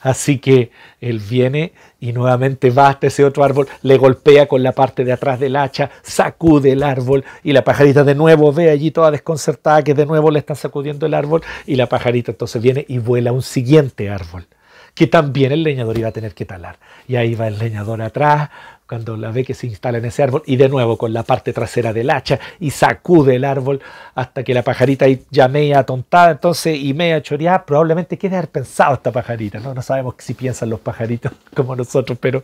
Así 0.00 0.38
que 0.38 0.70
él 1.00 1.20
viene 1.20 1.72
y 2.00 2.12
nuevamente 2.12 2.70
va 2.70 2.88
hasta 2.88 3.08
ese 3.08 3.24
otro 3.24 3.44
árbol, 3.44 3.68
le 3.82 3.98
golpea 3.98 4.46
con 4.46 4.62
la 4.62 4.72
parte 4.72 5.04
de 5.04 5.12
atrás 5.12 5.38
del 5.38 5.56
hacha, 5.56 5.90
sacude 6.02 6.72
el 6.72 6.82
árbol 6.82 7.24
y 7.42 7.52
la 7.52 7.64
pajarita 7.64 8.02
de 8.04 8.14
nuevo 8.14 8.52
ve 8.52 8.70
allí 8.70 8.90
toda 8.90 9.10
desconcertada 9.10 9.82
que 9.82 9.94
de 9.94 10.06
nuevo 10.06 10.30
le 10.30 10.38
están 10.38 10.56
sacudiendo 10.56 11.06
el 11.06 11.14
árbol 11.14 11.42
y 11.66 11.76
la 11.76 11.86
pajarita 11.86 12.32
entonces 12.32 12.62
viene 12.62 12.84
y 12.88 12.98
vuela 12.98 13.30
a 13.30 13.34
un 13.34 13.42
siguiente 13.42 14.08
árbol 14.08 14.46
que 14.94 15.06
también 15.06 15.52
el 15.52 15.62
leñador 15.62 15.98
iba 15.98 16.08
a 16.08 16.12
tener 16.12 16.34
que 16.34 16.44
talar. 16.44 16.78
Y 17.06 17.16
ahí 17.16 17.34
va 17.34 17.48
el 17.48 17.58
leñador 17.58 18.02
atrás, 18.02 18.50
cuando 18.90 19.16
la 19.16 19.30
ve 19.30 19.44
que 19.44 19.54
se 19.54 19.68
instala 19.68 19.98
en 19.98 20.06
ese 20.06 20.20
árbol 20.20 20.42
y 20.46 20.56
de 20.56 20.68
nuevo 20.68 20.98
con 20.98 21.12
la 21.12 21.22
parte 21.22 21.52
trasera 21.52 21.92
del 21.92 22.10
hacha 22.10 22.40
y 22.58 22.72
sacude 22.72 23.36
el 23.36 23.44
árbol 23.44 23.80
hasta 24.16 24.42
que 24.42 24.52
la 24.52 24.64
pajarita 24.64 25.06
ya 25.30 25.46
mea 25.46 25.86
tontada 25.86 26.32
entonces 26.32 26.76
y 26.76 26.92
mea 26.92 27.22
choreada, 27.22 27.64
probablemente 27.64 28.18
quede 28.18 28.34
haber 28.34 28.48
pensado 28.48 28.94
esta 28.94 29.12
pajarita, 29.12 29.60
¿no? 29.60 29.74
No 29.74 29.80
sabemos 29.80 30.16
si 30.18 30.34
piensan 30.34 30.70
los 30.70 30.80
pajaritos 30.80 31.30
como 31.54 31.76
nosotros, 31.76 32.18
pero 32.20 32.42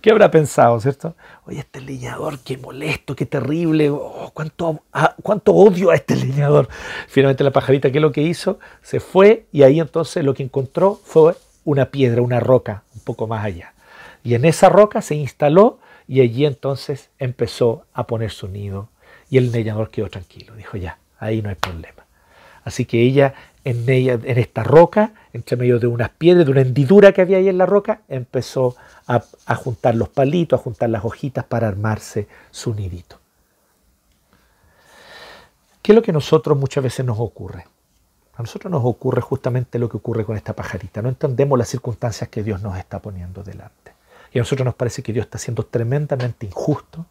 ¿qué 0.00 0.10
habrá 0.10 0.30
pensado, 0.30 0.80
cierto? 0.80 1.14
Oye, 1.44 1.58
este 1.58 1.82
leñador, 1.82 2.38
qué 2.38 2.56
molesto, 2.56 3.14
qué 3.14 3.26
terrible, 3.26 3.90
oh, 3.90 4.30
cuánto, 4.32 4.80
ah, 4.94 5.14
cuánto 5.22 5.52
odio 5.52 5.90
a 5.90 5.94
este 5.94 6.16
leñador. 6.16 6.70
Finalmente 7.06 7.44
la 7.44 7.50
pajarita, 7.50 7.92
¿qué 7.92 7.98
es 7.98 8.02
lo 8.02 8.12
que 8.12 8.22
hizo? 8.22 8.58
Se 8.80 8.98
fue 8.98 9.44
y 9.52 9.62
ahí 9.62 9.78
entonces 9.78 10.24
lo 10.24 10.32
que 10.32 10.42
encontró 10.42 10.98
fue 11.04 11.34
una 11.66 11.90
piedra, 11.90 12.22
una 12.22 12.40
roca 12.40 12.82
un 12.94 13.02
poco 13.02 13.26
más 13.26 13.44
allá. 13.44 13.74
Y 14.24 14.36
en 14.36 14.46
esa 14.46 14.70
roca 14.70 15.02
se 15.02 15.16
instaló 15.16 15.81
y 16.12 16.20
allí 16.20 16.44
entonces 16.44 17.08
empezó 17.18 17.86
a 17.94 18.06
poner 18.06 18.32
su 18.32 18.46
nido 18.46 18.90
y 19.30 19.38
el 19.38 19.50
leñador 19.50 19.88
quedó 19.88 20.10
tranquilo. 20.10 20.54
Dijo, 20.54 20.76
ya, 20.76 20.98
ahí 21.18 21.40
no 21.40 21.48
hay 21.48 21.54
problema. 21.54 22.04
Así 22.64 22.84
que 22.84 23.00
ella 23.00 23.32
en, 23.64 23.88
ella, 23.88 24.18
en 24.22 24.38
esta 24.38 24.62
roca, 24.62 25.14
entre 25.32 25.56
medio 25.56 25.78
de 25.78 25.86
unas 25.86 26.10
piedras, 26.10 26.44
de 26.44 26.52
una 26.52 26.60
hendidura 26.60 27.12
que 27.12 27.22
había 27.22 27.38
ahí 27.38 27.48
en 27.48 27.56
la 27.56 27.64
roca, 27.64 28.02
empezó 28.08 28.76
a, 29.06 29.24
a 29.46 29.54
juntar 29.54 29.94
los 29.94 30.10
palitos, 30.10 30.60
a 30.60 30.62
juntar 30.62 30.90
las 30.90 31.02
hojitas 31.02 31.46
para 31.46 31.66
armarse 31.66 32.28
su 32.50 32.74
nidito. 32.74 33.18
¿Qué 35.80 35.92
es 35.92 35.96
lo 35.96 36.02
que 36.02 36.10
a 36.10 36.14
nosotros 36.14 36.58
muchas 36.58 36.84
veces 36.84 37.06
nos 37.06 37.18
ocurre? 37.18 37.64
A 38.34 38.42
nosotros 38.42 38.70
nos 38.70 38.84
ocurre 38.84 39.22
justamente 39.22 39.78
lo 39.78 39.88
que 39.88 39.96
ocurre 39.96 40.26
con 40.26 40.36
esta 40.36 40.52
pajarita. 40.52 41.00
No 41.00 41.08
entendemos 41.08 41.58
las 41.58 41.70
circunstancias 41.70 42.28
que 42.28 42.42
Dios 42.42 42.60
nos 42.60 42.76
está 42.76 42.98
poniendo 42.98 43.42
delante. 43.42 43.91
Y 44.32 44.38
a 44.38 44.42
nosotros 44.42 44.64
nos 44.64 44.74
parece 44.74 45.02
que 45.02 45.12
Dios 45.12 45.26
está 45.26 45.38
siendo 45.38 45.64
tremendamente 45.64 46.46
injusto, 46.46 47.06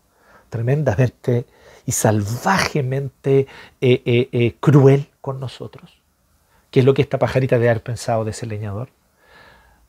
tremendamente 0.49 1.45
y 1.85 1.91
salvajemente 1.91 3.47
eh, 3.79 4.01
eh, 4.05 4.29
eh, 4.31 4.55
cruel 4.59 5.09
con 5.21 5.39
nosotros. 5.39 6.01
¿Qué 6.71 6.79
es 6.79 6.85
lo 6.85 6.93
que 6.93 7.01
esta 7.01 7.19
pajarita 7.19 7.57
debe 7.57 7.69
haber 7.69 7.83
pensado 7.83 8.23
de 8.23 8.31
ese 8.31 8.45
leñador? 8.45 8.89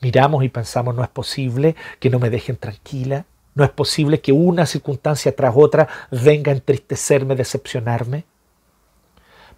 Miramos 0.01 0.45
y 0.45 0.49
pensamos, 0.49 0.95
no 0.95 1.03
es 1.03 1.09
posible 1.09 1.77
que 2.01 2.11
no 2.11 2.19
me 2.19 2.29
dejen 2.29 2.57
tranquila, 2.57 3.25
no 3.55 3.65
es 3.65 3.71
posible 3.71 4.21
que 4.21 4.33
una 4.33 4.67
circunstancia 4.67 5.35
tras 5.35 5.55
otra 5.57 5.89
venga 6.11 6.51
a 6.51 6.55
entristecerme, 6.55 7.37
decepcionarme. 7.37 8.25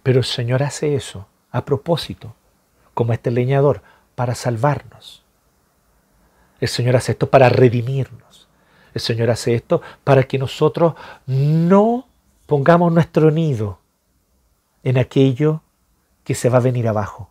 Pero 0.03 0.19
el 0.19 0.25
Señor 0.25 0.61
hace 0.61 0.95
eso 0.95 1.27
a 1.51 1.65
propósito, 1.65 2.35
como 2.93 3.13
este 3.13 3.31
leñador, 3.31 3.81
para 4.13 4.35
salvarnos. 4.35 5.24
El 6.59 6.67
Señor 6.67 6.95
hace 6.95 7.13
esto 7.13 7.29
para 7.29 7.49
redimirnos. 7.49 8.47
El 8.93 9.01
Señor 9.01 9.29
hace 9.29 9.55
esto 9.55 9.81
para 10.03 10.23
que 10.23 10.37
nosotros 10.37 10.95
no 11.25 12.07
pongamos 12.45 12.91
nuestro 12.93 13.31
nido 13.31 13.79
en 14.83 14.97
aquello 14.97 15.61
que 16.23 16.35
se 16.35 16.49
va 16.49 16.57
a 16.57 16.61
venir 16.61 16.87
abajo, 16.87 17.29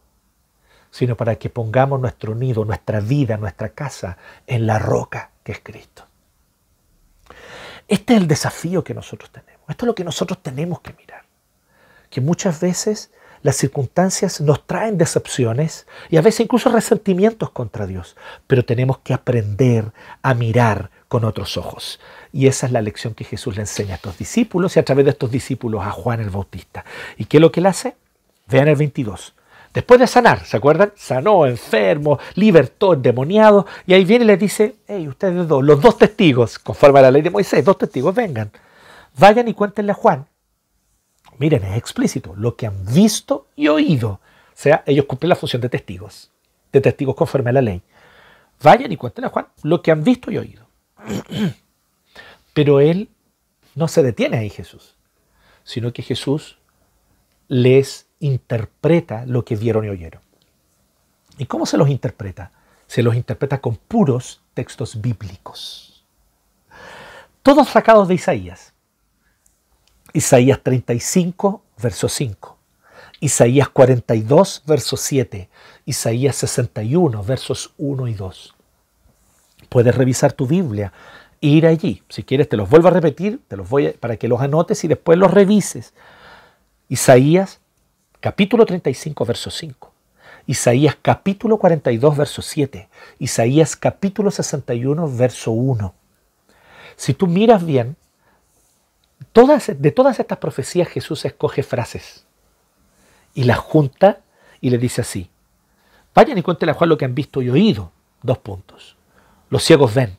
sino 0.90 1.16
para 1.16 1.36
que 1.36 1.50
pongamos 1.50 2.00
nuestro 2.00 2.34
nido, 2.34 2.64
nuestra 2.64 3.00
vida, 3.00 3.36
nuestra 3.36 3.70
casa 3.70 4.18
en 4.46 4.66
la 4.66 4.78
roca 4.78 5.30
que 5.42 5.52
es 5.52 5.60
Cristo. 5.62 6.04
Este 7.88 8.14
es 8.14 8.20
el 8.20 8.28
desafío 8.28 8.82
que 8.82 8.94
nosotros 8.94 9.30
tenemos. 9.30 9.62
Esto 9.68 9.84
es 9.84 9.88
lo 9.88 9.94
que 9.94 10.04
nosotros 10.04 10.42
tenemos 10.42 10.80
que 10.80 10.92
mirar. 10.94 11.24
Que 12.10 12.20
muchas 12.20 12.60
veces 12.60 13.12
las 13.44 13.56
circunstancias 13.56 14.40
nos 14.40 14.66
traen 14.66 14.96
decepciones 14.96 15.86
y 16.08 16.16
a 16.16 16.22
veces 16.22 16.40
incluso 16.40 16.70
resentimientos 16.70 17.50
contra 17.50 17.86
Dios, 17.86 18.16
pero 18.46 18.64
tenemos 18.64 18.98
que 19.00 19.12
aprender 19.12 19.92
a 20.22 20.32
mirar 20.32 20.90
con 21.08 21.24
otros 21.24 21.58
ojos. 21.58 22.00
Y 22.32 22.46
esa 22.46 22.64
es 22.64 22.72
la 22.72 22.80
lección 22.80 23.12
que 23.12 23.24
Jesús 23.24 23.56
le 23.56 23.60
enseña 23.60 23.92
a 23.92 23.96
estos 23.96 24.16
discípulos 24.16 24.74
y 24.74 24.80
a 24.80 24.84
través 24.84 25.04
de 25.04 25.10
estos 25.10 25.30
discípulos 25.30 25.84
a 25.84 25.90
Juan 25.90 26.20
el 26.20 26.30
Bautista. 26.30 26.86
¿Y 27.18 27.26
qué 27.26 27.36
es 27.36 27.40
lo 27.42 27.52
que 27.52 27.60
él 27.60 27.66
hace? 27.66 27.96
Vean 28.48 28.68
el 28.68 28.76
22. 28.76 29.34
Después 29.74 30.00
de 30.00 30.06
sanar, 30.06 30.46
¿se 30.46 30.56
acuerdan? 30.56 30.92
Sanó 30.96 31.44
enfermo, 31.44 32.18
libertó 32.36 32.94
endemoniado, 32.94 33.66
y 33.86 33.92
ahí 33.92 34.06
viene 34.06 34.24
y 34.24 34.28
les 34.28 34.40
dice, 34.40 34.76
hey, 34.88 35.06
ustedes 35.06 35.46
dos, 35.46 35.62
los 35.62 35.82
dos 35.82 35.98
testigos, 35.98 36.58
conforme 36.58 37.00
a 37.00 37.02
la 37.02 37.10
ley 37.10 37.20
de 37.20 37.28
Moisés, 37.28 37.62
dos 37.62 37.76
testigos, 37.76 38.14
vengan, 38.14 38.50
vayan 39.18 39.48
y 39.48 39.52
cuéntenle 39.52 39.92
a 39.92 39.96
Juan 39.96 40.26
Miren, 41.38 41.64
es 41.64 41.76
explícito, 41.76 42.34
lo 42.36 42.56
que 42.56 42.66
han 42.66 42.84
visto 42.86 43.48
y 43.56 43.68
oído. 43.68 44.10
O 44.10 44.20
sea, 44.54 44.82
ellos 44.86 45.06
cumplen 45.06 45.30
la 45.30 45.36
función 45.36 45.60
de 45.62 45.68
testigos, 45.68 46.30
de 46.72 46.80
testigos 46.80 47.14
conforme 47.14 47.50
a 47.50 47.54
la 47.54 47.62
ley. 47.62 47.82
Vayan 48.62 48.92
y 48.92 48.96
cuenten 48.96 49.24
a 49.24 49.28
Juan 49.28 49.48
lo 49.62 49.82
que 49.82 49.90
han 49.90 50.04
visto 50.04 50.30
y 50.30 50.38
oído. 50.38 50.66
Pero 52.54 52.80
él 52.80 53.08
no 53.74 53.88
se 53.88 54.02
detiene 54.02 54.38
ahí 54.38 54.50
Jesús, 54.50 54.96
sino 55.64 55.92
que 55.92 56.02
Jesús 56.02 56.58
les 57.48 58.06
interpreta 58.20 59.26
lo 59.26 59.44
que 59.44 59.56
vieron 59.56 59.84
y 59.84 59.88
oyeron. 59.88 60.22
¿Y 61.36 61.46
cómo 61.46 61.66
se 61.66 61.76
los 61.76 61.88
interpreta? 61.88 62.52
Se 62.86 63.02
los 63.02 63.16
interpreta 63.16 63.60
con 63.60 63.76
puros 63.76 64.40
textos 64.54 65.00
bíblicos. 65.00 66.04
Todos 67.42 67.68
sacados 67.68 68.08
de 68.08 68.14
Isaías. 68.14 68.73
Isaías 70.16 70.60
35, 70.62 71.60
verso 71.76 72.08
5. 72.08 72.56
Isaías 73.18 73.68
42, 73.68 74.62
verso 74.64 74.96
7. 74.96 75.48
Isaías 75.86 76.36
61, 76.36 77.24
versos 77.24 77.74
1 77.78 78.06
y 78.06 78.14
2. 78.14 78.54
Puedes 79.68 79.92
revisar 79.92 80.32
tu 80.32 80.46
Biblia 80.46 80.92
e 81.40 81.48
ir 81.48 81.66
allí. 81.66 82.04
Si 82.08 82.22
quieres 82.22 82.48
te 82.48 82.56
los 82.56 82.70
vuelvo 82.70 82.86
a 82.86 82.92
repetir, 82.92 83.40
te 83.48 83.56
los 83.56 83.68
voy 83.68 83.88
para 83.90 84.16
que 84.16 84.28
los 84.28 84.40
anotes 84.40 84.84
y 84.84 84.88
después 84.88 85.18
los 85.18 85.32
revises. 85.32 85.94
Isaías 86.88 87.58
capítulo 88.20 88.66
35, 88.66 89.24
verso 89.24 89.50
5. 89.50 89.92
Isaías 90.46 90.96
capítulo 91.02 91.58
42, 91.58 92.16
verso 92.16 92.40
7. 92.40 92.88
Isaías 93.18 93.74
capítulo 93.74 94.30
61, 94.30 95.08
verso 95.16 95.50
1. 95.50 95.92
Si 96.94 97.14
tú 97.14 97.26
miras 97.26 97.66
bien, 97.66 97.96
todas, 99.34 99.70
de 99.76 99.90
todas 99.90 100.18
estas 100.18 100.38
profecías 100.38 100.88
Jesús 100.88 101.26
escoge 101.26 101.62
frases 101.62 102.24
y 103.34 103.44
las 103.44 103.58
junta 103.58 104.20
y 104.62 104.70
le 104.70 104.78
dice 104.78 105.02
así. 105.02 105.28
Vayan 106.14 106.38
y 106.38 106.42
cuéntenle 106.42 106.70
a 106.70 106.74
Juan 106.74 106.88
lo 106.88 106.96
que 106.96 107.04
han 107.04 107.14
visto 107.14 107.42
y 107.42 107.50
oído. 107.50 107.92
Dos 108.22 108.38
puntos. 108.38 108.96
Los 109.50 109.62
ciegos 109.64 109.92
ven, 109.92 110.16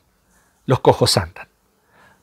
los 0.66 0.78
cojos 0.80 1.16
andan. 1.16 1.48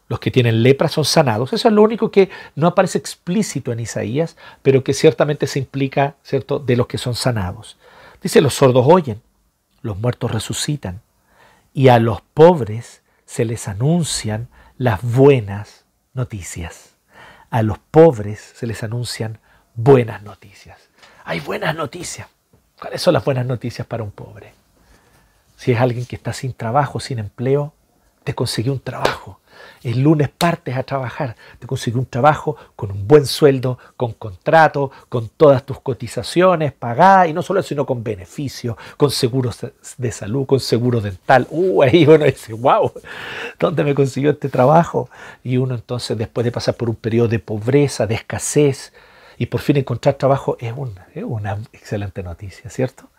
Los 0.08 0.20
que 0.20 0.32
tienen 0.32 0.62
lepra 0.62 0.88
son 0.88 1.06
sanados. 1.06 1.52
Eso 1.52 1.68
es 1.68 1.74
lo 1.74 1.82
único 1.82 2.12
que 2.12 2.30
no 2.56 2.68
aparece 2.68 3.00
explícito 3.00 3.72
en 3.72 3.80
Isaías, 3.80 4.38
pero 4.62 4.84
que 4.84 4.94
ciertamente 4.94 5.48
se 5.48 5.60
implica, 5.60 6.16
¿cierto?, 6.22 6.60
de 6.60 6.76
los 6.76 6.88
que 6.88 7.00
son 7.00 7.16
sanados. 7.16 7.78
Dice, 8.22 8.40
los 8.40 8.54
sordos 8.54 8.86
oyen, 8.88 9.22
los 9.82 9.98
muertos 9.98 10.32
resucitan, 10.32 11.02
y 11.74 11.88
a 11.88 12.00
los 12.00 12.22
pobres 12.22 13.02
se 13.26 13.44
les 13.44 13.68
anuncian 13.68 14.50
las 14.78 15.02
buenas 15.02 15.83
noticias. 16.14 16.96
A 17.50 17.62
los 17.62 17.78
pobres 17.80 18.40
se 18.56 18.68
les 18.68 18.84
anuncian 18.84 19.40
buenas 19.76 20.24
noticias. 20.24 20.80
Hay 21.26 21.40
buenas 21.40 21.76
noticias. 21.76 22.28
¿Cuáles 22.80 23.02
son 23.02 23.14
las 23.14 23.24
buenas 23.24 23.46
noticias 23.46 23.88
para 23.88 24.04
un 24.04 24.12
pobre? 24.12 24.54
Si 25.56 25.72
es 25.72 25.80
alguien 25.80 26.06
que 26.06 26.16
está 26.16 26.34
sin 26.34 26.54
trabajo, 26.54 27.00
sin 27.00 27.20
empleo, 27.20 27.74
te 28.24 28.34
consiguió 28.34 28.74
un 28.74 28.80
trabajo. 28.80 29.40
El 29.84 30.00
lunes 30.02 30.30
partes 30.30 30.78
a 30.78 30.84
trabajar, 30.84 31.36
te 31.60 31.68
consiguió 31.68 32.00
un 32.00 32.06
trabajo 32.06 32.56
con 32.76 32.90
un 32.90 33.06
buen 33.06 33.26
sueldo, 33.26 33.78
con 33.98 34.14
contrato, 34.14 34.92
con 35.10 35.28
todas 35.28 35.66
tus 35.66 35.82
cotizaciones 35.82 36.72
pagadas, 36.72 37.28
y 37.28 37.34
no 37.34 37.42
solo 37.42 37.60
eso, 37.60 37.70
sino 37.70 37.86
con 37.86 38.02
beneficios, 38.02 38.78
con 38.96 39.12
seguros 39.12 39.60
de 39.98 40.12
salud, 40.12 40.46
con 40.46 40.62
seguro 40.62 41.02
dental. 41.02 41.48
Uh, 41.50 41.84
ahí 41.84 42.06
uno 42.06 42.24
dice, 42.24 42.54
wow, 42.54 42.94
¿dónde 43.60 43.84
me 43.84 43.94
consiguió 43.94 44.32
este 44.32 44.48
trabajo? 44.48 45.10
Y 45.44 45.58
uno 45.58 45.76
entonces, 45.76 46.18
después 46.18 46.46
de 46.46 46.52
pasar 46.52 46.76
por 46.76 46.90
un 46.90 46.96
periodo 46.96 47.28
de 47.28 47.40
pobreza, 47.40 48.08
de 48.08 48.16
escasez, 48.16 48.94
y 49.38 49.48
por 49.48 49.60
fin 49.60 49.78
encontrar 49.78 50.16
trabajo, 50.16 50.56
es 50.62 50.74
una 51.24 51.58
excelente 51.74 52.24
noticia, 52.24 52.70
¿cierto? 52.70 53.10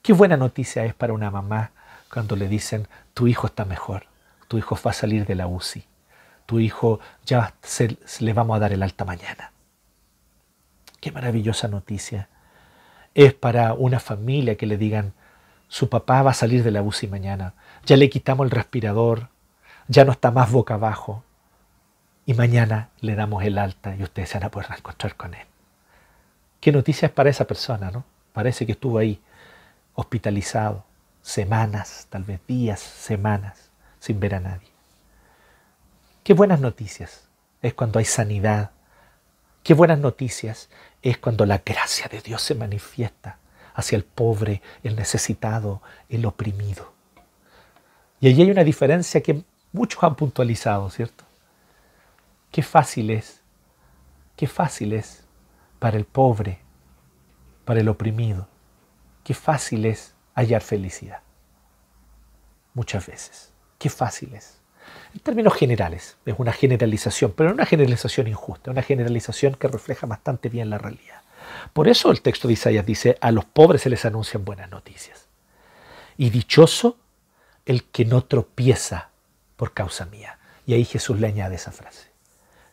Qué 0.00 0.14
buena 0.14 0.38
noticia 0.38 0.86
es 0.86 0.94
para 0.94 1.12
una 1.12 1.30
mamá 1.30 1.72
cuando 2.12 2.34
le 2.34 2.48
dicen, 2.48 2.88
tu 3.12 3.26
hijo 3.26 3.46
está 3.46 3.66
mejor 3.66 4.11
tu 4.52 4.58
hijo 4.58 4.78
va 4.84 4.90
a 4.90 4.92
salir 4.92 5.24
de 5.24 5.34
la 5.34 5.46
UCI, 5.46 5.82
tu 6.44 6.60
hijo 6.60 7.00
ya 7.24 7.54
se, 7.62 7.96
le 8.20 8.34
vamos 8.34 8.54
a 8.54 8.60
dar 8.60 8.74
el 8.74 8.82
alta 8.82 9.06
mañana. 9.06 9.50
Qué 11.00 11.10
maravillosa 11.10 11.68
noticia. 11.68 12.28
Es 13.14 13.32
para 13.32 13.72
una 13.72 13.98
familia 13.98 14.58
que 14.58 14.66
le 14.66 14.76
digan, 14.76 15.14
su 15.68 15.88
papá 15.88 16.22
va 16.22 16.32
a 16.32 16.34
salir 16.34 16.62
de 16.64 16.70
la 16.70 16.82
UCI 16.82 17.06
mañana, 17.06 17.54
ya 17.86 17.96
le 17.96 18.10
quitamos 18.10 18.44
el 18.44 18.50
respirador, 18.50 19.30
ya 19.88 20.04
no 20.04 20.12
está 20.12 20.30
más 20.30 20.52
boca 20.52 20.74
abajo, 20.74 21.24
y 22.26 22.34
mañana 22.34 22.90
le 23.00 23.14
damos 23.14 23.42
el 23.44 23.56
alta 23.56 23.96
y 23.96 24.02
ustedes 24.02 24.28
se 24.28 24.38
van 24.38 24.48
a 24.48 24.50
poder 24.50 24.68
encontrar 24.76 25.16
con 25.16 25.32
él. 25.32 25.46
Qué 26.60 26.72
noticia 26.72 27.06
es 27.06 27.12
para 27.12 27.30
esa 27.30 27.46
persona, 27.46 27.90
¿no? 27.90 28.04
Parece 28.34 28.66
que 28.66 28.72
estuvo 28.72 28.98
ahí 28.98 29.18
hospitalizado 29.94 30.84
semanas, 31.22 32.06
tal 32.10 32.24
vez 32.24 32.46
días, 32.46 32.80
semanas 32.80 33.71
sin 34.02 34.18
ver 34.18 34.34
a 34.34 34.40
nadie. 34.40 34.68
Qué 36.24 36.34
buenas 36.34 36.58
noticias 36.58 37.28
es 37.62 37.72
cuando 37.72 38.00
hay 38.00 38.04
sanidad. 38.04 38.72
Qué 39.62 39.74
buenas 39.74 40.00
noticias 40.00 40.70
es 41.02 41.18
cuando 41.18 41.46
la 41.46 41.58
gracia 41.58 42.08
de 42.08 42.20
Dios 42.20 42.42
se 42.42 42.56
manifiesta 42.56 43.38
hacia 43.74 43.94
el 43.94 44.02
pobre, 44.02 44.60
el 44.82 44.96
necesitado, 44.96 45.82
el 46.08 46.26
oprimido. 46.26 46.92
Y 48.18 48.26
allí 48.26 48.42
hay 48.42 48.50
una 48.50 48.64
diferencia 48.64 49.22
que 49.22 49.44
muchos 49.70 50.02
han 50.02 50.16
puntualizado, 50.16 50.90
¿cierto? 50.90 51.22
Qué 52.50 52.64
fácil 52.64 53.08
es, 53.08 53.40
qué 54.34 54.48
fácil 54.48 54.94
es 54.94 55.22
para 55.78 55.96
el 55.96 56.06
pobre, 56.06 56.58
para 57.64 57.78
el 57.78 57.88
oprimido, 57.88 58.48
qué 59.22 59.32
fácil 59.32 59.86
es 59.86 60.16
hallar 60.34 60.62
felicidad. 60.62 61.20
Muchas 62.74 63.06
veces. 63.06 63.51
Qué 63.82 63.90
fácil. 63.90 64.32
En 64.32 65.20
términos 65.24 65.54
generales, 65.54 66.16
es 66.24 66.36
una 66.38 66.52
generalización, 66.52 67.32
pero 67.36 67.48
no 67.48 67.54
una 67.54 67.66
generalización 67.66 68.28
injusta, 68.28 68.70
una 68.70 68.82
generalización 68.82 69.56
que 69.56 69.66
refleja 69.66 70.06
bastante 70.06 70.48
bien 70.48 70.70
la 70.70 70.78
realidad. 70.78 71.22
Por 71.72 71.88
eso 71.88 72.12
el 72.12 72.22
texto 72.22 72.46
de 72.46 72.54
Isaías 72.54 72.86
dice, 72.86 73.18
a 73.20 73.32
los 73.32 73.44
pobres 73.44 73.82
se 73.82 73.90
les 73.90 74.04
anuncian 74.04 74.44
buenas 74.44 74.70
noticias. 74.70 75.26
Y 76.16 76.30
dichoso 76.30 76.96
el 77.66 77.82
que 77.82 78.04
no 78.04 78.22
tropieza 78.22 79.10
por 79.56 79.74
causa 79.74 80.06
mía. 80.06 80.38
Y 80.64 80.74
ahí 80.74 80.84
Jesús 80.84 81.18
le 81.18 81.26
añade 81.26 81.56
esa 81.56 81.72
frase. 81.72 82.06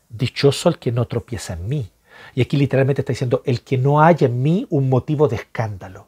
Dichoso 0.09 0.69
el 0.69 0.77
que 0.77 0.91
no 0.91 1.05
tropieza 1.05 1.53
en 1.53 1.67
mí. 1.67 1.91
Y 2.35 2.43
aquí 2.43 2.55
literalmente 2.55 3.01
está 3.01 3.13
diciendo, 3.13 3.41
el 3.47 3.61
que 3.61 3.79
no 3.79 4.03
haya 4.03 4.27
en 4.27 4.43
mí 4.43 4.67
un 4.69 4.89
motivo 4.89 5.27
de 5.27 5.37
escándalo, 5.37 6.07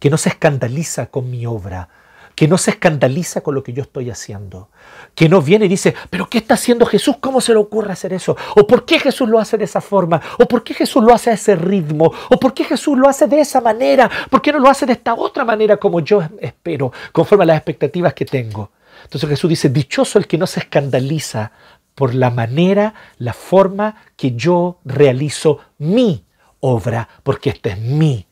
que 0.00 0.10
no 0.10 0.18
se 0.18 0.30
escandaliza 0.30 1.06
con 1.06 1.30
mi 1.30 1.46
obra, 1.46 1.88
que 2.34 2.48
no 2.48 2.58
se 2.58 2.72
escandaliza 2.72 3.40
con 3.42 3.54
lo 3.54 3.62
que 3.62 3.72
yo 3.72 3.82
estoy 3.82 4.10
haciendo, 4.10 4.68
que 5.14 5.28
no 5.28 5.40
viene 5.40 5.66
y 5.66 5.68
dice, 5.68 5.94
pero 6.10 6.28
¿qué 6.28 6.38
está 6.38 6.54
haciendo 6.54 6.84
Jesús? 6.86 7.16
¿Cómo 7.20 7.40
se 7.40 7.52
le 7.52 7.58
ocurre 7.58 7.92
hacer 7.92 8.12
eso? 8.12 8.36
¿O 8.56 8.66
por 8.66 8.84
qué 8.84 8.98
Jesús 8.98 9.28
lo 9.28 9.38
hace 9.38 9.56
de 9.56 9.64
esa 9.64 9.80
forma? 9.80 10.20
¿O 10.38 10.46
por 10.46 10.64
qué 10.64 10.74
Jesús 10.74 11.02
lo 11.02 11.14
hace 11.14 11.30
a 11.30 11.34
ese 11.34 11.54
ritmo? 11.54 12.12
¿O 12.30 12.38
por 12.38 12.52
qué 12.52 12.64
Jesús 12.64 12.98
lo 12.98 13.08
hace 13.08 13.26
de 13.26 13.40
esa 13.40 13.60
manera? 13.60 14.10
¿Por 14.30 14.42
qué 14.42 14.52
no 14.52 14.58
lo 14.58 14.68
hace 14.68 14.86
de 14.86 14.94
esta 14.94 15.14
otra 15.14 15.44
manera 15.44 15.76
como 15.76 16.00
yo 16.00 16.22
espero, 16.40 16.92
conforme 17.12 17.44
a 17.44 17.46
las 17.46 17.56
expectativas 17.58 18.14
que 18.14 18.24
tengo? 18.24 18.70
Entonces 19.04 19.28
Jesús 19.28 19.50
dice, 19.50 19.68
dichoso 19.68 20.18
el 20.18 20.26
que 20.26 20.38
no 20.38 20.46
se 20.46 20.60
escandaliza 20.60 21.52
por 21.94 22.14
la 22.14 22.30
manera, 22.30 22.94
la 23.18 23.32
forma 23.32 23.96
que 24.16 24.32
yo 24.32 24.80
realizo 24.84 25.60
mi 25.78 26.24
obra, 26.60 27.08
porque 27.22 27.50
este 27.50 27.70
es 27.70 27.78
mi 27.78 28.26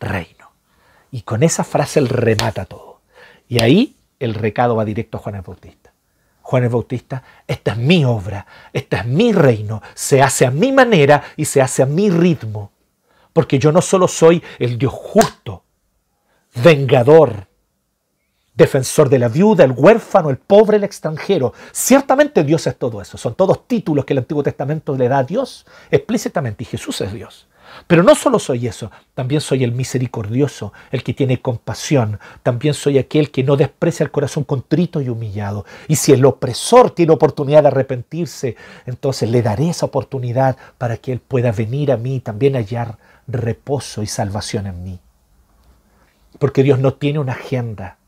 reino. 0.00 0.52
Y 1.10 1.22
con 1.22 1.42
esa 1.42 1.64
frase 1.64 2.00
él 2.00 2.08
remata 2.08 2.64
todo. 2.66 2.95
Y 3.48 3.60
ahí 3.60 3.96
el 4.18 4.34
recado 4.34 4.76
va 4.76 4.84
directo 4.84 5.18
a 5.18 5.20
Juan 5.20 5.36
el 5.36 5.42
Bautista. 5.42 5.92
Juan 6.42 6.62
el 6.64 6.68
Bautista, 6.68 7.22
esta 7.46 7.72
es 7.72 7.78
mi 7.78 8.04
obra, 8.04 8.46
este 8.72 8.96
es 8.96 9.04
mi 9.04 9.32
reino, 9.32 9.82
se 9.94 10.22
hace 10.22 10.46
a 10.46 10.50
mi 10.50 10.70
manera 10.70 11.22
y 11.36 11.44
se 11.44 11.60
hace 11.60 11.82
a 11.82 11.86
mi 11.86 12.08
ritmo. 12.08 12.70
Porque 13.32 13.58
yo 13.58 13.72
no 13.72 13.82
solo 13.82 14.06
soy 14.06 14.42
el 14.58 14.78
Dios 14.78 14.92
justo, 14.92 15.64
vengador, 16.54 17.48
defensor 18.54 19.08
de 19.08 19.18
la 19.18 19.28
viuda, 19.28 19.64
el 19.64 19.72
huérfano, 19.72 20.30
el 20.30 20.38
pobre, 20.38 20.78
el 20.78 20.84
extranjero. 20.84 21.52
Ciertamente 21.72 22.42
Dios 22.44 22.66
es 22.66 22.76
todo 22.76 23.02
eso. 23.02 23.18
Son 23.18 23.34
todos 23.34 23.68
títulos 23.68 24.04
que 24.04 24.14
el 24.14 24.18
Antiguo 24.18 24.42
Testamento 24.42 24.96
le 24.96 25.08
da 25.08 25.18
a 25.18 25.24
Dios 25.24 25.66
explícitamente 25.90 26.64
y 26.64 26.66
Jesús 26.66 27.00
es 27.02 27.12
Dios. 27.12 27.46
Pero 27.86 28.02
no 28.02 28.14
solo 28.14 28.38
soy 28.38 28.66
eso, 28.66 28.90
también 29.14 29.40
soy 29.40 29.62
el 29.62 29.72
misericordioso, 29.72 30.72
el 30.90 31.02
que 31.02 31.14
tiene 31.14 31.40
compasión, 31.40 32.18
también 32.42 32.74
soy 32.74 32.98
aquel 32.98 33.30
que 33.30 33.44
no 33.44 33.56
desprecia 33.56 34.04
el 34.04 34.10
corazón 34.10 34.44
contrito 34.44 35.00
y 35.00 35.08
humillado. 35.08 35.64
Y 35.86 35.96
si 35.96 36.12
el 36.12 36.24
opresor 36.24 36.90
tiene 36.90 37.12
oportunidad 37.12 37.62
de 37.62 37.68
arrepentirse, 37.68 38.56
entonces 38.86 39.30
le 39.30 39.42
daré 39.42 39.70
esa 39.70 39.86
oportunidad 39.86 40.56
para 40.78 40.96
que 40.96 41.12
él 41.12 41.20
pueda 41.20 41.52
venir 41.52 41.92
a 41.92 41.96
mí 41.96 42.16
y 42.16 42.20
también 42.20 42.54
hallar 42.54 42.98
reposo 43.28 44.02
y 44.02 44.06
salvación 44.06 44.66
en 44.66 44.82
mí. 44.82 45.00
Porque 46.38 46.62
Dios 46.62 46.78
no 46.78 46.94
tiene 46.94 47.18
una 47.18 47.32
agenda 47.32 47.98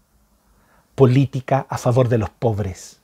política 0.95 1.67
a 1.69 1.79
favor 1.79 2.09
de 2.09 2.19
los 2.19 2.31
pobres. 2.31 3.01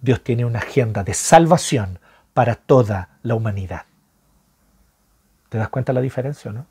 Dios 0.00 0.22
tiene 0.22 0.44
una 0.44 0.60
agenda 0.60 1.02
de 1.02 1.14
salvación 1.14 1.98
para 2.34 2.54
toda 2.54 3.18
la 3.22 3.34
humanidad. 3.34 3.87
¿Te 5.48 5.58
das 5.58 5.68
cuenta 5.68 5.92
la 5.92 6.00
diferencia, 6.00 6.52
no? 6.52 6.66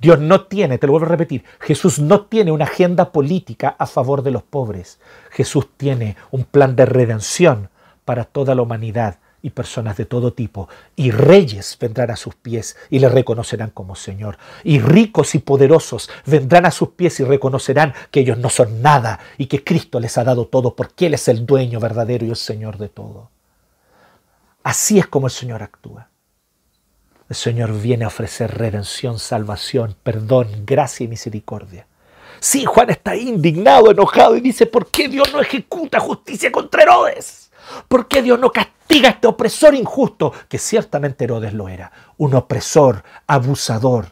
Dios 0.00 0.18
no 0.18 0.46
tiene, 0.46 0.78
te 0.78 0.86
lo 0.86 0.92
vuelvo 0.92 1.06
a 1.06 1.10
repetir, 1.10 1.44
Jesús 1.60 1.98
no 1.98 2.22
tiene 2.22 2.52
una 2.52 2.64
agenda 2.64 3.12
política 3.12 3.76
a 3.78 3.86
favor 3.86 4.22
de 4.22 4.30
los 4.30 4.42
pobres. 4.42 4.98
Jesús 5.30 5.68
tiene 5.76 6.16
un 6.30 6.44
plan 6.44 6.74
de 6.74 6.86
redención 6.86 7.68
para 8.06 8.24
toda 8.24 8.54
la 8.54 8.62
humanidad 8.62 9.18
y 9.42 9.50
personas 9.50 9.96
de 9.96 10.04
todo 10.04 10.32
tipo, 10.32 10.68
y 10.96 11.10
reyes 11.10 11.76
vendrán 11.80 12.10
a 12.10 12.16
sus 12.16 12.34
pies 12.34 12.76
y 12.90 12.98
le 12.98 13.08
reconocerán 13.08 13.70
como 13.70 13.94
Señor, 13.94 14.38
y 14.64 14.80
ricos 14.80 15.34
y 15.34 15.38
poderosos 15.38 16.10
vendrán 16.26 16.66
a 16.66 16.70
sus 16.70 16.90
pies 16.90 17.20
y 17.20 17.24
reconocerán 17.24 17.94
que 18.10 18.20
ellos 18.20 18.38
no 18.38 18.50
son 18.50 18.82
nada 18.82 19.18
y 19.38 19.46
que 19.46 19.64
Cristo 19.64 19.98
les 20.00 20.18
ha 20.18 20.24
dado 20.24 20.46
todo 20.46 20.74
porque 20.74 21.06
Él 21.06 21.14
es 21.14 21.28
el 21.28 21.46
dueño 21.46 21.80
verdadero 21.80 22.26
y 22.26 22.30
el 22.30 22.36
Señor 22.36 22.76
de 22.78 22.88
todo. 22.88 23.30
Así 24.62 24.98
es 24.98 25.06
como 25.06 25.26
el 25.26 25.32
Señor 25.32 25.62
actúa. 25.62 26.09
El 27.30 27.36
Señor 27.36 27.80
viene 27.80 28.04
a 28.04 28.08
ofrecer 28.08 28.58
redención, 28.58 29.20
salvación, 29.20 29.94
perdón, 30.02 30.48
gracia 30.66 31.04
y 31.04 31.08
misericordia. 31.08 31.86
Sí, 32.40 32.64
Juan 32.64 32.90
está 32.90 33.14
indignado, 33.14 33.92
enojado 33.92 34.36
y 34.36 34.40
dice, 34.40 34.66
¿por 34.66 34.90
qué 34.90 35.08
Dios 35.08 35.32
no 35.32 35.40
ejecuta 35.40 36.00
justicia 36.00 36.50
contra 36.50 36.82
Herodes? 36.82 37.52
¿Por 37.86 38.08
qué 38.08 38.20
Dios 38.20 38.40
no 38.40 38.50
castiga 38.50 39.10
a 39.10 39.12
este 39.12 39.28
opresor 39.28 39.76
injusto? 39.76 40.32
Que 40.48 40.58
ciertamente 40.58 41.22
Herodes 41.22 41.52
lo 41.52 41.68
era, 41.68 41.92
un 42.16 42.34
opresor, 42.34 43.04
abusador. 43.28 44.06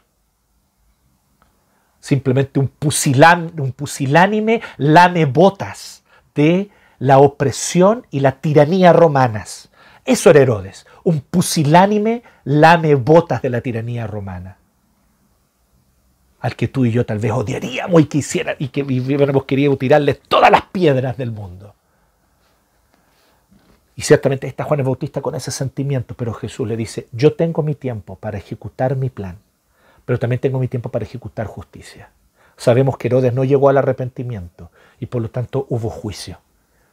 Simplemente 1.99 2.61
un, 2.61 2.71
un 2.81 3.73
pusilánime 3.73 4.63
lame 4.77 5.25
botas 5.25 6.05
de 6.37 6.71
la 7.01 7.19
opresión 7.19 8.07
y 8.13 8.21
la 8.21 8.41
tiranía 8.41 8.93
romanas. 8.93 9.71
Eso 10.05 10.31
era 10.31 10.41
Herodes, 10.41 10.87
un 11.09 11.23
pusilánime 11.23 12.23
lame 12.45 12.95
botas 12.95 13.41
de 13.41 13.49
la 13.49 13.63
tiranía 13.63 14.07
romana. 14.07 14.59
Al 16.41 16.55
que 16.55 16.69
tú 16.69 16.85
y 16.85 16.93
yo 16.93 17.07
tal 17.07 17.19
vez 17.19 17.33
odiaríamos 17.33 18.03
y 18.03 18.05
quisiera 18.05 18.55
y 18.59 18.69
que 18.69 18.83
hubiéramos 18.83 19.47
querido 19.47 19.75
tirarle 19.79 20.13
todas 20.13 20.51
las 20.51 20.65
piedras 20.67 21.17
del 21.17 21.31
mundo. 21.31 21.75
Y 23.97 24.03
ciertamente 24.03 24.47
está 24.47 24.65
Juan 24.65 24.81
el 24.81 24.85
Bautista 24.85 25.23
con 25.23 25.35
ese 25.35 25.51
sentimiento, 25.51 26.15
pero 26.15 26.35
Jesús 26.35 26.69
le 26.69 26.77
dice, 26.77 27.09
yo 27.13 27.33
tengo 27.33 27.63
mi 27.63 27.75
tiempo 27.75 28.17
para 28.17 28.37
ejecutar 28.37 28.95
mi 28.95 29.09
plan, 29.09 29.39
pero 30.05 30.19
también 30.19 30.41
tengo 30.41 30.59
mi 30.59 30.69
tiempo 30.69 30.91
para 30.91 31.07
ejecutar 31.07 31.47
justicia. 31.47 32.11
Sabemos 32.59 32.99
que 32.99 33.09
Herodes 33.09 33.33
no 33.33 33.45
llegó 33.45 33.71
al 33.71 33.79
arrepentimiento 33.79 34.71
y 35.01 35.07
por 35.07 35.23
lo 35.23 35.31
tanto 35.31 35.65
hubo 35.71 35.89
juicio. 35.89 36.39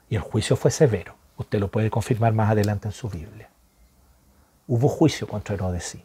Y 0.10 0.16
el 0.16 0.22
juicio 0.22 0.56
fue 0.56 0.72
severo. 0.72 1.16
Usted 1.36 1.60
lo 1.60 1.68
puede 1.68 1.90
confirmar 1.90 2.32
más 2.32 2.52
adelante 2.52 2.88
en 2.88 2.94
su 2.94 3.10
Biblia. 3.10 3.50
Hubo 4.68 4.88
juicio 4.88 5.28
contra 5.28 5.56
Herodes, 5.56 5.84
sí. 5.84 6.04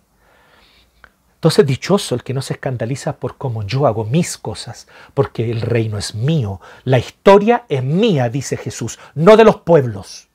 Entonces 1.34 1.64
dichoso 1.64 2.14
el 2.14 2.22
que 2.22 2.34
no 2.34 2.42
se 2.42 2.52
escandaliza 2.52 3.16
por 3.16 3.38
cómo 3.38 3.62
yo 3.62 3.86
hago 3.86 4.04
mis 4.04 4.36
cosas, 4.36 4.86
porque 5.14 5.50
el 5.50 5.62
reino 5.62 5.96
es 5.96 6.14
mío, 6.14 6.60
la 6.84 6.98
historia 6.98 7.64
es 7.70 7.82
mía, 7.82 8.28
dice 8.28 8.58
Jesús, 8.58 8.98
no 9.14 9.38
de 9.38 9.44
los 9.44 9.56
pueblos. 9.56 10.29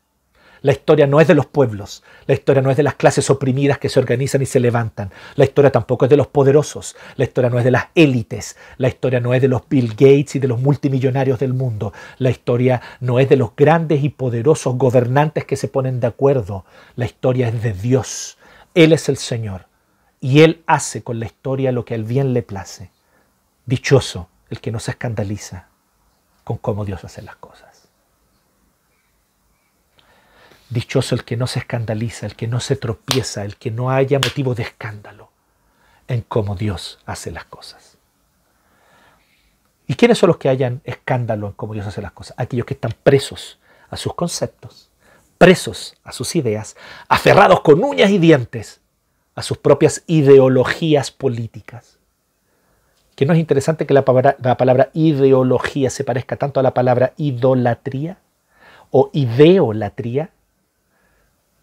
La 0.66 0.72
historia 0.72 1.06
no 1.06 1.22
es 1.22 1.28
de 1.28 1.36
los 1.36 1.46
pueblos, 1.46 2.02
la 2.26 2.34
historia 2.34 2.60
no 2.64 2.72
es 2.72 2.78
de 2.78 2.82
las 2.82 2.96
clases 2.96 3.30
oprimidas 3.30 3.78
que 3.78 3.88
se 3.88 4.00
organizan 4.00 4.42
y 4.42 4.48
se 4.48 4.60
levantan, 4.60 5.12
la 5.36 5.46
historia 5.46 5.72
tampoco 5.72 6.06
es 6.06 6.10
de 6.10 6.18
los 6.18 6.26
poderosos, 6.26 6.96
la 7.18 7.26
historia 7.26 7.52
no 7.52 7.60
es 7.60 7.66
de 7.66 7.70
las 7.70 7.90
élites, 7.94 8.58
la 8.78 8.88
historia 8.88 9.20
no 9.20 9.36
es 9.36 9.44
de 9.44 9.48
los 9.48 9.70
Bill 9.70 9.90
Gates 9.90 10.38
y 10.38 10.40
de 10.40 10.48
los 10.48 10.60
multimillonarios 10.60 11.38
del 11.38 11.54
mundo, 11.54 11.94
la 12.18 12.32
historia 12.32 12.82
no 13.00 13.20
es 13.20 13.30
de 13.30 13.36
los 13.36 13.56
grandes 13.56 14.04
y 14.04 14.10
poderosos 14.10 14.76
gobernantes 14.76 15.46
que 15.46 15.56
se 15.56 15.68
ponen 15.68 16.00
de 16.00 16.08
acuerdo, 16.08 16.66
la 16.96 17.06
historia 17.06 17.50
es 17.50 17.62
de 17.62 17.74
Dios. 17.74 18.40
Él 18.74 18.92
es 18.92 19.08
el 19.08 19.18
Señor. 19.18 19.68
Y 20.20 20.42
Él 20.42 20.64
hace 20.66 21.04
con 21.04 21.20
la 21.20 21.28
historia 21.28 21.72
lo 21.72 21.86
que 21.86 21.94
al 21.94 22.06
bien 22.06 22.34
le 22.34 22.42
place. 22.42 22.90
Dichoso 23.68 24.30
el 24.50 24.60
que 24.62 24.72
no 24.72 24.80
se 24.80 24.90
escandaliza 24.90 25.68
con 26.44 26.58
cómo 26.58 26.86
Dios 26.86 27.04
hace 27.04 27.22
las 27.22 27.36
cosas. 27.36 27.65
Dichoso 30.76 31.16
el 31.16 31.24
que 31.24 31.38
no 31.38 31.48
se 31.48 31.60
escandaliza, 31.60 32.26
el 32.26 32.36
que 32.36 32.48
no 32.48 32.60
se 32.60 32.76
tropieza, 32.76 33.46
el 33.46 33.56
que 33.56 33.72
no 33.72 33.92
haya 33.92 34.20
motivo 34.20 34.56
de 34.56 34.64
escándalo 34.64 35.30
en 36.10 36.20
cómo 36.20 36.58
Dios 36.58 37.00
hace 37.06 37.32
las 37.32 37.46
cosas. 37.46 37.98
¿Y 39.88 39.96
quiénes 39.96 40.18
son 40.18 40.28
los 40.28 40.36
que 40.36 40.50
hayan 40.50 40.82
escándalo 40.84 41.48
en 41.48 41.54
cómo 41.54 41.74
Dios 41.74 41.88
hace 41.88 42.02
las 42.02 42.12
cosas? 42.12 42.36
Aquellos 42.38 42.66
que 42.66 42.74
están 42.74 42.94
presos 43.04 43.58
a 43.90 43.96
sus 43.96 44.16
conceptos, 44.16 44.92
presos 45.38 45.96
a 46.04 46.12
sus 46.12 46.36
ideas, 46.36 46.76
aferrados 47.08 47.62
con 47.62 47.82
uñas 47.82 48.10
y 48.10 48.18
dientes 48.18 48.82
a 49.34 49.44
sus 49.44 49.58
propias 49.58 50.04
ideologías 50.08 51.10
políticas. 51.10 52.00
Que 53.16 53.26
no 53.26 53.32
es 53.32 53.40
interesante 53.40 53.86
que 53.86 53.94
la 53.94 54.04
palabra, 54.04 54.36
la 54.42 54.58
palabra 54.58 54.90
ideología 54.94 55.90
se 55.90 56.04
parezca 56.04 56.36
tanto 56.36 56.60
a 56.60 56.64
la 56.64 56.74
palabra 56.74 57.14
idolatría 57.16 58.18
o 58.92 59.10
ideolatría, 59.14 60.32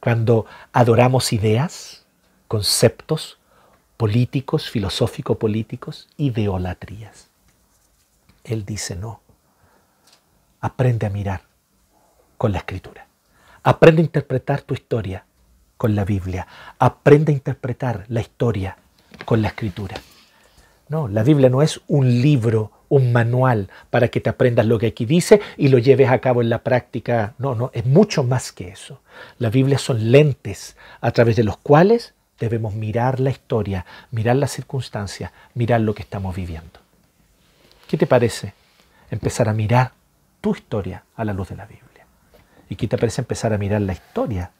cuando 0.02 0.46
adoramos 0.72 1.32
ideas, 1.32 2.04
conceptos 2.48 3.38
políticos, 3.96 4.68
filosófico-políticos, 4.68 6.08
ideolatrías. 6.16 7.28
Él 8.42 8.64
dice 8.64 8.96
no. 8.96 9.20
Aprende 10.60 11.06
a 11.06 11.10
mirar 11.10 11.42
con 12.36 12.50
la 12.50 12.58
escritura. 12.58 13.06
Aprende 13.62 14.02
a 14.02 14.04
interpretar 14.04 14.62
tu 14.62 14.74
historia 14.74 15.24
con 15.76 15.94
la 15.94 16.04
Biblia. 16.04 16.48
Aprende 16.80 17.30
a 17.30 17.36
interpretar 17.36 18.04
la 18.08 18.22
historia 18.22 18.76
con 19.24 19.40
la 19.40 19.48
escritura. 19.48 19.94
No, 20.88 21.06
la 21.06 21.22
Biblia 21.22 21.48
no 21.48 21.62
es 21.62 21.80
un 21.86 22.08
libro 22.20 22.72
un 22.92 23.10
manual 23.10 23.70
para 23.88 24.08
que 24.08 24.20
te 24.20 24.28
aprendas 24.28 24.66
lo 24.66 24.78
que 24.78 24.88
aquí 24.88 25.06
dice 25.06 25.40
y 25.56 25.68
lo 25.68 25.78
lleves 25.78 26.10
a 26.10 26.18
cabo 26.18 26.42
en 26.42 26.50
la 26.50 26.62
práctica. 26.62 27.32
No, 27.38 27.54
no, 27.54 27.70
es 27.72 27.86
mucho 27.86 28.22
más 28.22 28.52
que 28.52 28.68
eso. 28.68 29.00
La 29.38 29.48
Biblia 29.48 29.78
son 29.78 30.12
lentes 30.12 30.76
a 31.00 31.10
través 31.10 31.36
de 31.36 31.42
los 31.42 31.56
cuales 31.56 32.12
debemos 32.38 32.74
mirar 32.74 33.18
la 33.18 33.30
historia, 33.30 33.86
mirar 34.10 34.36
las 34.36 34.50
circunstancias, 34.50 35.32
mirar 35.54 35.80
lo 35.80 35.94
que 35.94 36.02
estamos 36.02 36.36
viviendo. 36.36 36.80
¿Qué 37.88 37.96
te 37.96 38.06
parece 38.06 38.52
empezar 39.10 39.48
a 39.48 39.54
mirar 39.54 39.92
tu 40.42 40.54
historia 40.54 41.02
a 41.16 41.24
la 41.24 41.32
luz 41.32 41.48
de 41.48 41.56
la 41.56 41.64
Biblia? 41.64 42.04
¿Y 42.68 42.76
qué 42.76 42.88
te 42.88 42.98
parece 42.98 43.22
empezar 43.22 43.54
a 43.54 43.58
mirar 43.58 43.80
la 43.80 43.94
historia 43.94 44.50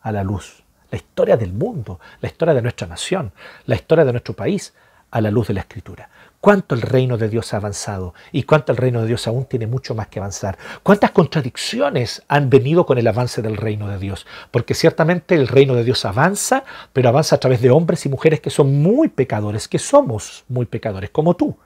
a 0.00 0.10
la 0.10 0.24
luz? 0.24 0.62
La 0.90 0.96
historia 0.96 1.36
del 1.36 1.52
mundo, 1.52 2.00
la 2.22 2.28
historia 2.28 2.54
de 2.54 2.62
nuestra 2.62 2.86
nación, 2.86 3.30
la 3.66 3.74
historia 3.74 4.06
de 4.06 4.12
nuestro 4.12 4.32
país 4.32 4.72
a 5.10 5.20
la 5.20 5.30
luz 5.30 5.48
de 5.48 5.54
la 5.54 5.60
Escritura 5.60 6.10
cuánto 6.40 6.74
el 6.74 6.82
reino 6.82 7.18
de 7.18 7.28
Dios 7.28 7.52
ha 7.52 7.58
avanzado 7.58 8.14
y 8.32 8.44
cuánto 8.44 8.72
el 8.72 8.78
reino 8.78 9.00
de 9.00 9.08
Dios 9.08 9.26
aún 9.26 9.44
tiene 9.46 9.66
mucho 9.66 9.94
más 9.94 10.08
que 10.08 10.18
avanzar. 10.18 10.58
Cuántas 10.82 11.10
contradicciones 11.10 12.22
han 12.28 12.50
venido 12.50 12.86
con 12.86 12.98
el 12.98 13.06
avance 13.06 13.42
del 13.42 13.56
reino 13.56 13.88
de 13.88 13.98
Dios. 13.98 14.26
Porque 14.50 14.74
ciertamente 14.74 15.34
el 15.34 15.48
reino 15.48 15.74
de 15.74 15.84
Dios 15.84 16.04
avanza, 16.04 16.64
pero 16.92 17.08
avanza 17.08 17.36
a 17.36 17.40
través 17.40 17.60
de 17.60 17.70
hombres 17.70 18.06
y 18.06 18.08
mujeres 18.08 18.40
que 18.40 18.50
son 18.50 18.80
muy 18.80 19.08
pecadores, 19.08 19.68
que 19.68 19.78
somos 19.78 20.44
muy 20.48 20.66
pecadores, 20.66 21.10
como 21.10 21.34
tú. 21.34 21.56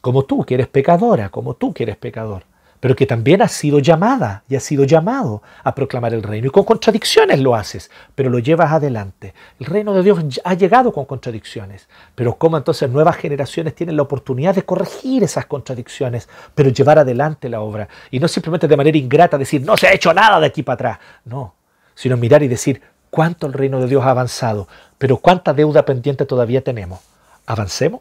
Como 0.00 0.24
tú 0.24 0.44
que 0.44 0.54
eres 0.54 0.68
pecadora, 0.68 1.28
como 1.28 1.54
tú 1.54 1.72
que 1.72 1.84
eres 1.84 1.96
pecador 1.96 2.44
pero 2.82 2.96
que 2.96 3.06
también 3.06 3.40
has 3.42 3.52
sido 3.52 3.78
llamada 3.78 4.42
y 4.48 4.56
has 4.56 4.64
sido 4.64 4.82
llamado 4.82 5.40
a 5.62 5.72
proclamar 5.72 6.14
el 6.14 6.22
reino. 6.24 6.48
Y 6.48 6.50
con 6.50 6.64
contradicciones 6.64 7.38
lo 7.38 7.54
haces, 7.54 7.92
pero 8.16 8.28
lo 8.28 8.40
llevas 8.40 8.72
adelante. 8.72 9.34
El 9.60 9.66
reino 9.66 9.94
de 9.94 10.02
Dios 10.02 10.18
ha 10.42 10.54
llegado 10.54 10.92
con 10.92 11.04
contradicciones, 11.04 11.88
pero 12.16 12.34
cómo 12.34 12.56
entonces 12.56 12.90
nuevas 12.90 13.14
generaciones 13.18 13.76
tienen 13.76 13.96
la 13.96 14.02
oportunidad 14.02 14.56
de 14.56 14.64
corregir 14.64 15.22
esas 15.22 15.46
contradicciones, 15.46 16.28
pero 16.56 16.70
llevar 16.70 16.98
adelante 16.98 17.48
la 17.48 17.60
obra. 17.60 17.86
Y 18.10 18.18
no 18.18 18.26
simplemente 18.26 18.66
de 18.66 18.76
manera 18.76 18.98
ingrata 18.98 19.38
decir, 19.38 19.62
no 19.62 19.76
se 19.76 19.86
ha 19.86 19.92
hecho 19.92 20.12
nada 20.12 20.40
de 20.40 20.46
aquí 20.46 20.64
para 20.64 20.74
atrás. 20.74 20.98
No, 21.24 21.54
sino 21.94 22.16
mirar 22.16 22.42
y 22.42 22.48
decir, 22.48 22.82
cuánto 23.10 23.46
el 23.46 23.52
reino 23.52 23.78
de 23.78 23.86
Dios 23.86 24.04
ha 24.04 24.10
avanzado, 24.10 24.66
pero 24.98 25.18
cuánta 25.18 25.54
deuda 25.54 25.84
pendiente 25.84 26.26
todavía 26.26 26.64
tenemos. 26.64 26.98
Avancemos, 27.46 28.00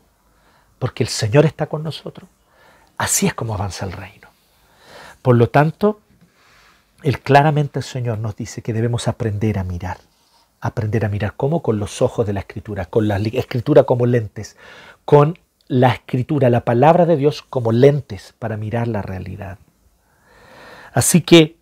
porque 0.80 1.04
el 1.04 1.10
Señor 1.10 1.46
está 1.46 1.68
con 1.68 1.84
nosotros. 1.84 2.28
Así 2.98 3.28
es 3.28 3.36
como 3.36 3.54
avanza 3.54 3.86
el 3.86 3.92
reino. 3.92 4.21
Por 5.22 5.36
lo 5.36 5.50
tanto, 5.50 6.00
el, 7.04 7.20
claramente 7.20 7.80
el 7.80 7.84
Señor 7.84 8.20
nos 8.20 8.36
dice 8.36 8.62
que 8.62 8.74
debemos 8.74 9.08
aprender 9.08 9.60
a 9.60 9.64
mirar. 9.64 9.98
Aprender 10.60 11.06
a 11.06 11.10
mirar 11.10 11.34
cómo 11.36 11.62
con 11.62 11.80
los 11.80 12.02
ojos 12.02 12.26
de 12.26 12.34
la 12.34 12.42
escritura, 12.42 12.86
con 12.86 13.08
la 13.08 13.18
escritura 13.18 13.84
como 13.84 14.06
lentes, 14.06 14.58
con 15.06 15.40
la 15.68 15.94
escritura, 15.94 16.50
la 16.50 16.66
palabra 16.66 17.06
de 17.06 17.18
Dios 17.18 17.42
como 17.42 17.72
lentes 17.72 18.34
para 18.38 18.58
mirar 18.58 18.88
la 18.88 19.02
realidad. 19.02 19.58
Así 20.94 21.22
que 21.22 21.56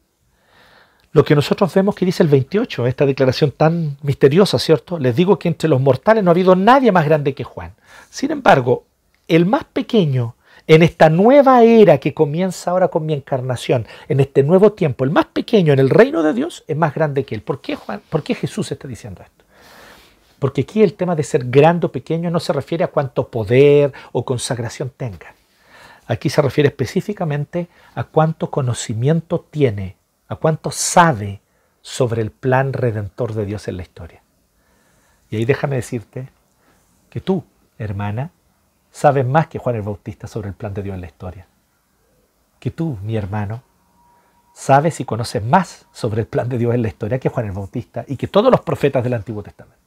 lo 1.11 1.23
que 1.23 1.35
nosotros 1.35 1.73
vemos 1.73 1.95
que 1.95 2.05
dice 2.05 2.23
el 2.23 2.29
28, 2.29 2.87
esta 2.87 3.05
declaración 3.05 3.51
tan 3.51 3.97
misteriosa, 4.01 4.59
¿cierto? 4.59 4.99
Les 4.99 5.15
digo 5.15 5.39
que 5.39 5.47
entre 5.47 5.69
los 5.69 5.81
mortales 5.81 6.23
no 6.23 6.29
ha 6.29 6.33
habido 6.33 6.55
nadie 6.55 6.91
más 6.91 7.05
grande 7.05 7.33
que 7.33 7.43
Juan. 7.43 7.73
Sin 8.09 8.31
embargo, 8.31 8.85
el 9.27 9.45
más 9.45 9.63
pequeño 9.63 10.35
en 10.69 10.83
esta 10.83 11.09
nueva 11.09 11.63
era 11.63 11.97
que 11.97 12.13
comienza 12.13 12.69
ahora 12.69 12.89
con 12.89 13.03
mi 13.03 13.13
encarnación, 13.13 13.87
en 14.07 14.19
este 14.19 14.43
nuevo 14.43 14.73
tiempo, 14.73 15.03
el 15.03 15.09
más 15.09 15.25
pequeño 15.25 15.73
en 15.73 15.79
el 15.79 15.89
reino 15.89 16.21
de 16.21 16.31
Dios 16.31 16.63
es 16.67 16.77
más 16.77 16.93
grande 16.93 17.25
que 17.25 17.33
él. 17.33 17.41
¿Por 17.41 17.59
qué, 17.59 17.75
Juan? 17.75 18.03
¿Por 18.07 18.21
qué 18.21 18.35
Jesús 18.35 18.71
está 18.71 18.87
diciendo 18.87 19.23
esto? 19.23 19.45
Porque 20.37 20.61
aquí 20.61 20.83
el 20.83 20.93
tema 20.93 21.15
de 21.15 21.23
ser 21.23 21.45
grande 21.45 21.87
o 21.87 21.91
pequeño 21.91 22.29
no 22.29 22.39
se 22.39 22.53
refiere 22.53 22.83
a 22.83 22.89
cuánto 22.89 23.29
poder 23.29 23.93
o 24.11 24.23
consagración 24.23 24.91
tenga. 24.95 25.33
Aquí 26.05 26.29
se 26.29 26.43
refiere 26.43 26.67
específicamente 26.67 27.67
a 27.95 28.03
cuánto 28.03 28.51
conocimiento 28.51 29.47
tiene, 29.49 29.97
a 30.27 30.35
cuánto 30.35 30.69
sabe 30.69 31.41
sobre 31.81 32.21
el 32.21 32.29
plan 32.29 32.73
redentor 32.73 33.33
de 33.33 33.47
Dios 33.47 33.67
en 33.67 33.77
la 33.77 33.81
historia. 33.81 34.21
Y 35.31 35.37
ahí 35.37 35.45
déjame 35.45 35.77
decirte 35.77 36.29
que 37.09 37.21
tú, 37.21 37.43
hermana, 37.79 38.29
sabes 38.91 39.25
más 39.25 39.47
que 39.47 39.59
Juan 39.59 39.75
el 39.75 39.81
Bautista 39.81 40.27
sobre 40.27 40.49
el 40.49 40.55
plan 40.55 40.73
de 40.73 40.83
Dios 40.83 40.95
en 40.95 41.01
la 41.01 41.07
historia. 41.07 41.47
Que 42.59 42.71
tú, 42.71 42.97
mi 43.03 43.15
hermano, 43.15 43.63
sabes 44.53 44.99
y 44.99 45.05
conoces 45.05 45.43
más 45.43 45.85
sobre 45.91 46.21
el 46.21 46.27
plan 46.27 46.49
de 46.49 46.57
Dios 46.57 46.75
en 46.75 46.81
la 46.81 46.89
historia 46.89 47.19
que 47.19 47.29
Juan 47.29 47.45
el 47.45 47.51
Bautista 47.53 48.03
y 48.07 48.17
que 48.17 48.27
todos 48.27 48.51
los 48.51 48.61
profetas 48.61 49.03
del 49.03 49.13
Antiguo 49.13 49.41
Testamento. 49.41 49.79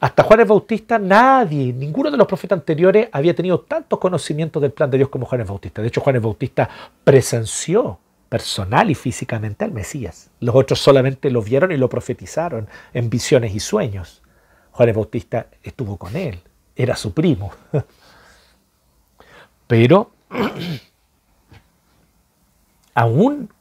Hasta 0.00 0.22
Juan 0.22 0.40
el 0.40 0.46
Bautista, 0.46 0.98
nadie, 0.98 1.72
ninguno 1.72 2.10
de 2.10 2.16
los 2.16 2.26
profetas 2.26 2.58
anteriores 2.58 3.08
había 3.12 3.34
tenido 3.34 3.60
tantos 3.60 3.98
conocimientos 3.98 4.62
del 4.62 4.72
plan 4.72 4.90
de 4.90 4.96
Dios 4.96 5.10
como 5.10 5.26
Juan 5.26 5.42
el 5.42 5.46
Bautista. 5.46 5.82
De 5.82 5.88
hecho, 5.88 6.00
Juan 6.00 6.16
el 6.16 6.22
Bautista 6.22 6.70
presenció 7.04 7.98
personal 8.30 8.88
y 8.90 8.94
físicamente 8.94 9.64
al 9.64 9.72
Mesías. 9.72 10.30
Los 10.40 10.54
otros 10.54 10.78
solamente 10.78 11.30
lo 11.30 11.42
vieron 11.42 11.72
y 11.72 11.76
lo 11.76 11.90
profetizaron 11.90 12.68
en 12.94 13.10
visiones 13.10 13.54
y 13.54 13.60
sueños. 13.60 14.22
Juan 14.70 14.88
el 14.88 14.94
Bautista 14.94 15.48
estuvo 15.62 15.98
con 15.98 16.16
él, 16.16 16.40
era 16.82 16.96
su 16.96 17.12
primo. 17.12 17.52
Pero 19.66 20.10
aún 22.94 23.52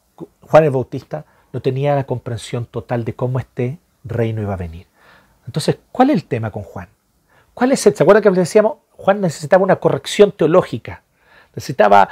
Juan 0.42 0.64
el 0.64 0.72
Bautista 0.72 1.26
no 1.52 1.62
tenía 1.62 1.96
la 1.96 2.06
comprensión 2.06 2.66
total 2.66 3.04
de 3.04 3.14
cómo 3.14 3.40
este 3.40 3.80
reino 4.04 4.42
iba 4.42 4.54
a 4.54 4.58
venir. 4.58 4.88
Entonces, 5.46 5.78
¿cuál 5.92 6.12
es 6.12 6.16
el 6.16 6.26
tema 6.26 6.52
con 6.52 6.64
Juan? 6.64 6.88
¿Cuál 7.54 7.74
es 7.74 7.82
¿Se 7.82 7.90
acuerdan 7.90 8.24
que 8.24 8.30
decíamos? 8.32 8.78
Juan 8.92 9.20
necesitaba 9.20 9.64
una 9.64 9.78
corrección 9.78 10.32
teológica, 10.32 11.04
necesitaba 11.56 12.08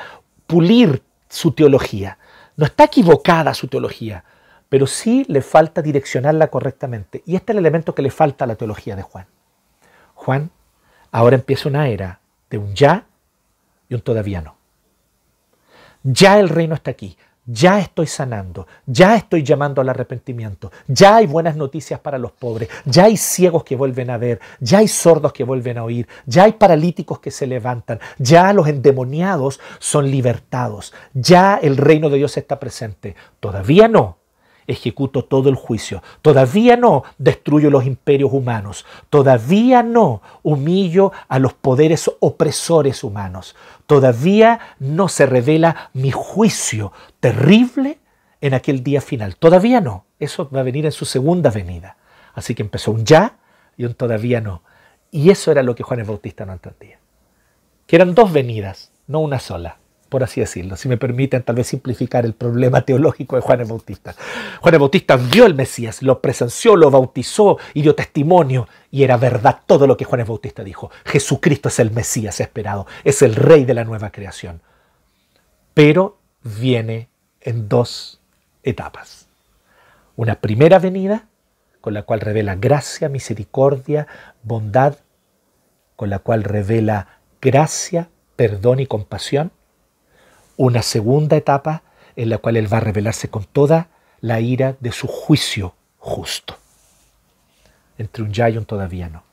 pulir 0.45 1.03
su 1.29 1.53
teología. 1.53 2.17
No 2.57 2.65
está 2.65 2.85
equivocada 2.85 3.53
su 3.53 3.67
teología, 3.67 4.25
pero 4.67 4.87
sí 4.87 5.25
le 5.29 5.41
falta 5.41 5.81
direccionarla 5.81 6.47
correctamente. 6.47 7.23
Y 7.25 7.35
este 7.35 7.51
es 7.51 7.55
el 7.55 7.59
elemento 7.59 7.95
que 7.95 8.01
le 8.01 8.11
falta 8.11 8.43
a 8.43 8.47
la 8.47 8.55
teología 8.55 8.95
de 8.95 9.03
Juan. 9.03 9.27
Juan 10.15 10.51
ahora 11.11 11.35
empieza 11.35 11.69
una 11.69 11.87
era 11.87 12.19
de 12.49 12.57
un 12.57 12.73
ya 12.73 13.05
y 13.89 13.95
un 13.95 14.01
todavía 14.01 14.41
no. 14.41 14.55
Ya 16.03 16.39
el 16.39 16.49
reino 16.49 16.75
está 16.75 16.91
aquí, 16.91 17.17
ya 17.45 17.79
estoy 17.79 18.07
sanando, 18.07 18.67
ya 18.85 19.15
estoy 19.15 19.43
llamando 19.43 19.81
al 19.81 19.89
arrepentimiento, 19.89 20.71
ya 20.87 21.15
hay 21.15 21.27
buenas 21.27 21.55
noticias 21.55 21.99
para 21.99 22.17
los 22.17 22.33
pobres, 22.33 22.69
ya 22.85 23.05
hay 23.05 23.17
ciegos 23.17 23.63
que 23.63 23.75
vuelven 23.75 24.09
a 24.09 24.17
ver, 24.17 24.39
ya 24.59 24.79
hay 24.79 24.87
sordos 24.87 25.33
que 25.33 25.45
vuelven 25.45 25.77
a 25.77 25.83
oír, 25.83 26.07
ya 26.25 26.43
hay 26.43 26.53
paralíticos 26.53 27.19
que 27.19 27.31
se 27.31 27.47
levantan, 27.47 27.99
ya 28.17 28.51
los 28.53 28.67
endemoniados 28.67 29.59
son 29.79 30.11
libertados, 30.11 30.93
ya 31.13 31.55
el 31.55 31.77
reino 31.77 32.09
de 32.09 32.17
Dios 32.17 32.35
está 32.37 32.59
presente. 32.59 33.15
Todavía 33.39 33.87
no, 33.87 34.17
ejecuto 34.67 35.25
todo 35.25 35.49
el 35.49 35.55
juicio. 35.55 36.03
Todavía 36.21 36.77
no 36.77 37.03
destruyo 37.17 37.69
los 37.69 37.85
imperios 37.85 38.31
humanos. 38.31 38.85
Todavía 39.09 39.81
no 39.81 40.21
humillo 40.43 41.11
a 41.27 41.39
los 41.39 41.53
poderes 41.53 42.11
opresores 42.19 43.03
humanos. 43.03 43.55
Todavía 43.85 44.59
no 44.79 45.07
se 45.07 45.25
revela 45.25 45.89
mi 45.93 46.11
juicio 46.11 46.91
terrible 47.19 47.99
en 48.41 48.53
aquel 48.53 48.83
día 48.83 49.01
final. 49.01 49.37
Todavía 49.37 49.81
no. 49.81 50.05
Eso 50.19 50.49
va 50.53 50.59
a 50.59 50.63
venir 50.63 50.85
en 50.85 50.91
su 50.91 51.05
segunda 51.05 51.49
venida. 51.49 51.97
Así 52.33 52.53
que 52.53 52.61
empezó 52.61 52.91
un 52.91 53.05
ya 53.05 53.37
y 53.77 53.85
un 53.85 53.93
todavía 53.93 54.41
no. 54.41 54.61
Y 55.09 55.29
eso 55.29 55.51
era 55.51 55.63
lo 55.63 55.73
que 55.73 55.83
Juan 55.83 56.01
el 56.01 56.05
Bautista 56.05 56.45
no 56.45 56.53
entendía. 56.53 56.99
Que 57.87 57.95
eran 57.95 58.13
dos 58.13 58.33
venidas, 58.33 58.91
no 59.07 59.19
una 59.19 59.39
sola 59.39 59.77
por 60.09 60.23
así 60.23 60.41
decirlo, 60.41 60.75
si 60.77 60.87
me 60.87 60.97
permiten 60.97 61.43
tal 61.43 61.55
vez 61.55 61.67
simplificar 61.67 62.25
el 62.25 62.33
problema 62.33 62.81
teológico 62.85 63.35
de 63.35 63.41
Juan 63.41 63.61
el 63.61 63.67
Bautista. 63.67 64.15
Juan 64.61 64.73
el 64.73 64.79
Bautista 64.79 65.17
vio 65.17 65.45
el 65.45 65.55
Mesías, 65.55 66.01
lo 66.01 66.21
presenció, 66.21 66.75
lo 66.75 66.89
bautizó 66.89 67.57
y 67.73 67.81
dio 67.81 67.95
testimonio 67.95 68.67
y 68.91 69.03
era 69.03 69.17
verdad 69.17 69.61
todo 69.65 69.87
lo 69.87 69.97
que 69.97 70.05
Juan 70.05 70.21
el 70.21 70.27
Bautista 70.27 70.63
dijo. 70.63 70.91
Jesucristo 71.05 71.69
es 71.69 71.79
el 71.79 71.91
Mesías 71.91 72.39
esperado, 72.39 72.87
es 73.03 73.21
el 73.21 73.35
rey 73.35 73.65
de 73.65 73.73
la 73.73 73.83
nueva 73.83 74.11
creación. 74.11 74.61
Pero 75.73 76.17
viene 76.43 77.09
en 77.41 77.69
dos 77.69 78.21
etapas. 78.63 79.27
Una 80.15 80.35
primera 80.35 80.79
venida 80.79 81.27
con 81.81 81.93
la 81.93 82.03
cual 82.03 82.21
revela 82.21 82.55
gracia, 82.55 83.07
misericordia, 83.07 84.07
bondad, 84.43 84.97
con 85.95 86.09
la 86.09 86.19
cual 86.19 86.43
revela 86.43 87.19
gracia, 87.39 88.09
perdón 88.35 88.79
y 88.79 88.87
compasión 88.87 89.51
una 90.57 90.81
segunda 90.81 91.37
etapa 91.37 91.83
en 92.15 92.29
la 92.29 92.39
cual 92.39 92.57
Él 92.57 92.71
va 92.71 92.77
a 92.77 92.81
revelarse 92.81 93.29
con 93.29 93.45
toda 93.45 93.87
la 94.19 94.41
ira 94.41 94.75
de 94.79 94.91
su 94.91 95.07
juicio 95.07 95.75
justo. 95.99 96.57
Entre 97.97 98.23
un 98.23 98.33
ya 98.33 98.49
y 98.49 98.57
un 98.57 98.65
todavía 98.65 99.07
no. 99.07 99.23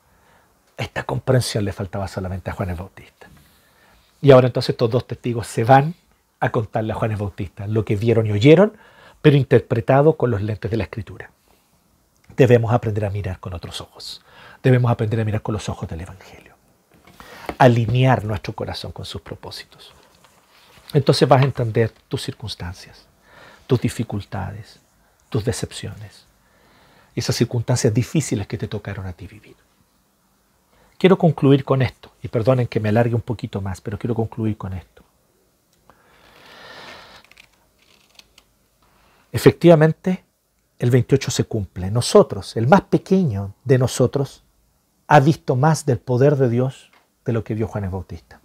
Esta 0.76 1.02
comprensión 1.04 1.64
le 1.64 1.72
faltaba 1.72 2.06
solamente 2.08 2.50
a 2.50 2.52
Juan 2.52 2.70
el 2.70 2.76
Bautista. 2.76 3.26
Y 4.20 4.30
ahora 4.30 4.48
entonces 4.48 4.70
estos 4.70 4.90
dos 4.90 5.06
testigos 5.06 5.46
se 5.46 5.64
van 5.64 5.94
a 6.40 6.50
contarle 6.50 6.92
a 6.92 6.96
Juan 6.96 7.12
el 7.12 7.16
Bautista 7.16 7.66
lo 7.66 7.84
que 7.84 7.96
vieron 7.96 8.26
y 8.26 8.32
oyeron, 8.32 8.76
pero 9.22 9.36
interpretado 9.36 10.16
con 10.16 10.30
los 10.30 10.42
lentes 10.42 10.70
de 10.70 10.76
la 10.76 10.84
Escritura. 10.84 11.30
Debemos 12.36 12.72
aprender 12.72 13.04
a 13.06 13.10
mirar 13.10 13.40
con 13.40 13.54
otros 13.54 13.80
ojos. 13.80 14.22
Debemos 14.62 14.90
aprender 14.90 15.20
a 15.20 15.24
mirar 15.24 15.42
con 15.42 15.54
los 15.54 15.68
ojos 15.68 15.88
del 15.88 16.02
Evangelio. 16.02 16.54
Alinear 17.58 18.24
nuestro 18.24 18.52
corazón 18.52 18.92
con 18.92 19.04
sus 19.04 19.22
propósitos 19.22 19.93
entonces 20.94 21.28
vas 21.28 21.42
a 21.42 21.44
entender 21.44 21.92
tus 22.08 22.22
circunstancias, 22.22 23.04
tus 23.66 23.80
dificultades, 23.80 24.78
tus 25.28 25.44
decepciones, 25.44 26.24
esas 27.16 27.34
circunstancias 27.34 27.92
difíciles 27.92 28.46
que 28.46 28.56
te 28.56 28.68
tocaron 28.68 29.04
a 29.06 29.12
ti 29.12 29.26
vivir. 29.26 29.56
Quiero 30.96 31.18
concluir 31.18 31.64
con 31.64 31.82
esto, 31.82 32.12
y 32.22 32.28
perdonen 32.28 32.68
que 32.68 32.78
me 32.78 32.90
alargue 32.90 33.16
un 33.16 33.22
poquito 33.22 33.60
más, 33.60 33.80
pero 33.80 33.98
quiero 33.98 34.14
concluir 34.14 34.56
con 34.56 34.72
esto. 34.72 35.02
Efectivamente, 39.32 40.24
el 40.78 40.92
28 40.92 41.30
se 41.32 41.44
cumple. 41.44 41.90
Nosotros, 41.90 42.56
el 42.56 42.68
más 42.68 42.82
pequeño 42.82 43.52
de 43.64 43.78
nosotros, 43.78 44.44
ha 45.08 45.18
visto 45.18 45.56
más 45.56 45.86
del 45.86 45.98
poder 45.98 46.36
de 46.36 46.48
Dios 46.48 46.92
de 47.24 47.32
lo 47.32 47.42
que 47.42 47.54
vio 47.54 47.66
Juan 47.66 47.82
el 47.82 47.90
Bautista 47.90 48.40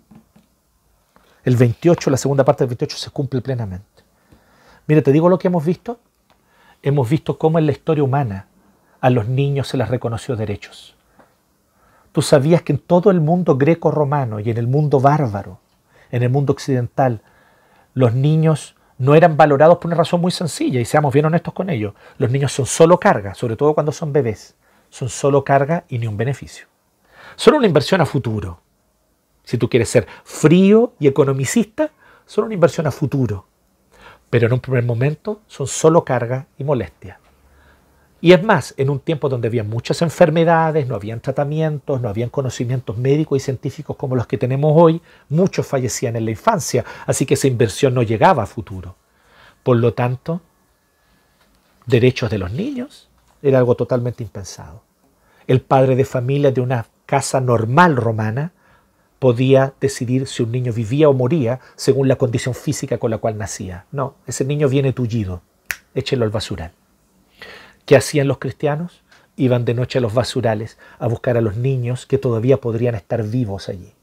el 1.50 1.56
28, 1.56 2.12
la 2.12 2.18
segunda 2.18 2.46
parte 2.46 2.64
del 2.64 2.70
28 2.70 2.96
se 2.96 3.10
cumple 3.10 3.42
plenamente. 3.42 4.04
Mire, 4.86 5.02
te 5.02 5.12
digo 5.12 5.30
lo 5.30 5.40
que 5.40 5.48
hemos 5.48 5.66
visto. 5.66 6.00
Hemos 6.84 7.10
visto 7.10 7.40
cómo 7.40 7.58
en 7.58 7.66
la 7.66 7.72
historia 7.72 8.04
humana 8.04 8.46
a 9.02 9.10
los 9.10 9.28
niños 9.28 9.68
se 9.68 9.76
les 9.76 9.90
reconoció 9.90 10.36
derechos. 10.36 10.96
Tú 12.12 12.22
sabías 12.22 12.62
que 12.62 12.74
en 12.74 12.78
todo 12.80 13.10
el 13.10 13.20
mundo 13.20 13.58
greco-romano 13.58 14.40
y 14.40 14.52
en 14.52 14.58
el 14.58 14.68
mundo 14.68 15.00
bárbaro, 15.00 15.60
en 16.12 16.22
el 16.22 16.30
mundo 16.30 16.54
occidental, 16.54 17.24
los 17.96 18.14
niños 18.14 18.76
no 19.00 19.16
eran 19.16 19.36
valorados 19.36 19.80
por 19.80 19.88
una 19.88 19.96
razón 19.96 20.22
muy 20.22 20.32
sencilla, 20.32 20.80
y 20.80 20.86
seamos 20.86 21.12
bien 21.14 21.26
honestos 21.26 21.54
con 21.54 21.72
ello. 21.72 21.96
Los 22.20 22.30
niños 22.30 22.52
son 22.52 22.68
solo 22.68 23.00
carga, 23.00 23.34
sobre 23.34 23.56
todo 23.56 23.74
cuando 23.74 23.92
son 23.92 24.14
bebés. 24.14 24.56
Son 24.92 25.10
solo 25.10 25.44
carga 25.44 25.86
y 25.88 25.98
ni 25.98 26.06
un 26.06 26.18
beneficio. 26.18 26.68
Son 27.36 27.56
una 27.56 27.66
inversión 27.66 28.02
a 28.02 28.06
futuro. 28.06 28.62
Si 29.50 29.58
tú 29.58 29.68
quieres 29.68 29.90
ser 29.90 30.06
frío 30.24 30.94
y 31.00 31.08
economicista, 31.08 31.90
son 32.28 32.46
una 32.46 32.54
inversión 32.54 32.86
a 32.86 32.92
futuro. 32.92 33.48
Pero 34.30 34.46
en 34.46 34.54
un 34.54 34.60
primer 34.60 34.84
momento 34.84 35.42
son 35.48 35.66
solo 35.66 36.06
carga 36.06 36.46
y 36.60 36.64
molestia. 36.64 37.20
Y 38.22 38.34
es 38.34 38.44
más, 38.44 38.76
en 38.78 38.92
un 38.92 39.00
tiempo 39.00 39.28
donde 39.28 39.48
había 39.48 39.64
muchas 39.64 40.04
enfermedades, 40.04 40.88
no 40.88 40.94
habían 40.94 41.20
tratamientos, 41.20 42.00
no 42.00 42.10
habían 42.10 42.30
conocimientos 42.30 42.96
médicos 43.00 43.38
y 43.38 43.40
científicos 43.40 43.96
como 43.98 44.16
los 44.16 44.28
que 44.28 44.38
tenemos 44.38 44.72
hoy, 44.76 45.02
muchos 45.30 45.66
fallecían 45.66 46.16
en 46.16 46.26
la 46.26 46.32
infancia, 46.32 46.86
así 47.08 47.26
que 47.26 47.34
esa 47.34 47.48
inversión 47.48 47.96
no 47.96 48.04
llegaba 48.04 48.44
a 48.44 48.46
futuro. 48.46 48.98
Por 49.64 49.78
lo 49.78 49.96
tanto, 49.96 50.42
derechos 51.88 52.30
de 52.30 52.38
los 52.38 52.52
niños 52.52 53.10
era 53.42 53.58
algo 53.58 53.74
totalmente 53.74 54.22
impensado. 54.22 54.84
El 55.48 55.62
padre 55.62 55.96
de 55.96 56.06
familia 56.06 56.52
de 56.52 56.62
una 56.62 56.86
casa 57.08 57.42
normal 57.42 57.96
romana 57.96 58.54
podía 59.20 59.74
decidir 59.82 60.28
si 60.28 60.44
un 60.44 60.52
niño 60.52 60.74
vivía 60.74 61.10
o 61.10 61.14
moría 61.14 61.60
según 61.76 62.08
la 62.08 62.16
condición 62.16 62.56
física 62.56 62.98
con 62.98 63.12
la 63.12 63.18
cual 63.18 63.38
nacía. 63.38 63.86
No, 63.92 64.16
ese 64.26 64.46
niño 64.46 64.70
viene 64.70 64.94
tullido, 64.94 65.42
échelo 65.94 66.26
al 66.26 66.32
basural. 66.32 66.72
¿Qué 67.86 67.96
hacían 67.96 68.28
los 68.28 68.40
cristianos? 68.40 69.04
Iban 69.36 69.66
de 69.66 69.74
noche 69.74 70.00
a 70.00 70.02
los 70.02 70.14
basurales 70.14 70.78
a 71.00 71.08
buscar 71.08 71.38
a 71.38 71.42
los 71.42 71.58
niños 71.58 72.06
que 72.06 72.18
todavía 72.18 72.58
podrían 72.58 72.96
estar 72.96 73.24
vivos 73.24 73.70
allí. 73.70 73.94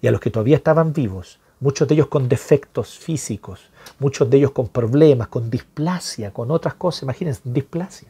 Y 0.00 0.06
a 0.06 0.12
los 0.12 0.20
que 0.20 0.30
todavía 0.30 0.56
estaban 0.56 0.92
vivos, 0.92 1.40
muchos 1.58 1.86
de 1.88 1.94
ellos 1.94 2.06
con 2.06 2.28
defectos 2.28 2.98
físicos, 2.98 3.70
muchos 3.98 4.28
de 4.30 4.38
ellos 4.38 4.52
con 4.52 4.68
problemas, 4.68 5.28
con 5.28 5.50
displasia, 5.50 6.32
con 6.32 6.50
otras 6.50 6.74
cosas, 6.74 7.02
imagínense, 7.02 7.40
displasia. 7.44 8.08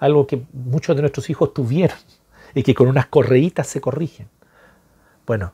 Algo 0.00 0.26
que 0.26 0.42
muchos 0.52 0.94
de 0.96 1.02
nuestros 1.02 1.28
hijos 1.28 1.52
tuvieron 1.52 1.98
y 2.54 2.62
que 2.62 2.74
con 2.74 2.88
unas 2.88 3.06
correitas 3.06 3.66
se 3.66 3.80
corrigen. 3.80 4.28
Bueno, 5.26 5.52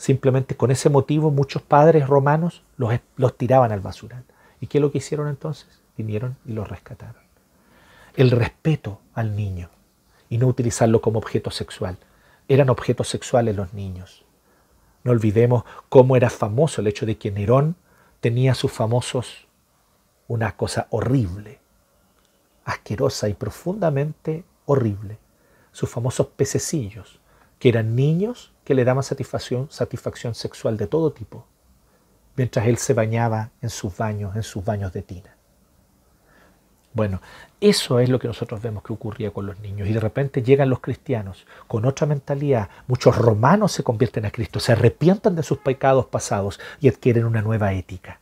Simplemente 0.00 0.56
con 0.56 0.70
ese 0.70 0.88
motivo 0.88 1.30
muchos 1.30 1.60
padres 1.60 2.08
romanos 2.08 2.62
los, 2.78 2.98
los 3.16 3.36
tiraban 3.36 3.70
al 3.70 3.80
basural. 3.80 4.24
¿Y 4.58 4.66
qué 4.66 4.78
es 4.78 4.82
lo 4.82 4.90
que 4.90 4.96
hicieron 4.96 5.28
entonces? 5.28 5.68
Vinieron 5.94 6.38
y 6.46 6.54
los 6.54 6.66
rescataron. 6.66 7.22
el 8.16 8.30
respeto 8.30 9.02
al 9.12 9.36
niño 9.36 9.68
y 10.30 10.38
no 10.38 10.46
utilizarlo 10.46 11.02
como 11.02 11.18
objeto 11.18 11.50
sexual. 11.50 11.98
Eran 12.48 12.70
objetos 12.70 13.08
sexuales 13.08 13.54
los 13.54 13.74
niños. 13.74 14.24
No 15.04 15.12
olvidemos 15.12 15.64
cómo 15.90 16.16
era 16.16 16.30
famoso 16.30 16.80
el 16.80 16.86
hecho 16.86 17.04
de 17.04 17.18
que 17.18 17.30
Nerón 17.30 17.76
tenía 18.20 18.54
sus 18.54 18.72
famosos 18.72 19.48
una 20.28 20.56
cosa 20.56 20.86
horrible, 20.88 21.58
asquerosa 22.64 23.28
y 23.28 23.34
profundamente 23.34 24.44
horrible, 24.64 25.18
sus 25.72 25.90
famosos 25.90 26.28
pececillos, 26.28 27.19
que 27.60 27.68
eran 27.68 27.94
niños 27.94 28.52
que 28.64 28.74
le 28.74 28.84
daban 28.84 29.04
satisfacción, 29.04 29.70
satisfacción 29.70 30.34
sexual 30.34 30.76
de 30.76 30.88
todo 30.88 31.12
tipo, 31.12 31.46
mientras 32.34 32.66
él 32.66 32.78
se 32.78 32.94
bañaba 32.94 33.50
en 33.60 33.70
sus 33.70 33.96
baños, 33.96 34.34
en 34.34 34.42
sus 34.42 34.64
baños 34.64 34.92
de 34.92 35.02
tina. 35.02 35.36
Bueno, 36.92 37.20
eso 37.60 38.00
es 38.00 38.08
lo 38.08 38.18
que 38.18 38.26
nosotros 38.26 38.60
vemos 38.60 38.82
que 38.82 38.92
ocurría 38.92 39.30
con 39.30 39.46
los 39.46 39.60
niños. 39.60 39.86
Y 39.86 39.92
de 39.92 40.00
repente 40.00 40.42
llegan 40.42 40.70
los 40.70 40.80
cristianos 40.80 41.46
con 41.68 41.84
otra 41.84 42.06
mentalidad. 42.06 42.68
Muchos 42.88 43.16
romanos 43.16 43.70
se 43.70 43.84
convierten 43.84 44.26
a 44.26 44.32
Cristo, 44.32 44.58
se 44.58 44.72
arrepientan 44.72 45.36
de 45.36 45.44
sus 45.44 45.58
pecados 45.58 46.06
pasados 46.06 46.58
y 46.80 46.88
adquieren 46.88 47.26
una 47.26 47.42
nueva 47.42 47.74
ética. 47.74 48.18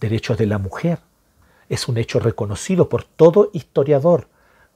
Derechos 0.00 0.36
de 0.36 0.46
la 0.46 0.58
mujer 0.58 0.98
es 1.68 1.86
un 1.86 1.98
hecho 1.98 2.18
reconocido 2.18 2.88
por 2.88 3.04
todo 3.04 3.50
historiador 3.52 4.26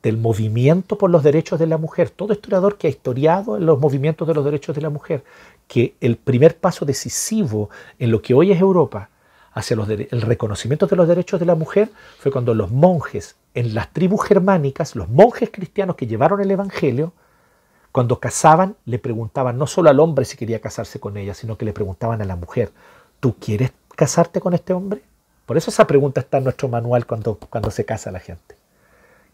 del 0.04 0.18
movimiento 0.18 0.98
por 0.98 1.10
los 1.10 1.22
derechos 1.22 1.58
de 1.58 1.66
la 1.66 1.78
mujer, 1.78 2.10
todo 2.10 2.34
historiador 2.34 2.76
que 2.76 2.86
ha 2.86 2.90
historiado 2.90 3.58
los 3.58 3.80
movimientos 3.80 4.28
de 4.28 4.34
los 4.34 4.44
derechos 4.44 4.76
de 4.76 4.82
la 4.82 4.90
mujer, 4.90 5.24
que 5.66 5.94
el 6.02 6.18
primer 6.18 6.58
paso 6.58 6.84
decisivo 6.84 7.70
en 7.98 8.10
lo 8.10 8.20
que 8.20 8.34
hoy 8.34 8.52
es 8.52 8.60
Europa 8.60 9.08
hacia 9.54 9.74
el 9.74 10.20
reconocimiento 10.20 10.86
de 10.86 10.96
los 10.96 11.08
derechos 11.08 11.40
de 11.40 11.46
la 11.46 11.54
mujer 11.54 11.88
fue 12.18 12.30
cuando 12.30 12.54
los 12.54 12.70
monjes 12.70 13.36
en 13.54 13.74
las 13.74 13.94
tribus 13.94 14.26
germánicas, 14.26 14.94
los 14.94 15.08
monjes 15.08 15.48
cristianos 15.50 15.96
que 15.96 16.06
llevaron 16.06 16.42
el 16.42 16.50
Evangelio, 16.50 17.14
cuando 17.90 18.20
casaban, 18.20 18.76
le 18.84 18.98
preguntaban 18.98 19.56
no 19.56 19.66
solo 19.66 19.88
al 19.88 20.00
hombre 20.00 20.26
si 20.26 20.36
quería 20.36 20.60
casarse 20.60 21.00
con 21.00 21.16
ella, 21.16 21.32
sino 21.32 21.56
que 21.56 21.64
le 21.64 21.72
preguntaban 21.72 22.20
a 22.20 22.26
la 22.26 22.36
mujer, 22.36 22.72
¿tú 23.20 23.36
quieres 23.38 23.72
casarte 23.96 24.40
con 24.40 24.52
este 24.52 24.74
hombre? 24.74 25.00
Por 25.46 25.56
eso 25.56 25.70
esa 25.70 25.86
pregunta 25.86 26.20
está 26.20 26.38
en 26.38 26.44
nuestro 26.44 26.68
manual 26.68 27.06
cuando, 27.06 27.36
cuando 27.36 27.70
se 27.70 27.86
casa 27.86 28.10
la 28.10 28.20
gente. 28.20 28.63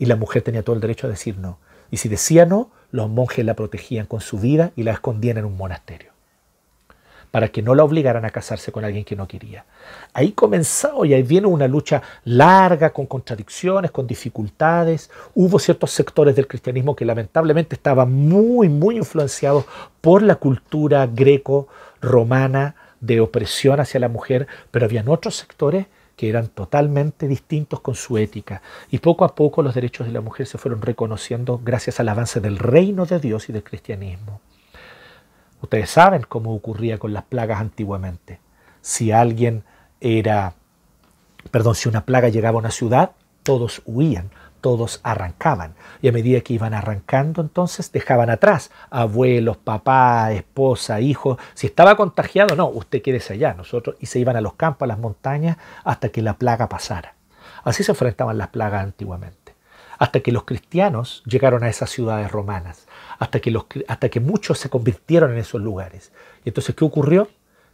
Y 0.01 0.07
la 0.07 0.17
mujer 0.17 0.41
tenía 0.41 0.63
todo 0.63 0.75
el 0.75 0.81
derecho 0.81 1.07
a 1.07 1.11
decir 1.11 1.37
no. 1.37 1.59
Y 1.91 1.99
si 1.99 2.09
decía 2.09 2.47
no, 2.47 2.71
los 2.91 3.11
monjes 3.11 3.45
la 3.45 3.53
protegían 3.53 4.07
con 4.07 4.23
su 4.23 4.39
vida 4.39 4.73
y 4.75 4.83
la 4.83 4.93
escondían 4.93 5.37
en 5.37 5.45
un 5.45 5.59
monasterio. 5.59 6.11
Para 7.31 7.49
que 7.49 7.61
no 7.61 7.75
la 7.75 7.85
obligaran 7.85 8.25
a 8.25 8.31
casarse 8.31 8.73
con 8.73 8.83
alguien 8.83 9.05
que 9.05 9.15
no 9.15 9.29
quería. 9.29 9.67
Ahí 10.15 10.33
comenzó 10.33 11.05
y 11.05 11.13
ahí 11.13 11.23
viene 11.23 11.49
una 11.49 11.69
lucha 11.69 12.03
larga, 12.25 12.91
con 12.91 13.05
contradicciones, 13.05 13.91
con 13.91 14.07
dificultades. 14.07 15.11
Hubo 15.35 15.59
ciertos 15.59 15.91
sectores 15.91 16.35
del 16.35 16.49
cristianismo 16.49 16.97
que 16.97 17.05
lamentablemente 17.05 17.77
estaban 17.77 18.11
muy, 18.11 18.71
muy 18.71 18.97
influenciados 18.97 19.67
por 20.01 20.23
la 20.23 20.37
cultura 20.37 21.07
greco-romana 21.07 22.75
de 23.01 23.21
opresión 23.21 23.81
hacia 23.81 24.01
la 24.01 24.09
mujer, 24.09 24.47
pero 24.71 24.87
habían 24.87 25.11
otros 25.11 25.37
sectores 25.37 25.87
que 26.21 26.29
eran 26.29 26.49
totalmente 26.49 27.27
distintos 27.27 27.81
con 27.81 27.95
su 27.95 28.19
ética. 28.19 28.61
Y 28.91 28.99
poco 28.99 29.25
a 29.25 29.35
poco 29.35 29.63
los 29.63 29.75
derechos 29.75 30.07
de 30.07 30.13
la 30.13 30.21
mujer 30.21 30.47
se 30.47 30.59
fueron 30.59 30.83
reconociendo 30.83 31.59
gracias 31.65 31.99
al 31.99 32.11
avance 32.11 32.41
del 32.43 32.59
reino 32.59 33.07
de 33.07 33.19
Dios 33.21 33.49
y 33.49 33.55
del 33.55 33.65
cristianismo. 33.65 34.43
Ustedes 35.63 35.89
saben 35.89 36.27
cómo 36.29 36.55
ocurría 36.55 36.99
con 36.99 37.15
las 37.15 37.25
plagas 37.25 37.59
antiguamente. 37.59 38.39
Si 38.83 39.13
alguien 39.13 39.65
era, 39.99 40.53
perdón, 41.51 41.75
si 41.75 41.89
una 41.89 42.05
plaga 42.05 42.29
llegaba 42.29 42.57
a 42.57 42.61
una 42.61 42.71
ciudad, 42.71 43.13
todos 43.43 43.81
huían, 43.87 44.31
todos 44.61 45.01
arrancaban. 45.03 45.75
Y 46.03 46.09
a 46.09 46.13
medida 46.13 46.41
que 46.41 46.55
iban 46.55 46.75
arrancando, 46.75 47.43
entonces 47.43 47.93
dejaban 47.93 48.31
atrás 48.31 48.71
abuelos, 48.91 49.57
papá, 49.57 50.33
esposa, 50.33 51.01
hijos. 51.01 51.39
Si 51.55 51.67
estaba 51.67 51.97
contagiado, 51.97 52.57
no, 52.57 52.69
usted 52.69 53.03
quédese 53.03 53.35
allá, 53.35 53.55
nosotros. 53.55 53.97
Y 54.01 54.07
se 54.07 54.19
iban 54.19 54.37
a 54.37 54.41
los 54.41 54.55
campos, 54.55 54.87
a 54.87 54.89
las 54.89 54.99
montañas, 54.99 55.57
hasta 55.85 56.11
que 56.11 56.23
la 56.23 56.35
plaga 56.35 56.69
pasara. 56.69 57.15
Así 57.65 57.83
se 57.83 57.93
enfrentaban 57.93 58.39
las 58.39 58.49
plagas 58.49 58.85
antiguamente. 58.85 59.55
Hasta 59.99 60.21
que 60.21 60.33
los 60.33 60.45
cristianos 60.45 61.23
llegaron 61.27 61.63
a 61.63 61.69
esas 61.69 61.91
ciudades 61.91 62.31
romanas. 62.31 62.87
Hasta 63.19 63.41
que, 63.41 63.55
hasta 63.87 64.09
que 64.09 64.21
muchos 64.21 64.59
se 64.59 64.71
convirtieron 64.71 65.33
en 65.33 65.39
esos 65.39 65.61
lugares. 65.61 66.13
Y 66.45 66.51
entonces, 66.51 66.75
¿qué 66.75 66.85
ocurrió? 66.85 67.29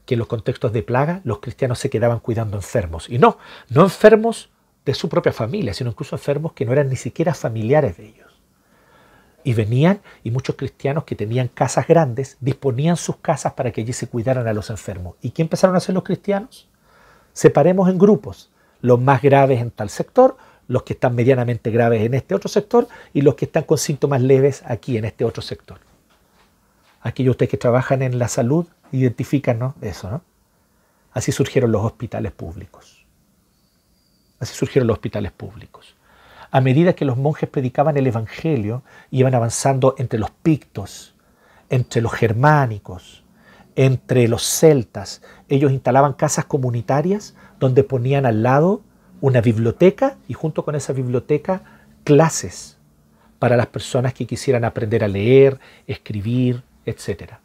Que 0.05 0.14
en 0.14 0.18
los 0.18 0.28
contextos 0.28 0.72
de 0.72 0.82
plaga, 0.82 1.20
los 1.24 1.39
cristianos 1.39 1.78
se 1.78 1.91
quedaban 1.91 2.18
cuidando 2.18 2.57
enfermos. 2.57 3.09
Y 3.09 3.18
no, 3.18 3.39
no 3.68 3.82
enfermos 3.82 4.51
de 4.87 4.95
su 4.95 5.09
propia 5.09 5.32
familia, 5.32 5.74
sino 5.74 5.91
incluso 5.91 6.14
enfermos 6.14 6.53
que 6.53 6.64
no 6.64 6.72
eran 6.72 6.89
ni 6.89 6.97
siquiera 6.97 7.34
familiares 7.34 7.97
de 7.97 8.07
ellos. 8.07 8.41
Y 9.43 9.53
venían 9.53 10.01
y 10.22 10.30
muchos 10.30 10.55
cristianos 10.55 11.05
que 11.05 11.16
tenían 11.16 11.49
casas 11.49 11.89
grandes 11.89 12.37
disponían 12.41 12.97
sus 12.97 13.16
casas 13.16 13.53
para 13.55 13.72
que 13.72 13.80
allí 13.80 13.93
se 13.93 14.07
cuidaran 14.07 14.47
a 14.47 14.53
los 14.53 14.70
enfermos. 14.70 15.16
¿Y 15.20 15.30
qué 15.30 15.43
empezaron 15.43 15.74
a 15.74 15.78
hacer 15.78 15.95
los 15.95 16.05
cristianos? 16.05 16.68
Separemos 17.32 17.91
en 17.91 17.99
grupos, 17.99 18.51
los 18.80 19.01
más 19.01 19.22
graves 19.22 19.61
en 19.61 19.72
tal 19.72 19.91
sector, 19.91 20.37
los 20.68 20.84
que 20.84 20.95
están 20.95 21.14
medianamente 21.14 21.70
graves 21.70 22.03
en 22.03 22.14
este 22.14 22.34
otro 22.34 22.49
sector 22.49 22.89
y 23.12 23.22
los 23.22 23.34
que 23.34 23.45
están 23.47 23.64
con 23.64 23.78
síntomas 23.78 24.22
leves 24.22 24.62
aquí 24.66 24.97
en 24.97 25.05
este 25.05 25.24
otro 25.24 25.43
sector. 25.43 25.78
Aquellos 27.01 27.32
ustedes 27.32 27.51
que 27.51 27.57
trabajan 27.57 28.03
en 28.03 28.18
la 28.18 28.28
salud 28.28 28.66
identifican 28.93 29.74
eso, 29.80 30.11
¿no? 30.11 30.22
Así 31.12 31.32
surgieron 31.32 31.72
los 31.72 31.84
hospitales 31.84 32.32
públicos. 32.32 32.95
Así 34.39 34.55
surgieron 34.55 34.87
los 34.87 34.97
hospitales 34.97 35.32
públicos. 35.32 35.97
A 36.51 36.61
medida 36.61 36.95
que 36.95 37.05
los 37.05 37.16
monjes 37.16 37.49
predicaban 37.49 37.97
el 37.97 38.07
Evangelio, 38.07 38.82
iban 39.11 39.34
avanzando 39.34 39.95
entre 39.99 40.18
los 40.18 40.30
pictos, 40.30 41.14
entre 41.68 42.01
los 42.01 42.12
germánicos, 42.12 43.24
entre 43.74 44.28
los 44.28 44.43
celtas. 44.45 45.22
Ellos 45.49 45.72
instalaban 45.72 46.14
casas 46.14 46.45
comunitarias 46.45 47.34
donde 47.59 47.84
ponían 47.84 48.26
al 48.26 48.43
lado 48.43 48.82
una 49.20 49.41
biblioteca 49.41 50.16
y 50.28 50.34
junto 50.34 50.64
con 50.64 50.74
esa 50.74 50.93
biblioteca 50.93 51.62
clases 52.05 52.78
para 53.39 53.57
las 53.57 53.66
personas 53.66 54.14
que 54.14 54.26
quisieran 54.26 54.64
aprender 54.64 55.05
a 55.05 55.09
leer, 55.09 55.59
escribir, 55.87 56.62
etcétera. 56.84 57.41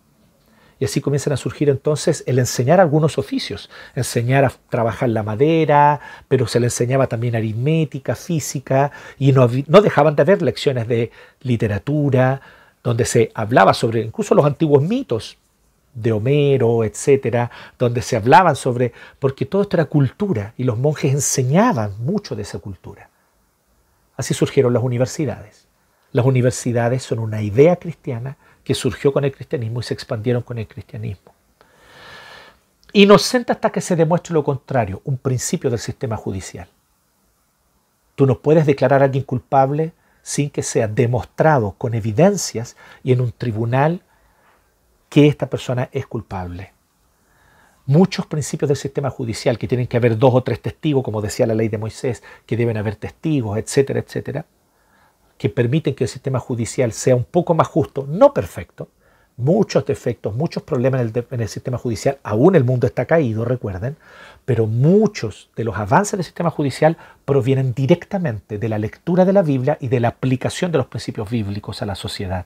Y 0.82 0.86
así 0.86 1.00
comienzan 1.00 1.32
a 1.34 1.38
surgir 1.38 1.70
entonces 1.70 2.24
el 2.26 2.40
enseñar 2.40 2.80
algunos 2.80 3.20
oficios, 3.20 3.70
enseñar 3.94 4.46
a 4.46 4.52
trabajar 4.68 5.10
la 5.10 5.22
madera, 5.22 6.00
pero 6.28 6.48
se 6.48 6.60
le 6.60 6.66
enseñaba 6.66 7.06
también 7.06 7.36
aritmética, 7.36 8.16
física, 8.16 8.92
y 9.20 9.32
no, 9.32 9.48
no 9.68 9.82
dejaban 9.82 10.16
de 10.16 10.24
haber 10.24 10.42
lecciones 10.42 10.88
de 10.88 11.12
literatura, 11.42 12.42
donde 12.84 13.06
se 13.06 13.32
hablaba 13.36 13.76
sobre 13.76 14.02
incluso 14.02 14.34
los 14.34 14.44
antiguos 14.44 14.82
mitos 14.82 15.38
de 15.94 16.14
Homero, 16.14 16.84
etcétera, 16.84 17.52
donde 17.78 18.02
se 18.02 18.16
hablaban 18.16 18.56
sobre, 18.56 18.92
porque 19.20 19.46
todo 19.46 19.62
esto 19.62 19.78
era 19.78 19.86
cultura 19.86 20.56
y 20.58 20.64
los 20.64 20.80
monjes 20.80 21.14
enseñaban 21.14 21.94
mucho 22.04 22.36
de 22.36 22.42
esa 22.42 22.58
cultura. 22.58 23.08
Así 24.18 24.34
surgieron 24.34 24.74
las 24.74 24.82
universidades. 24.82 25.68
Las 26.12 26.26
universidades 26.26 27.04
son 27.04 27.20
una 27.20 27.44
idea 27.44 27.76
cristiana 27.76 28.36
que 28.72 28.76
surgió 28.76 29.11
con 29.11 29.26
el 29.26 29.34
cristianismo 29.34 29.82
y 29.82 29.84
se 29.84 29.93
expandieron 29.93 30.43
con 30.43 30.57
el 30.57 30.65
cristianismo. 30.65 31.34
Inocente 32.93 33.51
hasta 33.51 33.69
que 33.69 33.82
se 33.82 33.97
demuestre 33.97 34.34
lo 34.34 34.45
contrario, 34.45 35.01
un 35.03 35.17
principio 35.17 35.69
del 35.69 35.78
sistema 35.80 36.15
judicial. 36.15 36.69
Tú 38.15 38.26
no 38.26 38.39
puedes 38.39 38.65
declarar 38.65 39.01
a 39.01 39.05
alguien 39.05 39.26
culpable 39.26 39.91
sin 40.22 40.49
que 40.49 40.63
sea 40.63 40.88
demostrado 40.88 41.76
con 41.78 41.95
evidencias 41.95 42.78
y 43.03 43.11
en 43.11 43.19
un 43.19 43.34
tribunal 43.34 44.03
que 45.09 45.28
esta 45.28 45.49
persona 45.49 45.89
es 45.91 46.07
culpable. 46.07 46.72
Muchos 47.86 48.26
principios 48.26 48.69
del 48.69 48.78
sistema 48.78 49.09
judicial, 49.09 49.57
que 49.57 49.67
tienen 49.67 49.88
que 49.88 49.97
haber 49.97 50.17
dos 50.17 50.34
o 50.34 50.43
tres 50.43 50.61
testigos, 50.61 51.03
como 51.03 51.22
decía 51.22 51.45
la 51.45 51.55
ley 51.55 51.67
de 51.67 51.78
Moisés, 51.78 52.24
que 52.45 52.55
deben 52.55 52.78
haber 52.78 52.95
testigos, 52.95 53.57
etcétera, 53.57 53.99
etcétera, 53.99 54.45
que 55.42 55.50
permiten 55.50 55.96
que 55.96 56.04
el 56.04 56.08
sistema 56.08 56.38
judicial 56.38 56.92
sea 56.92 57.16
un 57.16 57.24
poco 57.24 57.56
más 57.56 57.68
justo, 57.68 58.06
no 58.08 58.32
perfecto, 58.32 58.89
muchos 59.38 59.84
defectos, 59.88 60.36
muchos 60.36 60.62
problemas 60.62 61.02
en 61.02 61.42
el, 61.42 61.48
sistema 61.48 61.80
judicial, 61.80 62.20
aún 62.22 62.56
el 62.56 62.64
mundo 62.64 62.86
está 62.86 63.06
caído, 63.06 63.44
recuerden, 63.44 63.98
pero 64.46 64.68
muchos 64.68 65.50
de 65.56 65.64
los 65.64 65.76
avances 65.78 66.12
del 66.12 66.26
sistema 66.26 66.52
judicial 66.52 66.96
provienen 67.26 67.74
directamente 67.74 68.60
de 68.60 68.70
la 68.70 68.78
lectura 68.78 69.26
de 69.26 69.34
la 69.34 69.42
Biblia 69.42 69.80
y 69.82 69.88
de 69.88 70.00
la 70.00 70.10
aplicación 70.10 70.72
de 70.72 70.78
los 70.78 70.86
principios 70.86 71.28
bíblicos 71.32 71.82
a 71.82 71.88
la 71.88 71.96
sociedad. 71.96 72.46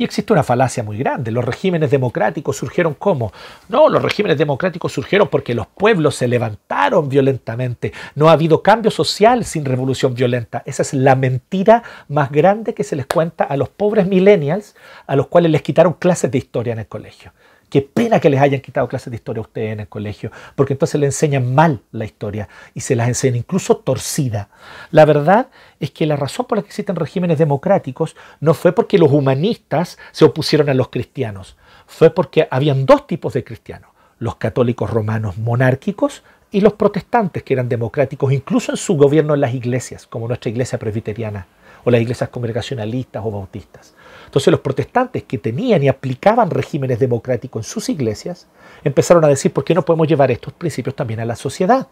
Y 0.00 0.04
existe 0.04 0.32
una 0.32 0.42
falacia 0.42 0.82
muy 0.82 0.96
grande. 0.96 1.30
Los 1.30 1.44
regímenes 1.44 1.90
democráticos 1.90 2.56
surgieron 2.56 2.94
como? 2.94 3.34
No, 3.68 3.90
los 3.90 4.00
regímenes 4.00 4.38
democráticos 4.38 4.92
surgieron 4.92 5.28
porque 5.28 5.54
los 5.54 5.66
pueblos 5.66 6.14
se 6.14 6.26
levantaron 6.26 7.10
violentamente. 7.10 7.92
No 8.14 8.30
ha 8.30 8.32
habido 8.32 8.62
cambio 8.62 8.90
social 8.90 9.44
sin 9.44 9.66
revolución 9.66 10.14
violenta. 10.14 10.62
Esa 10.64 10.80
es 10.80 10.94
la 10.94 11.16
mentira 11.16 11.82
más 12.08 12.32
grande 12.32 12.72
que 12.72 12.82
se 12.82 12.96
les 12.96 13.04
cuenta 13.04 13.44
a 13.44 13.58
los 13.58 13.68
pobres 13.68 14.06
millennials 14.06 14.74
a 15.06 15.16
los 15.16 15.26
cuales 15.26 15.52
les 15.52 15.60
quitaron 15.60 15.92
clases 15.92 16.30
de 16.30 16.38
historia 16.38 16.72
en 16.72 16.78
el 16.78 16.86
colegio. 16.86 17.32
Qué 17.70 17.82
pena 17.82 18.18
que 18.18 18.28
les 18.28 18.40
hayan 18.40 18.60
quitado 18.60 18.88
clases 18.88 19.12
de 19.12 19.16
historia 19.16 19.38
a 19.38 19.46
ustedes 19.46 19.72
en 19.72 19.80
el 19.80 19.88
colegio, 19.88 20.32
porque 20.56 20.72
entonces 20.72 21.00
le 21.00 21.06
enseñan 21.06 21.54
mal 21.54 21.80
la 21.92 22.04
historia 22.04 22.48
y 22.74 22.80
se 22.80 22.96
las 22.96 23.06
enseñan 23.06 23.36
incluso 23.36 23.76
torcida. 23.76 24.48
La 24.90 25.04
verdad 25.04 25.50
es 25.78 25.92
que 25.92 26.04
la 26.04 26.16
razón 26.16 26.46
por 26.46 26.58
la 26.58 26.62
que 26.62 26.68
existen 26.68 26.96
regímenes 26.96 27.38
democráticos 27.38 28.16
no 28.40 28.54
fue 28.54 28.72
porque 28.72 28.98
los 28.98 29.12
humanistas 29.12 29.98
se 30.10 30.24
opusieron 30.24 30.68
a 30.68 30.74
los 30.74 30.88
cristianos, 30.88 31.56
fue 31.86 32.10
porque 32.10 32.48
habían 32.50 32.86
dos 32.86 33.06
tipos 33.06 33.34
de 33.34 33.44
cristianos, 33.44 33.92
los 34.18 34.34
católicos 34.34 34.90
romanos 34.90 35.38
monárquicos 35.38 36.24
y 36.50 36.62
los 36.62 36.72
protestantes 36.72 37.44
que 37.44 37.54
eran 37.54 37.68
democráticos, 37.68 38.32
incluso 38.32 38.72
en 38.72 38.78
su 38.78 38.96
gobierno 38.96 39.34
en 39.34 39.42
las 39.42 39.54
iglesias, 39.54 40.08
como 40.08 40.26
nuestra 40.26 40.50
iglesia 40.50 40.80
presbiteriana 40.80 41.46
o 41.84 41.90
las 41.92 42.00
iglesias 42.00 42.30
congregacionalistas 42.30 43.22
o 43.24 43.30
bautistas. 43.30 43.94
Entonces 44.30 44.52
los 44.52 44.60
protestantes 44.60 45.24
que 45.24 45.38
tenían 45.38 45.82
y 45.82 45.88
aplicaban 45.88 46.50
regímenes 46.50 47.00
democráticos 47.00 47.66
en 47.66 47.68
sus 47.72 47.88
iglesias 47.88 48.46
empezaron 48.84 49.24
a 49.24 49.28
decir, 49.28 49.52
¿por 49.52 49.64
qué 49.64 49.74
no 49.74 49.84
podemos 49.84 50.06
llevar 50.06 50.30
estos 50.30 50.52
principios 50.52 50.94
también 50.94 51.18
a 51.18 51.24
la 51.24 51.34
sociedad? 51.34 51.88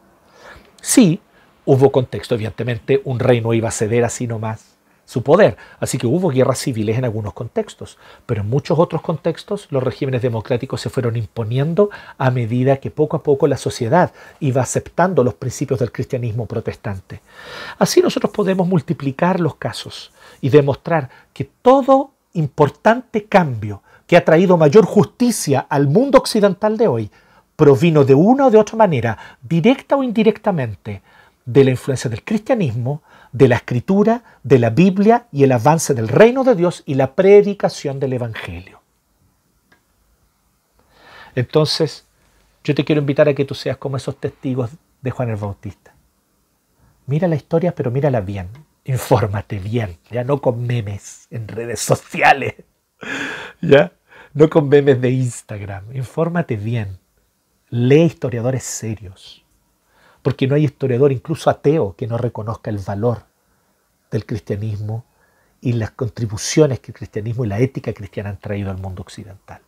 Sí, 0.81 1.21
hubo 1.65 1.91
contexto, 1.91 2.37
evidentemente 2.37 3.03
un 3.05 3.19
reino 3.19 3.53
iba 3.55 3.67
a 3.67 3.73
ceder 3.73 4.05
así 4.05 4.29
nomás 4.29 4.79
su 5.05 5.25
poder. 5.25 5.57
Así 5.81 5.99
que 5.99 6.07
hubo 6.07 6.29
guerras 6.29 6.61
civiles 6.61 6.97
en 6.97 7.05
algunos 7.05 7.33
contextos, 7.33 7.99
pero 8.25 8.43
en 8.43 8.49
muchos 8.49 8.79
otros 8.79 9.03
contextos 9.03 9.67
los 9.71 9.83
regímenes 9.83 10.23
democráticos 10.23 10.81
se 10.81 10.91
fueron 10.91 11.17
imponiendo 11.17 11.91
a 12.19 12.31
medida 12.31 12.77
que 12.77 12.93
poco 12.93 13.17
a 13.17 13.25
poco 13.25 13.49
la 13.49 13.57
sociedad 13.57 14.13
iba 14.39 14.63
aceptando 14.63 15.25
los 15.25 15.35
principios 15.35 15.81
del 15.81 15.91
cristianismo 15.91 16.47
protestante. 16.47 17.21
Así 17.81 18.01
nosotros 18.01 18.33
podemos 18.33 18.69
multiplicar 18.69 19.41
los 19.41 19.57
casos 19.57 20.13
y 20.41 20.51
demostrar 20.51 21.11
que 21.33 21.51
todo 21.63 22.13
importante 22.35 23.27
cambio 23.27 23.83
que 24.07 24.17
ha 24.17 24.25
traído 24.25 24.57
mayor 24.57 24.85
justicia 24.87 25.67
al 25.69 25.87
mundo 25.87 26.19
occidental 26.19 26.77
de 26.77 26.89
hoy 26.89 27.11
provino 27.59 28.05
de 28.05 28.15
una 28.15 28.47
o 28.47 28.51
de 28.51 28.59
otra 28.59 28.77
manera, 28.77 29.19
directa 29.43 29.97
o 29.97 30.05
indirectamente, 30.05 31.03
de 31.45 31.65
la 31.65 31.71
influencia 31.71 32.09
del 32.09 32.23
cristianismo, 32.23 33.03
de 33.33 33.49
la 33.49 33.57
escritura, 33.57 34.23
de 34.45 34.61
la 34.61 34.71
Biblia 34.71 35.27
y 35.33 35.43
el 35.43 35.51
avance 35.51 35.93
del 35.93 36.07
reino 36.07 36.45
de 36.45 36.55
Dios 36.55 36.85
y 36.87 36.95
la 36.95 37.17
predicación 37.17 37.99
del 37.99 38.13
Evangelio. 38.13 38.81
Entonces, 41.35 42.07
yo 42.63 42.77
te 42.77 42.85
quiero 42.85 43.01
invitar 43.01 43.29
a 43.29 43.35
que 43.35 43.45
tú 43.45 43.55
seas 43.55 43.77
como 43.77 43.97
esos 43.97 44.17
testigos 44.19 44.71
de 45.01 45.11
Juan 45.11 45.31
el 45.31 45.37
Bautista. 45.37 45.95
Mira 47.07 47.27
la 47.27 47.37
historia, 47.37 47.75
pero 47.75 47.91
mírala 47.91 48.21
bien. 48.21 48.49
Infórmate 48.89 49.59
bien, 49.59 49.99
ya 50.11 50.25
no 50.25 50.41
con 50.41 50.67
memes 50.67 51.29
en 51.31 51.47
redes 51.47 51.79
sociales, 51.81 52.55
ya 53.61 53.93
no 54.35 54.51
con 54.51 54.69
memes 54.69 55.01
de 55.01 55.11
Instagram. 55.11 55.95
Infórmate 55.95 56.57
bien. 56.57 56.99
Lee 57.71 58.03
historiadores 58.03 58.65
serios 58.65 59.45
porque 60.23 60.47
no 60.47 60.55
hay 60.55 60.65
historiador, 60.65 61.13
incluso 61.13 61.51
ateo, 61.51 61.95
que 61.97 62.07
no 62.07 62.19
reconozca 62.19 62.71
el 62.71 62.79
valor 62.79 63.25
del 64.11 64.27
cristianismo 64.27 65.05
y 65.61 65.73
las 65.73 65.93
contribuciones 65.93 66.81
que 66.81 66.93
el 66.93 66.99
cristianismo 66.99 67.45
y 67.45 67.49
la 67.49 67.61
ética 67.61 67.93
cristiana 67.93 68.31
han 68.31 68.39
traído 68.39 68.71
al 68.71 68.79
mundo 68.79 69.03
occidental. 69.03 69.61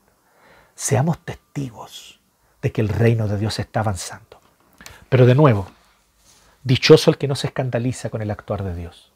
Seamos 0.74 1.18
testigos 1.24 2.20
de 2.62 2.72
que 2.72 2.80
el 2.80 2.88
reino 2.88 3.28
de 3.28 3.38
Dios 3.38 3.58
está 3.58 3.80
avanzando. 3.80 4.40
Pero 5.08 5.26
de 5.26 5.34
nuevo, 5.34 5.66
dichoso 6.62 7.10
el 7.10 7.18
que 7.18 7.28
no 7.28 7.34
se 7.36 7.48
escandaliza 7.48 8.10
con 8.10 8.22
el 8.22 8.30
actuar 8.30 8.62
de 8.62 8.74
Dios. 8.74 9.09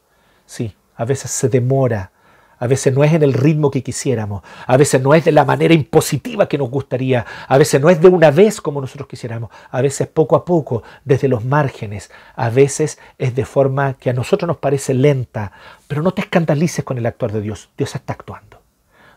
Sí, 0.45 0.75
a 0.95 1.05
veces 1.05 1.31
se 1.31 1.49
demora 1.49 2.11
a 2.59 2.67
veces 2.67 2.93
no 2.93 3.03
es 3.03 3.13
en 3.13 3.23
el 3.23 3.33
ritmo 3.33 3.71
que 3.71 3.83
quisiéramos, 3.83 4.43
a 4.65 4.77
veces 4.77 5.01
no 5.01 5.13
es 5.13 5.25
de 5.25 5.31
la 5.31 5.45
manera 5.45 5.73
impositiva 5.73 6.47
que 6.47 6.57
nos 6.57 6.69
gustaría, 6.69 7.25
a 7.47 7.57
veces 7.57 7.81
no 7.81 7.89
es 7.89 8.01
de 8.01 8.07
una 8.07 8.31
vez 8.31 8.61
como 8.61 8.81
nosotros 8.81 9.07
quisiéramos, 9.07 9.49
a 9.69 9.81
veces 9.81 10.07
poco 10.07 10.35
a 10.35 10.45
poco, 10.45 10.83
desde 11.03 11.27
los 11.27 11.43
márgenes, 11.43 12.11
a 12.35 12.49
veces 12.49 12.99
es 13.17 13.35
de 13.35 13.45
forma 13.45 13.95
que 13.95 14.09
a 14.09 14.13
nosotros 14.13 14.47
nos 14.47 14.57
parece 14.57 14.93
lenta, 14.93 15.51
pero 15.87 16.01
no 16.01 16.11
te 16.11 16.21
escandalices 16.21 16.85
con 16.85 16.97
el 16.97 17.05
actuar 17.05 17.31
de 17.31 17.41
Dios, 17.41 17.69
Dios 17.77 17.93
está 17.95 18.13
actuando. 18.13 18.61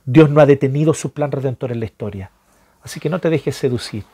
Dios 0.04 0.30
no 0.30 0.40
ha 0.40 0.46
detenido 0.46 0.94
su 0.94 1.12
plan 1.12 1.30
redentor 1.30 1.70
en 1.70 1.80
la 1.80 1.86
historia, 1.86 2.30
así 2.82 2.98
que 2.98 3.10
no 3.10 3.20
te 3.20 3.30
dejes 3.30 3.56
seducir 3.56 4.04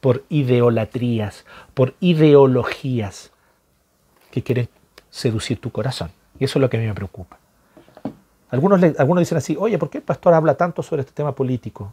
por 0.00 0.24
ideolatrías, 0.28 1.44
por 1.74 1.94
ideologías 2.00 3.30
que 4.30 4.42
quieren 4.42 4.68
seducir 5.12 5.60
tu 5.60 5.70
corazón. 5.70 6.10
Y 6.40 6.44
eso 6.44 6.58
es 6.58 6.60
lo 6.62 6.70
que 6.70 6.78
a 6.78 6.80
mí 6.80 6.86
me 6.86 6.94
preocupa. 6.94 7.38
Algunos, 8.50 8.82
algunos 8.98 9.20
dicen 9.20 9.38
así, 9.38 9.56
oye, 9.58 9.78
¿por 9.78 9.90
qué 9.90 9.98
el 9.98 10.04
pastor 10.04 10.34
habla 10.34 10.56
tanto 10.56 10.82
sobre 10.82 11.02
este 11.02 11.12
tema 11.12 11.34
político? 11.34 11.92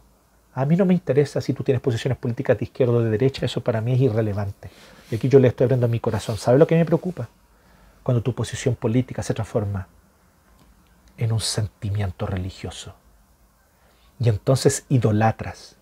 A 0.54 0.64
mí 0.64 0.74
no 0.74 0.84
me 0.84 0.94
interesa 0.94 1.40
si 1.40 1.52
tú 1.52 1.62
tienes 1.62 1.80
posiciones 1.80 2.18
políticas 2.18 2.58
de 2.58 2.64
izquierda 2.64 2.94
o 2.94 3.00
de 3.00 3.10
derecha, 3.10 3.46
eso 3.46 3.60
para 3.60 3.80
mí 3.80 3.92
es 3.92 4.00
irrelevante. 4.00 4.70
Y 5.10 5.14
aquí 5.14 5.28
yo 5.28 5.38
le 5.38 5.48
estoy 5.48 5.66
abriendo 5.66 5.86
mi 5.86 6.00
corazón. 6.00 6.38
¿Sabe 6.38 6.58
lo 6.58 6.66
que 6.66 6.74
me 6.74 6.84
preocupa? 6.84 7.28
Cuando 8.02 8.22
tu 8.22 8.34
posición 8.34 8.74
política 8.74 9.22
se 9.22 9.34
transforma 9.34 9.86
en 11.18 11.32
un 11.32 11.40
sentimiento 11.40 12.26
religioso. 12.26 12.94
Y 14.18 14.28
entonces 14.28 14.86
idolatras. 14.88 15.76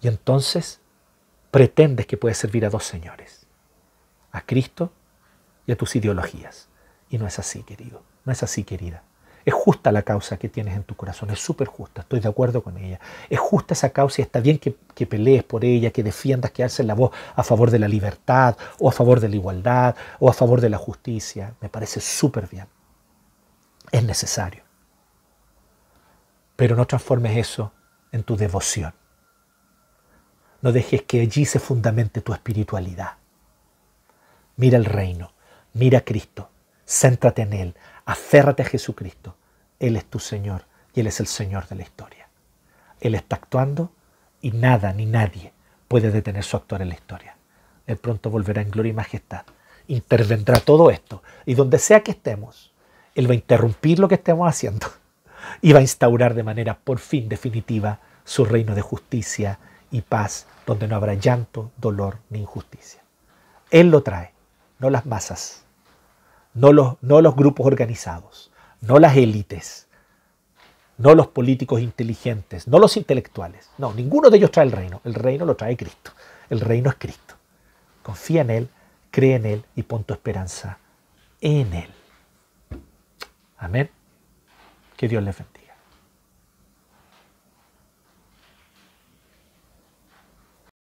Y 0.00 0.08
entonces 0.08 0.80
pretendes 1.50 2.06
que 2.06 2.16
puedes 2.16 2.38
servir 2.38 2.64
a 2.64 2.70
dos 2.70 2.84
señores. 2.84 3.46
A 4.32 4.40
Cristo 4.40 4.90
y 5.66 5.72
a 5.72 5.76
tus 5.76 5.96
ideologías. 5.96 6.68
Y 7.10 7.18
no 7.18 7.26
es 7.26 7.38
así, 7.38 7.62
querido. 7.62 8.02
No 8.24 8.32
es 8.32 8.42
así, 8.42 8.64
querida. 8.64 9.02
Es 9.44 9.54
justa 9.54 9.90
la 9.90 10.02
causa 10.02 10.36
que 10.36 10.48
tienes 10.48 10.76
en 10.76 10.84
tu 10.84 10.94
corazón, 10.94 11.30
es 11.30 11.40
súper 11.40 11.66
justa, 11.66 12.02
estoy 12.02 12.20
de 12.20 12.28
acuerdo 12.28 12.62
con 12.62 12.76
ella. 12.78 13.00
Es 13.28 13.40
justa 13.40 13.74
esa 13.74 13.90
causa 13.90 14.20
y 14.20 14.24
está 14.24 14.38
bien 14.40 14.58
que, 14.58 14.76
que, 14.94 15.06
pelees 15.06 15.42
por 15.42 15.64
ella, 15.64 15.90
que 15.90 16.04
defiendas, 16.04 16.52
que 16.52 16.62
alces 16.62 16.86
la 16.86 16.94
voz 16.94 17.10
a 17.34 17.42
favor 17.42 17.70
de 17.70 17.80
la 17.80 17.88
libertad 17.88 18.56
o 18.78 18.88
a 18.88 18.92
favor 18.92 19.18
de 19.18 19.28
la 19.28 19.36
igualdad 19.36 19.96
o 20.20 20.28
a 20.28 20.32
favor 20.32 20.60
de 20.60 20.70
la 20.70 20.78
justicia. 20.78 21.54
Me 21.60 21.68
parece 21.68 22.00
súper 22.00 22.48
bien. 22.48 22.68
Es 23.90 24.04
necesario. 24.04 24.62
Pero 26.54 26.76
no 26.76 26.86
transformes 26.86 27.36
eso 27.36 27.72
en 28.12 28.22
tu 28.22 28.36
devoción. 28.36 28.94
No 30.60 30.70
dejes 30.70 31.02
que 31.02 31.20
allí 31.20 31.44
se 31.44 31.58
fundamente 31.58 32.20
tu 32.20 32.32
espiritualidad. 32.32 33.14
Mira 34.56 34.78
el 34.78 34.84
reino, 34.84 35.31
mira 35.74 35.98
a 35.98 36.04
Cristo, 36.04 36.48
céntrate 36.86 37.42
en 37.42 37.52
Él, 37.52 37.74
Aférrate 38.04 38.62
a 38.62 38.66
Jesucristo. 38.66 39.36
Él 39.78 39.96
es 39.96 40.04
tu 40.04 40.18
Señor 40.18 40.64
y 40.94 41.00
Él 41.00 41.06
es 41.06 41.20
el 41.20 41.26
Señor 41.26 41.68
de 41.68 41.76
la 41.76 41.82
historia. 41.82 42.28
Él 43.00 43.14
está 43.14 43.36
actuando 43.36 43.92
y 44.40 44.52
nada 44.52 44.92
ni 44.92 45.06
nadie 45.06 45.52
puede 45.88 46.10
detener 46.10 46.44
su 46.44 46.56
actuar 46.56 46.82
en 46.82 46.88
la 46.88 46.94
historia. 46.94 47.36
Él 47.86 47.96
pronto 47.96 48.30
volverá 48.30 48.62
en 48.62 48.70
gloria 48.70 48.90
y 48.90 48.94
majestad. 48.94 49.44
Intervendrá 49.88 50.60
todo 50.60 50.90
esto 50.90 51.22
y 51.44 51.54
donde 51.54 51.78
sea 51.78 52.02
que 52.02 52.12
estemos, 52.12 52.72
Él 53.14 53.28
va 53.28 53.32
a 53.32 53.36
interrumpir 53.36 53.98
lo 53.98 54.08
que 54.08 54.14
estemos 54.14 54.48
haciendo 54.48 54.86
y 55.60 55.72
va 55.72 55.80
a 55.80 55.82
instaurar 55.82 56.34
de 56.34 56.44
manera 56.44 56.78
por 56.78 56.98
fin 56.98 57.28
definitiva 57.28 58.00
su 58.24 58.44
reino 58.44 58.74
de 58.74 58.82
justicia 58.82 59.58
y 59.90 60.00
paz 60.02 60.46
donde 60.66 60.86
no 60.86 60.96
habrá 60.96 61.14
llanto, 61.14 61.72
dolor 61.76 62.18
ni 62.30 62.40
injusticia. 62.40 63.02
Él 63.70 63.90
lo 63.90 64.02
trae, 64.02 64.32
no 64.78 64.90
las 64.90 65.06
masas 65.06 65.61
no 66.54 66.72
los, 66.72 66.96
no 67.00 67.20
los 67.20 67.34
grupos 67.34 67.66
organizados, 67.66 68.50
no 68.80 68.98
las 68.98 69.16
élites, 69.16 69.88
no 70.98 71.14
los 71.14 71.28
políticos 71.28 71.80
inteligentes, 71.80 72.68
no 72.68 72.78
los 72.78 72.96
intelectuales. 72.96 73.70
No, 73.78 73.92
ninguno 73.92 74.30
de 74.30 74.36
ellos 74.36 74.50
trae 74.50 74.66
el 74.66 74.72
reino. 74.72 75.00
El 75.04 75.14
reino 75.14 75.44
lo 75.44 75.56
trae 75.56 75.76
Cristo. 75.76 76.12
El 76.48 76.60
reino 76.60 76.90
es 76.90 76.96
Cristo. 76.96 77.34
Confía 78.02 78.42
en 78.42 78.50
Él, 78.50 78.68
cree 79.10 79.36
en 79.36 79.46
Él 79.46 79.64
y 79.74 79.82
pon 79.82 80.04
tu 80.04 80.14
esperanza 80.14 80.78
en 81.40 81.72
Él. 81.72 81.90
Amén. 83.58 83.90
Que 84.96 85.08
Dios 85.08 85.22
le 85.22 85.32
bendiga. 85.32 85.61